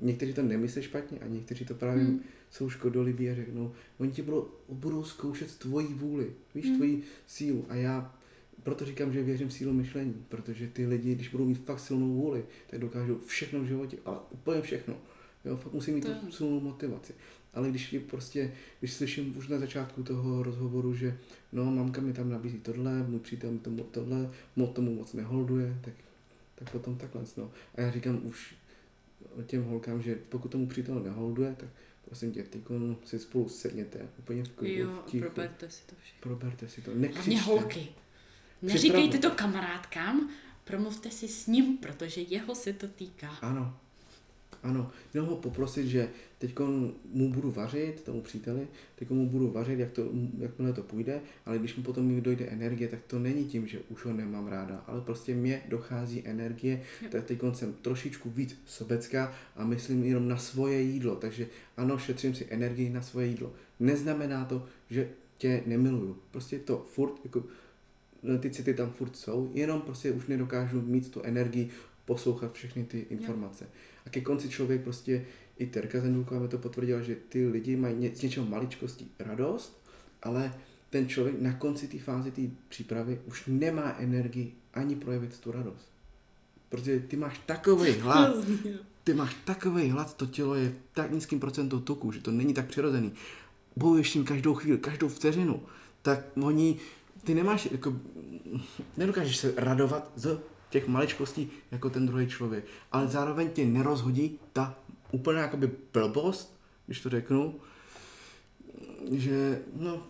[0.00, 2.20] Někteří to nemyslí špatně a někteří to právě Hmm.
[2.50, 6.74] jsou škodolibí a řeknou, oni ti budou, budou zkoušet tvoji vůli, víš, Hmm.
[6.76, 7.66] tvoji sílu.
[7.68, 8.14] A já
[8.66, 12.14] proto říkám, že věřím v sílu myšlení, protože ty lidi, když budou mít fakt silnou
[12.14, 14.94] vůli, tak dokážou všechno v životě, ale úplně všechno.
[15.44, 17.14] Jo, fakt musí mít To tu silnou motivaci.
[17.54, 21.18] Ale když je prostě, když slyším už na začátku toho rozhovoru, že
[21.52, 25.78] no, mamka mi tam nabízí tohle, můj přítel mi tomu tohle, mo tomu moc neholduje,
[25.84, 25.94] tak,
[26.54, 27.22] tak potom takhle.
[27.36, 27.50] No.
[27.74, 28.54] A já říkám už
[29.46, 31.68] těm holkám, že pokud tomu přítel neholduje, tak
[32.04, 32.62] prosím tě, ty
[33.04, 35.24] si spolu sedněte úplně v klidu, Jo, v tichu.
[35.24, 36.20] proberte si to všechno.
[36.20, 37.40] Proberte si to, Hlavně nekřičte.
[37.40, 37.88] holky.
[38.62, 40.30] Neříkejte to kamarádkám,
[40.64, 43.28] promluvte si s ním, protože jeho se to týká.
[43.28, 43.76] Ano,
[44.62, 46.58] ano, jenom ho poprosit, že teď
[47.12, 51.58] mu budu vařit, tomu příteli, teď mu budu vařit, jak to, jakmile to půjde, ale
[51.58, 54.84] když mu potom mi dojde energie, tak to není tím, že už ho nemám ráda,
[54.86, 60.36] ale prostě mě dochází energie, tak teď jsem trošičku víc sobecká a myslím jenom na
[60.36, 61.46] svoje jídlo, takže
[61.76, 63.52] ano, šetřím si energii na svoje jídlo.
[63.80, 67.44] Neznamená to, že tě nemiluju, prostě to furt, jako
[68.38, 71.70] ty city tam furt jsou, jenom prostě už nedokážu mít tu energii
[72.04, 73.66] poslouchat všechny ty informace.
[74.06, 75.24] A ke konci člověk prostě,
[75.58, 79.82] i Terka Zendulková mi to potvrdila, že ty lidi mají ně, z něčeho maličkostí radost,
[80.22, 80.54] ale
[80.90, 85.88] ten člověk na konci té fáze té přípravy už nemá energii ani projevit tu radost.
[86.68, 88.78] Protože ty máš takový hlad, jo.
[89.04, 92.54] ty máš takový hlad, to tělo je v tak nízkým procentu tuku, že to není
[92.54, 93.12] tak přirozený.
[93.76, 95.62] Bojuješ s tím každou chvíli, každou vteřinu,
[96.02, 96.76] tak oni,
[97.26, 97.96] ty nemáš, jako,
[98.96, 100.38] nedokážeš se radovat z
[100.70, 104.78] těch maličkostí jako ten druhý člověk, ale zároveň tě nerozhodí ta
[105.12, 106.56] úplná jakoby blbost,
[106.86, 107.54] když to řeknu,
[109.12, 110.02] že no,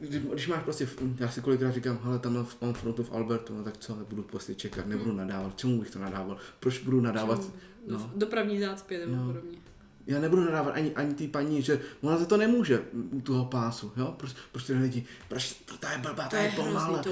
[0.00, 3.76] když- máš prostě, já si kolikrát říkám, hele, tam mám frontu v Albertu, no tak
[3.76, 7.52] co, budu prostě čekat, nebudu nadávat, čemu bych to nadával, proč budu nadávat, Čemu?
[7.86, 7.98] no.
[7.98, 9.26] Do- Dopravní zácpě nebo No.
[9.26, 9.58] podobně.
[10.10, 12.80] Já nebudu nadávat ani, ani té paní, že ona za to nemůže
[13.10, 14.14] u toho pásu, jo?
[14.16, 17.02] Proč, proč ty lidi, proč to, ta je blbá, ta je pomalá.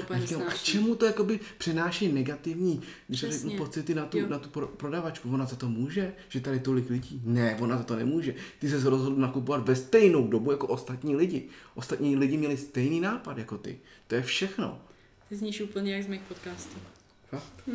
[0.47, 4.27] a čemu to jakoby přináší negativní, když řeknu pocity na tu, Jo.
[4.29, 7.21] na tu pro, prodavačku, ona za to může, že tady tolik lidí?
[7.25, 8.35] Ne, ona za to nemůže.
[8.59, 11.47] Ty se rozhodl nakupovat ve stejnou dobu jako ostatní lidi.
[11.75, 13.79] Ostatní lidi měli stejný nápad jako ty.
[14.07, 14.81] To je všechno.
[15.29, 16.77] Ty zníš úplně jak z mých podcastů.
[17.29, 17.69] Fakt?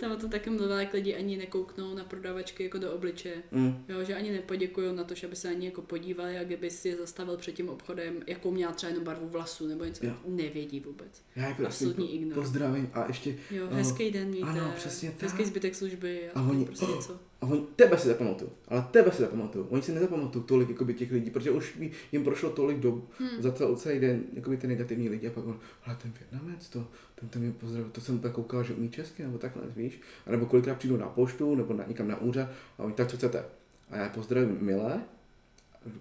[0.00, 3.42] Tam o tom taky mluvila, jak lidi ani nekouknou na prodavačky jako do obličeje.
[3.50, 3.84] Mm.
[3.88, 6.88] Jo, že ani nepoděkují na to, že by se ani jako podívali a kdyby si
[6.88, 10.12] je zastavil před tím obchodem, jakou měla třeba jenom barvu vlasu nebo něco, Jo.
[10.26, 11.22] nevědí vůbec.
[11.36, 12.34] Já je prostě Absolutní po- ignor.
[12.34, 15.22] pozdravím a ještě Jo, hezký den mějte, ano, přesně tak.
[15.22, 17.12] hezký zbytek služby a, A oni- prostě něco.
[17.14, 19.66] A oni tebe si zapamatují, ale tebe si zapamatují.
[19.68, 21.78] Oni si nezapamatují tolik jakoby, těch lidí, protože už
[22.12, 23.42] jim prošlo tolik dob Hmm.
[23.42, 26.86] za celý, celý den, jakoby ty negativní lidi a pak on, ale ten Větnamec, to,
[27.14, 30.00] ten, ten mě pozdravil, to jsem úplně koukal, že umí česky, nebo takhle, víš?
[30.26, 32.48] A nebo kolikrát přijdu na poštu, nebo na, někam na úřad
[32.78, 33.44] a oni, tak co chcete?
[33.90, 35.02] A já pozdravím milé,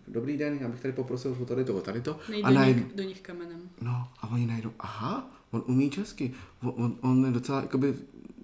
[0.07, 2.19] dobrý den, já bych tady poprosil o tady to, o tady to.
[2.30, 3.69] Nejde a nich, do nich kamenem.
[3.81, 7.93] no, a oni najdou, aha, on umí česky, on, on, on je docela jakoby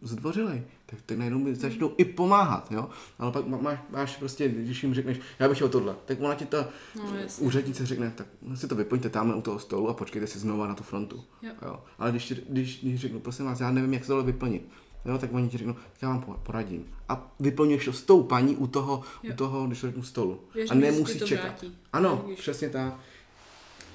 [0.02, 2.90] zdvořilej, tak, tak najednou mi začnou i pomáhat, jo.
[3.20, 6.36] Ale pak má- máš, máš prostě, když jim řekneš, já bych chtěl tohle, tak ona
[6.36, 7.04] ti ta No,
[7.40, 10.76] úřednice řekne, tak si to vyplňte tamhle u toho stolu a počkejte si znova na
[10.76, 11.24] tu frontu.
[11.42, 11.52] Jo.
[11.62, 11.84] Jo.
[12.00, 14.70] Ale když, když, když řeknu, prosím vás, já nevím, jak se tohle vyplnit,
[15.06, 16.86] jo, tak oni ti řeknou, tak já vám po- poradím.
[17.10, 19.34] A vyplňuješ to s tou paní u toho, Jo.
[19.34, 20.40] u toho když to řeknu, stolu.
[20.56, 21.44] Věř a nemusíš čekat.
[21.44, 21.78] vrátí.
[21.94, 22.40] Ano, Víš.
[22.40, 22.94] přesně tak.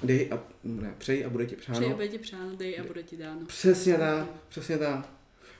[0.03, 1.79] Dej a, ne, přej a bude ti přáno.
[1.79, 3.39] Přeji, bude ti přáno, dej a bude ti dáno.
[3.47, 5.09] Přesně tak, přesně tak.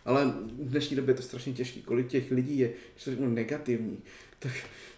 [0.05, 1.79] Ale v dnešní době je to strašně těžké.
[1.81, 3.99] Kolik těch lidí je, když to řeknu, negativní,
[4.39, 4.51] tak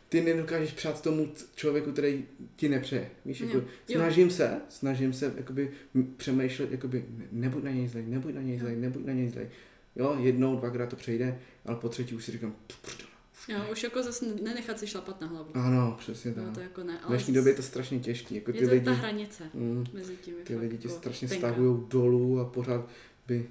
[0.10, 2.26] ty nedokážeš přát tomu člověku, který
[2.56, 3.10] ti nepřeje.
[3.26, 5.72] Víš, jako, snažím se, snažím se jakoby
[6.18, 9.49] přemýšlet, jakoby ne- nebuď na něj zlej, nebuď na něj zlej, nebuď na něj zlej.
[9.95, 13.10] Jo, jednou, dvakrát to přejde, ale po třetí už si říkám, "Pff, prdele,
[13.48, 15.49] Jo, už jako zase nenechat si šlapat na hlavu.
[15.53, 16.44] Ano, přesně tak.
[16.45, 16.94] No to jako ne.
[16.98, 18.36] v Ale dnešní zase době je to strašně těžký.
[18.36, 20.34] Jako ty je to lidi, ta hranice mm, mezi tím.
[20.44, 22.90] ty lidi ti jako strašně stahují dolů a pořád
[23.27, 23.48] by,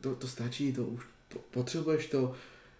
[0.00, 2.34] to, to stačí, to už, to, potřebuješ to.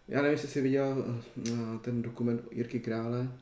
[0.08, 3.32] Já nevím, jestli jsi viděl eh, ten dokument Jirky Krále,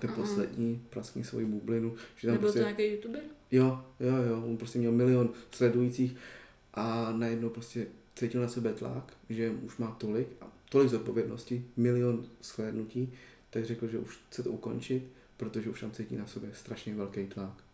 [0.00, 0.22] ten Aha.
[0.22, 3.22] poslední, praskní svoji bublinu, že tam Nebyl to prostě, nějaký youtuber?
[3.50, 6.16] jo, jo, jo, on prostě měl milion sledujících
[6.74, 7.86] a najednou prostě
[8.16, 13.12] cítil na sebe tlak, že už má tolik, a tolik zodpovědnosti, milion shlédnutí,
[13.50, 15.02] tak řekl, že už chce to ukončit,
[15.36, 17.64] protože už tam cítí na sobě strašně velký tlak.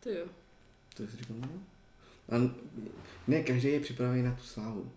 [0.00, 0.26] To jo.
[0.96, 1.48] To si říkal, no.
[2.28, 2.54] A
[3.28, 4.90] ne každý je připravený na tu slávu.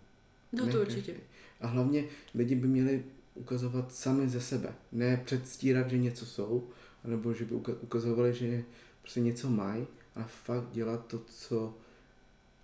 [0.54, 1.12] No ne to určitě.
[1.12, 1.28] Každý.
[1.62, 2.04] A hlavně
[2.36, 3.04] lidi by měli
[3.36, 4.74] ukazovat sami ze sebe.
[4.92, 6.70] Ne předstírat, že něco jsou,
[7.04, 8.64] nebo že by uka- ukazovali, že
[9.02, 11.78] prostě něco mají, a fakt dělat to, co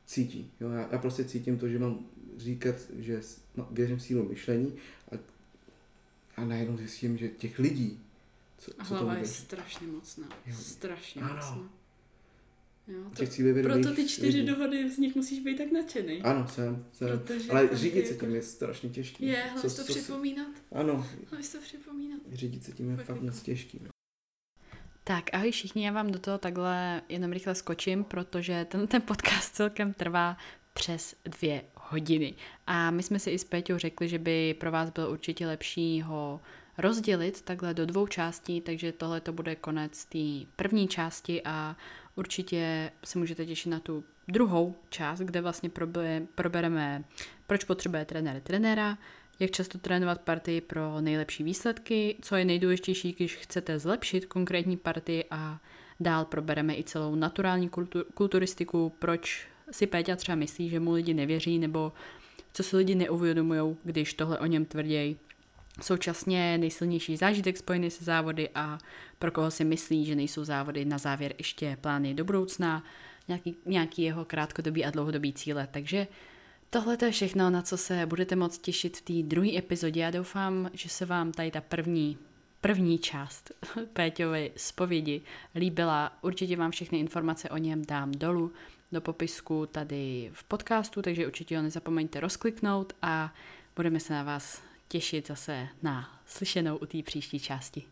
[0.06, 0.52] cítí.
[0.60, 0.69] Jo?
[0.69, 1.99] Já, já prostě cítím to, že mám
[2.38, 3.22] říkat, že
[3.56, 4.73] no, věřím v sílu myšlení
[5.11, 5.15] a,
[6.41, 7.99] a najednou zjistím, že těch lidí,
[8.57, 10.27] co, A co hlava je strašně mocná.
[10.45, 10.56] Jo.
[10.56, 11.34] Strašně Ano.
[11.35, 11.69] mocná.
[12.88, 14.48] Jo, to, těch proto ty čtyři lidí.
[14.48, 16.22] dohody, z nich musíš být tak nadšený.
[16.22, 17.20] Ano, jsem, jsem.
[17.20, 19.26] Protože Ale řídit se jako- tím je strašně těžký.
[19.26, 20.48] Je, hlavně si to si- připomínat.
[20.72, 20.94] Ano,
[21.30, 22.20] Hlavně to připomínat.
[22.34, 23.26] řídit se tím je Fakt fakt jako.
[23.26, 23.80] moc těžký.
[23.84, 23.90] No.
[25.04, 29.56] Tak ahoj všichni, já vám do toho takhle jenom rychle skočím, protože ten, ten podcast
[29.56, 30.38] celkem trvá
[30.74, 32.34] přes dvě hodiny.
[32.68, 36.02] A my jsme si i s Péťou řekli, že by pro vás bylo určitě lepší
[36.02, 36.40] ho
[36.78, 40.20] rozdělit takhle do dvou částí, takže tohle to bude konec té
[40.56, 41.78] první části a
[42.15, 47.03] určitě se můžete těšit na tu druhou část, kde vlastně probe- probereme,
[47.48, 48.98] proč potřebuje trenér trenéra,
[49.40, 55.26] jak často trénovat partii pro nejlepší výsledky, co je nejdůležitější, když chcete zlepšit konkrétní partii
[55.31, 55.60] a
[55.99, 61.14] dál probereme i celou naturální kultu- kulturistiku, proč si Péťa třeba myslí, že mu lidi
[61.14, 61.94] nevěří, nebo
[62.53, 65.18] co si lidi neuvědomují, když tohle o něm tvrdějí.
[65.82, 68.78] Současně nejsilnější zážitek spojený se závody a
[69.20, 72.84] pro koho si myslí, že nejsou závody na závěr ještě plány do budoucna,
[73.28, 75.68] nějaký, nějaký jeho krátkodobý a dlouhodobý cíle.
[75.72, 76.08] Takže
[76.70, 80.02] tohle to je všechno, na co se budete moc těšit v té druhé epizodě.
[80.02, 82.18] Já doufám, že se vám tady ta první,
[82.62, 83.52] první část
[83.94, 85.22] Péťovy zpovědi
[85.56, 86.18] líbila.
[86.22, 88.52] Určitě vám všechny informace o něm dám dolů
[88.91, 93.34] do popisku tady v podcastu, takže určitě ho nezapomeňte rozkliknout a
[93.76, 97.84] budeme se na vás těšit zase na slyšenou u té příští části.